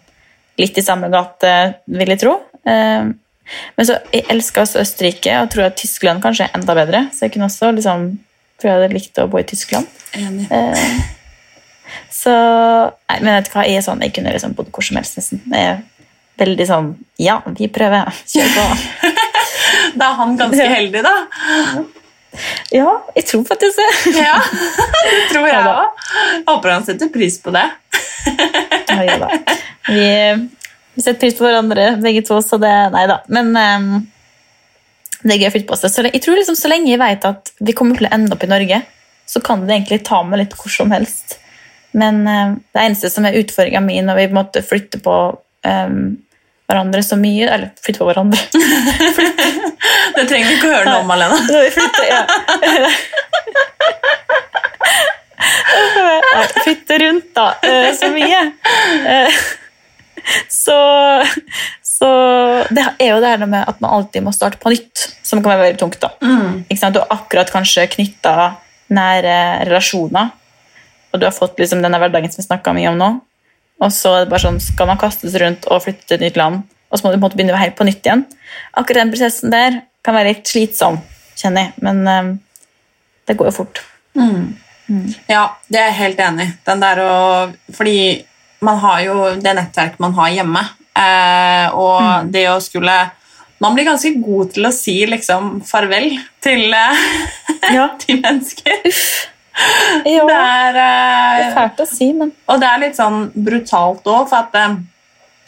litt 0.61 0.77
i 0.79 0.85
samme 0.85 1.09
gate, 1.11 1.55
vil 1.91 2.13
jeg 2.13 2.21
tro. 2.21 2.35
Eh, 2.69 3.09
men 3.77 3.89
så 3.89 3.99
jeg 4.13 4.27
elsker 4.33 4.65
også 4.65 4.83
Østerrike 4.83 5.35
og 5.43 5.51
tror 5.53 5.69
at 5.69 5.81
Tyskland 5.81 6.23
kanskje 6.25 6.47
er 6.47 6.59
enda 6.59 6.77
bedre. 6.77 7.07
Så 7.13 7.27
jeg 7.27 7.35
kunne 7.35 7.49
også 7.49 7.73
liksom, 7.77 8.07
tror 8.61 8.71
jeg 8.71 8.79
hadde 8.79 8.95
likt 8.95 9.21
å 9.21 9.29
bo 9.31 9.41
i 9.41 9.49
Tyskland. 9.49 9.89
Enig. 10.19 10.47
Eh, 10.53 11.11
så 12.15 12.33
nei, 12.33 13.19
Men 13.21 13.37
vet 13.37 13.49
du 13.49 13.55
hva, 13.55 13.67
jeg 13.69 13.81
er 13.81 13.87
sånn, 13.87 14.03
jeg 14.05 14.15
kunne 14.17 14.33
liksom 14.35 14.55
bodd 14.57 14.71
hvor 14.75 14.87
som 14.87 14.99
helst, 14.99 15.19
nesten. 15.19 15.43
Jeg 15.53 15.83
veldig 16.41 16.67
sånn 16.69 16.95
Ja, 17.21 17.41
vi 17.59 17.69
prøver. 17.73 18.15
Kjør 18.31 18.57
på. 18.59 18.65
Da 19.95 20.09
er 20.11 20.17
han 20.19 20.33
ganske 20.39 20.65
heldig, 20.67 21.05
da. 21.07 21.13
Ja, 22.75 22.89
jeg 23.15 23.27
tror 23.29 23.45
faktisk 23.47 23.79
det. 23.79 23.91
Ja, 24.19 24.41
det 24.43 25.21
tror 25.31 25.47
jeg 25.47 25.55
Ja 25.55 25.85
Håper 26.49 26.73
han 26.75 26.87
setter 26.87 27.11
pris 27.15 27.39
på 27.43 27.53
det. 27.55 27.69
Ja, 28.89 28.99
ja 29.07 29.19
da. 29.23 29.29
Vi, 29.87 30.09
vi 30.97 31.05
setter 31.05 31.21
pris 31.21 31.39
på 31.39 31.47
hverandre, 31.47 31.93
begge 32.03 32.25
to, 32.27 32.41
så 32.43 32.59
det 32.63 32.73
Nei 32.95 33.05
da. 33.11 33.21
Men 33.31 33.53
um, 33.55 33.87
det 35.23 35.37
er 35.37 35.45
gøy 35.45 35.51
å 35.53 35.55
flytte 35.55 35.71
på 35.71 35.79
seg. 35.79 35.95
Så 35.95 36.07
jeg 36.09 36.23
tror 36.25 36.41
liksom 36.41 36.59
Så 36.59 36.71
lenge 36.73 36.91
jeg 36.91 37.03
vet 37.03 37.29
at 37.29 37.55
vi 37.63 37.77
kommer 37.77 37.99
til 37.99 38.09
å 38.09 38.13
ende 38.17 38.35
opp 38.35 38.45
i 38.45 38.51
Norge, 38.51 38.83
så 39.31 39.41
kan 39.45 39.65
det 39.65 39.79
egentlig 39.79 40.03
ta 40.07 40.21
meg 40.27 40.43
litt 40.43 40.59
hvor 40.59 40.73
som 40.73 40.93
helst. 40.95 41.39
Men 41.95 42.25
um, 42.27 42.59
det 42.75 42.83
eneste 42.83 43.13
som 43.13 43.27
er 43.29 43.39
utfordringa 43.39 43.83
mi 43.85 44.01
når 44.03 44.19
vi 44.21 44.29
på 44.29 44.35
en 44.35 44.41
måte 44.43 44.65
flytter 44.67 45.03
på 45.05 45.17
ehm, 45.69 46.17
hverandre 46.71 47.03
så 47.05 47.17
mye 47.21 47.45
Eller 47.51 47.71
flytte 47.85 48.01
på 48.01 48.07
hverandre 48.09 48.39
Det 50.17 50.25
trenger 50.31 50.49
vi 50.49 50.55
ikke 50.57 50.69
å 50.71 50.75
høre 50.75 50.87
noe 50.89 51.01
om, 51.03 51.09
Malene. 51.11 51.37
Ja. 52.09 52.23
Flytte 56.65 56.99
rundt, 56.99 57.35
da. 57.35 57.55
eh, 57.63 57.93
Så 57.95 58.09
mye. 58.15 58.41
Eh, 59.07 59.33
Så, 60.49 60.77
så 61.85 62.09
Det 62.71 62.85
er 62.99 63.11
jo 63.11 63.19
det 63.21 63.29
her 63.35 63.45
med 63.47 63.65
at 63.69 63.81
man 63.85 63.91
alltid 63.99 64.23
må 64.25 64.33
starte 64.33 64.57
på 64.63 64.71
nytt, 64.73 65.09
som 65.23 65.43
kan 65.43 65.53
være 65.53 65.67
veldig 65.67 65.81
tungt. 65.83 66.01
da. 66.01 66.09
Sant? 66.79 66.95
Du 66.97 67.01
har 67.03 67.11
akkurat 67.13 67.51
kanskje 67.53 67.85
knytta 67.93 68.55
nære 68.95 69.37
relasjoner, 69.69 70.31
og 71.13 71.21
du 71.21 71.27
har 71.27 71.33
fått 71.37 71.59
liksom 71.61 71.83
denne 71.85 71.99
hverdagen 72.01 72.33
som 72.33 72.41
vi 72.43 72.47
snakka 72.49 72.73
mye 72.77 72.89
om 72.93 72.99
nå. 73.01 73.11
Og 73.83 73.91
så 73.93 74.13
er 74.15 74.25
det 74.25 74.31
bare 74.31 74.45
sånn, 74.45 74.61
skal 74.63 74.89
man 74.91 75.01
kastes 75.01 75.35
rundt 75.41 75.67
og 75.71 75.83
flytte 75.85 76.07
til 76.07 76.19
et 76.19 76.29
nytt 76.29 76.39
land, 76.41 76.63
og 76.91 76.99
så 76.99 77.05
må 77.05 77.11
du 77.11 77.17
på 77.17 77.19
en 77.19 77.25
måte 77.27 77.39
begynne 77.41 77.59
helt 77.59 77.77
på 77.79 77.87
nytt 77.89 78.07
igjen. 78.07 78.23
Akkurat 78.79 79.03
den 79.03 79.11
prosessen 79.15 79.51
der 79.55 79.81
kan 80.05 80.15
være 80.15 80.35
litt 80.35 80.51
slitsom, 80.51 81.01
kjenner 81.35 81.67
jeg. 81.67 81.73
Men 81.83 82.05
um, 82.07 82.31
det 83.27 83.37
går 83.39 83.51
jo 83.51 83.57
fort. 83.57 83.81
Ja, 85.31 85.49
det 85.73 85.81
er 85.81 85.91
jeg 85.91 85.99
helt 86.03 86.23
enig 86.23 86.47
i. 86.47 87.75
Fordi 87.75 87.99
man 88.65 88.81
har 88.85 89.03
jo 89.05 89.19
det 89.41 89.57
nettverket 89.59 90.03
man 90.03 90.15
har 90.19 90.33
hjemme, 90.37 90.63
eh, 90.95 91.67
og 91.75 92.31
det 92.33 92.49
å 92.53 92.63
skulle 92.63 92.97
Man 93.63 93.73
blir 93.77 93.87
ganske 93.87 94.11
god 94.21 94.51
til 94.53 94.67
å 94.67 94.73
si 94.75 94.97
liksom 95.09 95.61
farvel 95.65 96.11
til, 96.43 96.75
eh, 96.75 97.05
Ja. 97.73 97.87
til 98.03 98.19
mennesker. 98.21 98.83
Ja, 100.15 100.25
Det 100.27 100.35
er, 100.35 100.81
eh, 100.81 101.37
det 101.39 101.45
er 101.47 101.55
fælt 101.55 101.85
å 101.85 101.87
si, 101.89 102.11
men 102.17 102.33
Og 102.51 102.59
det 102.61 102.69
er 102.69 102.83
litt 102.83 102.99
sånn 102.99 103.29
brutalt 103.35 104.07
òg, 104.11 104.27
for 104.31 104.41
at 104.41 104.59
eh, 104.59 104.77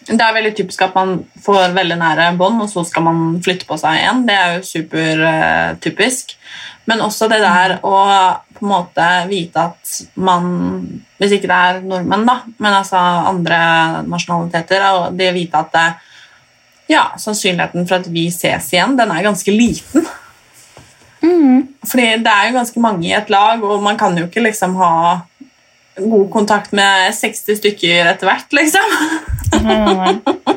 det 0.06 0.22
er 0.22 0.36
veldig 0.36 0.52
typisk 0.54 0.84
at 0.86 0.94
man 0.94 1.16
får 1.42 1.74
veldig 1.74 1.96
nære 1.98 2.28
bånd, 2.38 2.60
og 2.62 2.70
så 2.70 2.84
skal 2.86 3.02
man 3.08 3.22
flytte 3.42 3.66
på 3.66 3.78
seg 3.80 3.98
igjen. 3.98 4.22
Det 4.28 4.36
er 4.38 4.52
jo 4.54 4.66
supertypisk. 4.68 6.36
Men 6.86 7.02
også 7.02 7.26
det 7.26 7.40
der 7.42 7.80
å 7.82 7.96
på 8.56 8.64
en 8.64 8.70
måte 8.70 9.06
vite 9.28 9.64
at 9.68 9.96
man 10.14 10.44
Hvis 11.18 11.34
ikke 11.36 11.48
det 11.48 11.56
er 11.56 11.80
nordmenn, 11.80 12.26
da, 12.28 12.34
men 12.60 12.74
altså 12.76 13.00
andre 13.00 13.58
nasjonaliteter, 14.04 14.82
og 14.92 15.14
det 15.16 15.30
å 15.30 15.34
vite 15.36 15.62
at 15.62 15.70
det, 15.72 15.84
ja, 16.92 17.06
sannsynligheten 17.16 17.86
for 17.88 18.02
at 18.02 18.10
vi 18.12 18.26
ses 18.28 18.68
igjen, 18.74 18.98
den 18.98 19.14
er 19.14 19.24
ganske 19.24 19.54
liten. 19.54 20.04
Fordi 21.86 22.06
det 22.24 22.32
er 22.32 22.48
jo 22.50 22.56
ganske 22.58 22.80
mange 22.82 23.06
i 23.08 23.14
et 23.16 23.30
lag, 23.32 23.62
og 23.64 23.82
man 23.84 23.98
kan 24.00 24.16
jo 24.18 24.26
ikke 24.26 24.42
liksom 24.44 24.74
ha 24.80 24.92
god 25.96 26.26
kontakt 26.34 26.72
med 26.76 27.14
60 27.16 27.56
stykker 27.60 28.10
etter 28.12 28.28
hvert, 28.28 28.50
liksom. 28.52 28.96
Nei, 29.64 29.94
nei. 30.00 30.56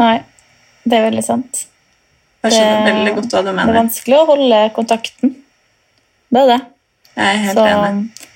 nei. 0.00 0.16
Det 0.82 0.98
er 0.98 1.04
veldig 1.06 1.22
sant. 1.24 1.66
Jeg 2.42 2.56
skjønner 2.56 2.80
Det- 2.86 2.94
veldig 2.96 3.14
godt 3.20 3.30
hva 3.36 3.42
du 3.46 3.52
mener. 3.52 3.68
Det 3.70 3.76
er 3.76 3.82
vanskelig 3.84 4.16
å 4.18 4.26
holde 4.32 4.60
kontakten. 4.74 5.36
Det 6.32 6.40
er 6.42 6.48
det. 6.50 6.60
Jeg 7.14 7.28
er 7.28 7.40
helt 7.44 7.58
Så, 7.60 7.66
enig. 7.68 8.28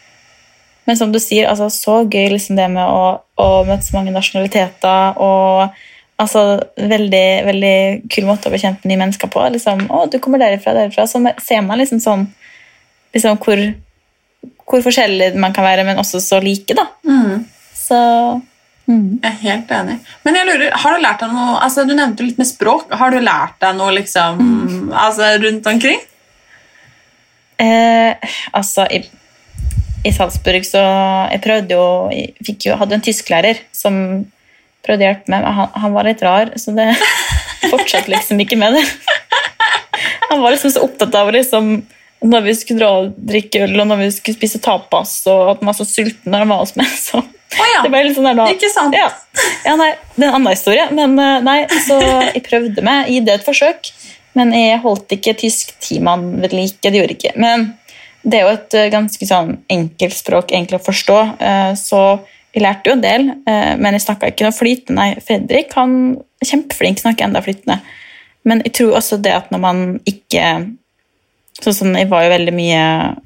men 0.86 0.96
som 1.00 1.10
du 1.12 1.18
sier, 1.18 1.48
altså, 1.50 1.66
så 1.72 1.96
gøy 2.06 2.28
liksom 2.36 2.56
det 2.60 2.68
med 2.70 2.84
å, 2.86 3.20
å 3.40 3.48
møte 3.66 3.82
så 3.88 3.96
mange 3.96 4.12
nasjonaliteter 4.14 5.16
og 5.18 5.72
altså, 6.22 6.42
veldig, 6.76 7.26
veldig 7.46 7.76
kul 8.12 8.26
måte 8.28 8.48
å 8.48 8.54
bekjempe 8.54 8.88
nye 8.88 9.00
mennesker 9.00 9.30
på. 9.32 9.44
Liksom, 9.56 9.86
å, 9.92 10.06
du 10.10 10.18
kommer 10.22 10.42
derifra, 10.42 10.74
derifra. 10.76 11.06
Så 11.10 11.20
ser 11.44 11.64
man 11.66 11.80
liksom 11.80 12.00
sånn 12.02 12.26
liksom 13.14 13.38
hvor, 13.42 13.62
hvor 14.66 14.84
forskjellig 14.84 15.32
man 15.40 15.54
kan 15.56 15.66
være, 15.66 15.86
men 15.88 16.00
også 16.02 16.20
så 16.20 16.40
like, 16.44 16.76
da. 16.76 16.88
Mm, 17.08 17.44
Så 17.76 17.98
mm. 18.88 19.20
jeg 19.22 19.30
er 19.30 19.38
helt 19.44 19.70
enig. 19.78 19.98
Men 20.26 20.40
jeg 20.40 20.48
lurer, 20.48 20.74
har 20.82 20.96
du 20.96 21.04
lært 21.04 21.22
deg 21.22 21.32
noe 21.36 21.60
altså 21.62 21.84
Du 21.86 21.94
nevnte 21.94 22.26
litt 22.26 22.40
med 22.40 22.48
språk. 22.48 22.90
Har 22.98 23.14
du 23.14 23.20
lært 23.22 23.60
deg 23.62 23.76
noe 23.78 23.94
liksom, 24.00 24.40
Mm. 24.42 24.92
altså, 24.92 25.30
rundt 25.44 25.66
omkring? 25.70 26.00
Eh, 27.62 28.32
altså, 28.52 28.84
i, 28.92 29.00
i 30.04 30.10
Salzburg 30.12 30.66
så 30.68 30.82
Jeg 31.32 31.40
prøvde 31.40 31.72
jo 31.78 31.86
Jeg 32.12 32.34
fikk 32.44 32.66
jo, 32.68 32.74
hadde 32.76 32.98
en 32.98 33.04
tysklærer 33.06 33.62
som 33.72 34.26
prøvde 34.86 35.04
å 35.04 35.10
hjelpe 35.10 35.32
meg, 35.32 35.44
men 35.44 35.58
han, 35.58 35.70
han 35.82 35.94
var 35.96 36.08
litt 36.08 36.24
rar, 36.24 36.54
så 36.60 36.74
det 36.76 36.88
fortsatte 37.72 38.12
liksom 38.12 38.40
ikke 38.44 38.58
med 38.60 38.78
det. 38.78 38.86
Han 40.30 40.42
var 40.42 40.54
liksom 40.54 40.72
så 40.74 40.82
opptatt 40.86 41.14
av 41.18 41.30
liksom 41.34 41.78
når 42.26 42.44
vi 42.46 42.54
skulle 42.56 42.80
dra 42.80 42.90
og 43.02 43.16
drikke 43.28 43.66
øl, 43.66 43.76
og 43.82 43.88
når 43.90 44.00
vi 44.00 44.10
skulle 44.16 44.38
spise 44.38 44.60
tapas, 44.64 45.18
og 45.30 45.52
at 45.52 45.60
han 45.60 45.70
var 45.70 45.76
så 45.76 45.86
sulten 45.86 46.32
når 46.32 46.44
han 46.44 46.52
var 46.54 46.62
hos 46.64 46.76
meg. 46.78 46.92
Så 46.98 47.22
Oh, 47.56 47.64
ja. 47.70 47.80
det 47.84 47.90
ble 47.92 48.02
litt 48.04 48.16
sånn 48.16 48.26
der 48.26 48.36
da. 48.36 48.46
Ikke 48.52 48.68
sant? 48.68 48.96
Ja. 48.96 49.06
ja, 49.64 49.76
nei, 49.78 49.92
det 50.16 50.26
er 50.26 50.28
en 50.28 50.34
annen 50.40 50.52
historie, 50.52 50.86
men 50.92 51.14
eh, 51.22 51.38
nei, 51.46 51.60
så 51.86 51.96
jeg 52.02 52.42
prøvde 52.44 52.84
meg, 52.84 53.08
gi 53.08 53.22
det 53.24 53.36
et 53.38 53.46
forsøk, 53.46 53.90
men 54.36 54.52
jeg 54.52 54.80
holdt 54.82 55.14
ikke 55.16 55.36
tysk 55.40 55.72
timann 55.80 56.26
ved 56.42 56.52
like, 56.52 56.82
det 56.82 57.00
gjorde 57.00 57.16
ikke. 57.16 57.32
Men 57.40 57.70
det 58.26 58.40
er 58.40 58.44
jo 58.44 58.54
et 58.58 58.76
eh, 58.76 58.90
ganske 58.92 59.28
sånn 59.30 59.54
enkelt 59.72 60.18
språk 60.18 60.52
egentlig 60.52 60.80
å 60.80 60.84
forstå, 60.84 61.18
eh, 61.38 61.72
så 61.80 62.02
jeg 62.56 62.64
lærte 62.64 62.88
jo 62.88 62.96
en 62.96 63.04
del, 63.04 63.26
eh, 63.44 63.74
men 63.76 63.92
jeg 63.96 64.06
snakket 64.06 64.32
ikke 64.32 64.46
noe 64.46 64.56
flytende. 64.56 64.96
Nei, 64.96 65.20
Fredrik 65.20 65.74
han 65.76 65.96
er 66.40 66.48
kjempeflink, 66.48 67.02
snakker 67.02 67.26
enda 67.28 67.42
flytende. 67.44 67.82
Men 68.48 68.62
jeg 68.64 68.72
tror 68.78 68.96
også 68.96 69.18
det 69.20 69.34
at 69.34 69.52
når 69.52 69.62
man 69.62 69.86
ikke 70.08 70.42
Sånn 71.56 71.72
som 71.72 71.94
jeg 71.96 72.04
var 72.10 72.26
jo 72.26 72.28
veldig 72.34 72.52
mye 72.52 72.80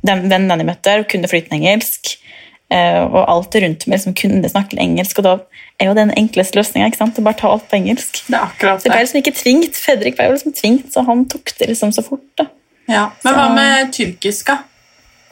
De 0.07 0.15
vennene 0.15 0.55
jeg 0.61 0.67
møtte 0.69 0.87
der, 0.87 1.01
kunne 1.11 1.27
flytende 1.27 1.59
engelsk. 1.59 2.13
eh, 2.71 3.01
Og 3.03 3.25
alt 3.27 3.57
rundt 3.59 3.87
meg 3.87 3.99
liksom 3.99 4.15
kunne 4.15 4.51
snakke 4.53 4.79
engelsk. 4.79 5.19
Og 5.19 5.27
da 5.27 5.33
er 5.81 5.91
jo 5.91 5.97
den 5.99 6.13
enkleste 6.15 6.55
løsninga. 6.61 6.93
Å 6.95 7.25
bare 7.27 7.41
ta 7.41 7.51
alt 7.51 7.67
på 7.67 7.81
engelsk. 7.81 8.23
Det 8.29 8.39
er 8.39 8.47
akkurat 8.47 8.79
det. 8.79 8.87
Det 8.87 8.93
ble 8.95 9.03
liksom 9.03 9.19
ikke 9.23 9.35
tvingt. 9.35 9.75
Fredrik 9.75 10.17
ble 10.17 10.29
jo 10.29 10.37
liksom 10.37 10.55
tvingt, 10.55 10.93
så 10.95 11.03
han 11.09 11.25
tok 11.27 11.51
det 11.59 11.73
liksom 11.73 11.91
så 11.91 12.07
fort. 12.07 12.23
da. 12.39 12.47
Ja. 12.87 13.09
Men 13.25 13.35
hva 13.35 13.49
med 13.55 13.93
tyrkisk, 13.99 14.47
da? 14.47 14.63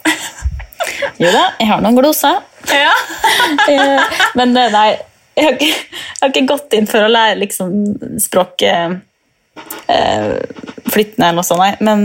Jo 1.19 1.31
da, 1.35 1.45
jeg 1.59 1.69
har 1.71 1.83
noen 1.85 1.99
gloser. 1.99 2.41
Ja. 2.73 2.95
Eh, 3.69 4.19
Men 4.37 4.53
eh, 4.57 4.71
nei, 4.73 4.89
jeg 5.39 5.45
har, 5.47 5.55
ikke, 5.57 5.69
jeg 5.69 6.21
har 6.21 6.31
ikke 6.33 6.49
gått 6.51 6.75
inn 6.77 6.89
for 6.89 7.05
å 7.05 7.11
lære 7.11 7.39
liksom 7.41 7.73
språket 8.21 8.99
eh, 9.89 10.33
flyttende 10.89 11.29
eller 11.31 11.39
noe 11.39 11.47
sånt, 11.47 11.63
nei. 11.63 11.75
Men 11.81 12.05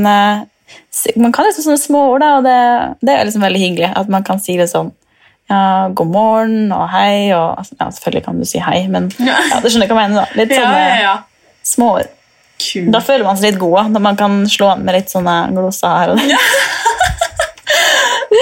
man 1.20 1.34
kan 1.36 1.48
liksom 1.48 1.66
sånne 1.68 1.82
små 1.82 2.04
ord, 2.14 2.24
da, 2.24 2.32
og 2.40 2.46
det, 2.48 2.58
det 3.04 3.16
er 3.16 3.28
liksom 3.28 3.44
veldig 3.44 3.62
hyggelig. 3.64 3.92
At 4.00 4.12
man 4.14 4.26
kan 4.28 4.40
si 4.44 4.56
det 4.60 4.70
sånn 4.72 4.92
ja, 5.52 5.90
god 5.92 6.12
morgen 6.14 6.72
og 6.72 6.86
hei, 6.94 7.34
og 7.36 7.58
altså, 7.60 7.76
ja, 7.80 7.90
selvfølgelig 7.92 8.26
kan 8.28 8.40
du 8.40 8.48
si 8.48 8.62
hei, 8.64 8.80
men 8.92 9.10
Ja. 9.28 9.40
ja, 9.52 9.60
du 9.64 9.70
skjønner 9.70 9.92
hva 9.92 10.06
jeg 10.06 10.14
mener. 10.14 10.24
da. 10.24 10.40
Litt 10.40 10.56
sånne 10.56 10.80
ja, 10.80 10.88
ja. 10.88 11.02
ja. 11.08 11.62
småord. 11.74 12.12
Da 12.94 13.02
føler 13.04 13.26
man 13.28 13.36
seg 13.40 13.52
litt 13.52 13.60
god, 13.60 13.90
når 13.92 14.04
man 14.06 14.18
kan 14.20 14.44
slå 14.48 14.70
an 14.72 14.86
med 14.88 14.96
litt 14.96 15.12
sånne 15.12 15.36
gloser 15.52 15.98
her 16.00 16.14
og 16.14 16.22
der. 16.22 16.38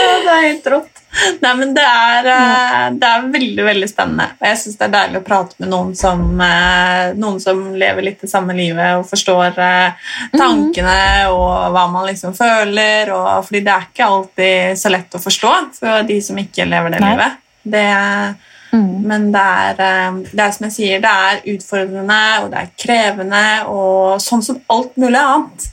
Det 0.01 0.33
er 0.33 0.43
helt 0.47 0.67
rått. 0.73 1.01
Nei, 1.41 1.51
men 1.59 1.73
det 1.75 1.83
er, 1.83 2.27
eh, 2.31 2.85
det 2.95 3.07
er 3.07 3.25
veldig 3.33 3.65
veldig 3.65 3.89
spennende. 3.89 4.29
Og 4.39 4.47
jeg 4.47 4.59
syns 4.61 4.77
det 4.79 4.85
er 4.87 4.93
deilig 4.93 5.19
å 5.19 5.25
prate 5.25 5.57
med 5.59 5.71
noen 5.73 5.91
som, 5.97 6.21
eh, 6.41 7.11
noen 7.19 7.39
som 7.43 7.59
lever 7.75 8.07
litt 8.07 8.21
det 8.23 8.29
samme 8.31 8.55
livet 8.55 8.99
og 8.99 9.09
forstår 9.09 9.59
eh, 9.59 10.07
tankene 10.37 11.27
og 11.33 11.73
hva 11.75 11.85
man 11.91 12.07
liksom 12.07 12.35
føler. 12.37 13.11
Og, 13.11 13.43
fordi 13.47 13.63
det 13.65 13.75
er 13.75 13.89
ikke 13.89 14.07
alltid 14.07 14.79
så 14.79 14.93
lett 14.93 15.19
å 15.19 15.23
forstå 15.23 15.53
for 15.81 16.07
de 16.07 16.21
som 16.23 16.39
ikke 16.39 16.69
lever 16.69 16.95
det 16.95 17.03
Nei. 17.03 17.11
livet. 17.11 17.43
Det, 17.61 17.87
men 18.79 19.27
det 19.33 19.41
er, 19.41 19.83
eh, 19.87 20.17
det 20.31 20.45
er 20.45 20.55
som 20.55 20.67
jeg 20.67 20.75
sier, 20.77 21.03
det 21.03 21.11
er 21.11 21.43
utfordrende 21.55 22.21
og 22.41 22.49
det 22.53 22.63
er 22.63 22.73
krevende, 22.85 23.45
og 23.67 24.21
sånn 24.23 24.43
som 24.45 24.59
alt 24.71 24.97
mulig 25.01 25.19
annet. 25.19 25.69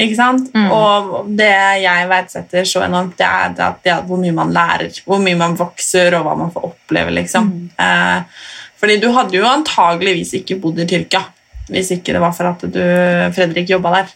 Ikke 0.00 0.16
sant? 0.16 0.46
Og 0.72 1.26
det 1.36 1.52
jeg 1.82 2.06
verdsetter 2.08 2.68
så 2.68 2.86
enormt, 2.86 3.18
det 3.18 3.26
er 3.26 3.56
det 3.56 3.72
det 3.84 3.92
er, 3.92 4.04
hvor 4.08 4.20
mye 4.20 4.36
man 4.36 4.54
lærer, 4.54 5.02
hvor 5.04 5.20
mye 5.20 5.36
man 5.36 5.58
vokser, 5.58 6.16
og 6.16 6.24
hva 6.24 6.36
man 6.38 6.54
får 6.54 6.70
oppleve. 6.70 7.12
liksom. 7.18 7.50
Eh, 7.76 8.46
fordi 8.78 8.96
du 9.02 9.10
hadde 9.12 9.36
jo 9.36 9.44
antageligvis 9.48 10.38
ikke 10.38 10.60
bodd 10.62 10.80
i 10.80 10.86
Tyrkia 10.88 11.26
hvis 11.68 11.90
ikke 11.92 12.14
det 12.16 12.22
var 12.22 12.32
for 12.32 12.48
at 12.48 12.64
du, 12.64 12.80
Fredrik, 13.36 13.68
jobba 13.68 13.98
der. 13.98 14.12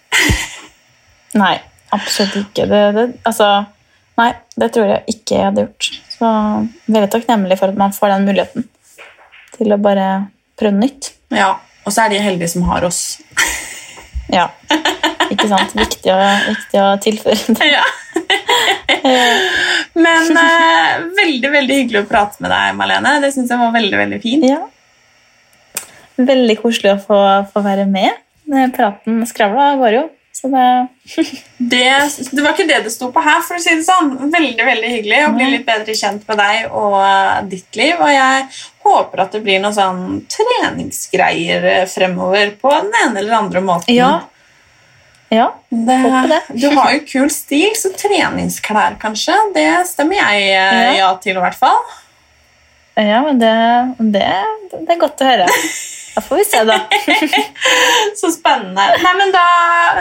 Nei, 1.43 1.57
absolutt 1.93 2.39
ikke. 2.41 2.67
Det, 2.71 2.81
det, 2.97 3.07
altså, 3.29 3.49
nei, 4.21 4.31
det 4.61 4.69
tror 4.75 4.91
jeg 4.91 5.15
ikke 5.15 5.37
jeg 5.39 5.49
hadde 5.49 5.65
gjort. 5.67 5.89
Så 6.13 6.31
veldig 6.93 7.11
takknemlig 7.15 7.59
for 7.61 7.73
at 7.73 7.79
man 7.81 7.95
får 7.97 8.15
den 8.15 8.27
muligheten 8.29 8.67
til 9.57 9.75
å 9.75 9.81
bare 9.81 10.09
prøve 10.61 10.79
nytt. 10.79 11.13
Ja, 11.33 11.55
Og 11.83 11.91
så 11.93 12.05
er 12.05 12.13
de 12.13 12.23
heldige 12.23 12.53
som 12.53 12.69
har 12.71 12.85
oss. 12.89 13.21
Ja, 14.33 14.47
ikke 15.29 15.45
sant? 15.45 15.75
Viktig 15.77 16.09
å, 16.09 16.17
viktig 16.47 16.79
å 16.81 16.93
tilføre. 17.05 17.57
Ja. 17.75 17.83
Men 20.05 20.31
uh, 20.39 21.03
veldig 21.19 21.51
veldig 21.53 21.77
hyggelig 21.83 22.01
å 22.01 22.09
prate 22.09 22.41
med 22.41 22.49
deg, 22.55 22.71
Malene. 22.79 23.19
Det 23.21 23.29
syns 23.35 23.53
jeg 23.53 23.61
var 23.61 23.75
veldig 23.75 23.99
veldig 23.99 24.21
fint. 24.23 24.47
Ja. 24.49 24.63
Veldig 26.17 26.57
koselig 26.63 26.95
å 26.95 27.03
få, 27.03 27.21
få 27.53 27.65
være 27.67 27.85
med. 27.91 28.17
Praten 28.73 29.21
skravla 29.29 29.75
går 29.83 29.99
jo. 29.99 30.05
Så 30.33 30.49
det 30.49 30.89
Det, 31.59 32.11
det 32.33 32.43
var 32.43 32.55
ikke 32.55 32.67
det 32.67 32.81
det 32.87 32.91
sto 32.91 33.11
på 33.13 33.23
her, 33.23 33.43
for 33.47 33.59
å 33.59 33.63
si 33.63 33.75
det 33.77 33.85
sånn. 33.87 34.15
Veldig 34.33 34.65
veldig 34.67 34.91
hyggelig 34.97 35.21
å 35.27 35.33
bli 35.37 35.49
litt 35.53 35.67
bedre 35.69 35.95
kjent 35.97 36.25
med 36.29 36.41
deg 36.41 36.73
og 36.73 36.99
eh, 37.05 37.39
ditt 37.53 37.79
liv. 37.79 37.95
Og 38.01 38.11
jeg 38.11 38.47
håper 38.87 39.25
at 39.27 39.37
det 39.37 39.43
blir 39.45 39.63
noen 39.63 39.77
sånn 39.77 40.03
treningsgreier 40.33 41.69
eh, 41.77 41.87
fremover 41.91 42.55
på 42.59 42.73
den 42.75 42.93
ene 43.05 43.23
eller 43.23 43.39
andre 43.43 43.65
måten. 43.65 43.95
Ja. 43.95 44.13
Ja. 45.33 45.47
Det, 45.69 45.97
håper 46.03 46.29
det. 46.29 46.43
Du 46.61 46.69
har 46.77 46.93
jo 46.93 47.05
kul 47.09 47.31
stil, 47.33 47.71
så 47.79 47.93
treningsklær 47.97 48.99
kanskje, 49.01 49.37
det 49.55 49.69
stemmer 49.89 50.19
jeg 50.21 50.51
eh, 50.51 50.83
Ja. 50.83 50.93
ja 50.99 51.11
til 51.23 51.39
i 51.39 51.45
hvert 51.45 51.57
fall. 51.57 51.81
ja 53.01 53.23
men 53.25 53.41
det, 53.41 53.55
det, 54.13 54.29
det 54.75 54.97
er 54.97 55.01
godt 55.01 55.25
å 55.25 55.31
høre. 55.31 55.49
Da 56.15 56.21
får 56.21 56.37
vi 56.37 56.45
se, 56.45 56.65
da. 56.65 56.81
Så 58.21 58.31
spennende. 58.33 58.85
Nei, 59.03 59.13
men 59.17 59.33
Da 59.33 59.45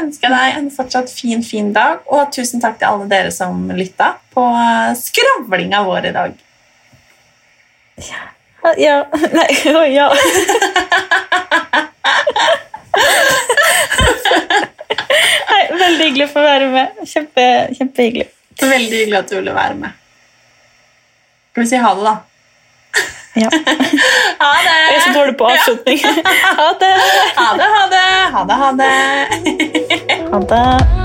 ønsker 0.02 0.28
jeg 0.28 0.36
deg 0.36 0.58
en 0.60 0.72
fortsatt 0.76 1.12
fin, 1.14 1.44
fin 1.46 1.72
dag, 1.76 2.02
og 2.12 2.32
tusen 2.36 2.62
takk 2.64 2.80
til 2.82 2.90
alle 2.90 3.08
dere 3.12 3.32
som 3.32 3.70
lytta 3.78 4.14
på 4.36 4.44
eh, 4.60 4.92
skravlinga 5.00 5.84
vår 5.88 6.10
i 6.12 6.14
dag. 6.18 6.32
Ja. 8.02 8.22
Ja 8.78 8.98
Nei, 9.34 9.48
å, 9.78 9.82
ja. 9.90 10.12
Veldig 15.82 16.06
hyggelig 16.06 16.28
å 16.28 16.34
få 16.34 16.44
være 16.44 16.68
med. 16.72 16.88
Kjempe, 17.08 17.46
kjempehyggelig. 17.78 18.28
Veldig 18.62 18.98
hyggelig 19.00 19.18
at 19.18 19.32
du 19.32 19.38
ville 19.40 19.56
være 19.56 19.78
med. 19.80 19.96
Skal 21.52 21.64
vi 21.64 21.70
si 21.72 21.80
ha 21.82 21.92
det, 21.98 22.04
da? 22.06 22.16
Ja. 23.34 23.50
Ha 24.42 24.50
det! 24.66 24.80
Jeg 24.92 24.96
er 24.96 25.02
så 25.06 25.20
dårlig 25.20 25.38
på 25.38 25.46
avslutning. 25.46 26.00
Ha 26.60 26.70
det! 26.80 26.96
Ha 27.38 27.54
det, 27.58 27.70
ha 27.76 27.84
det! 27.94 28.08
Ha 28.34 28.44
det, 28.50 28.56
ha 28.64 28.72
det. 28.82 28.92
Ha 30.34 30.40
det. 30.52 31.01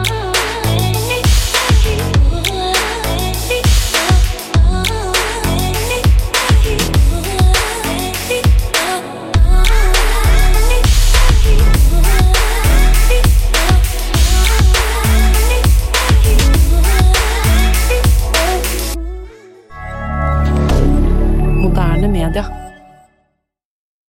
derrière 22.30 22.55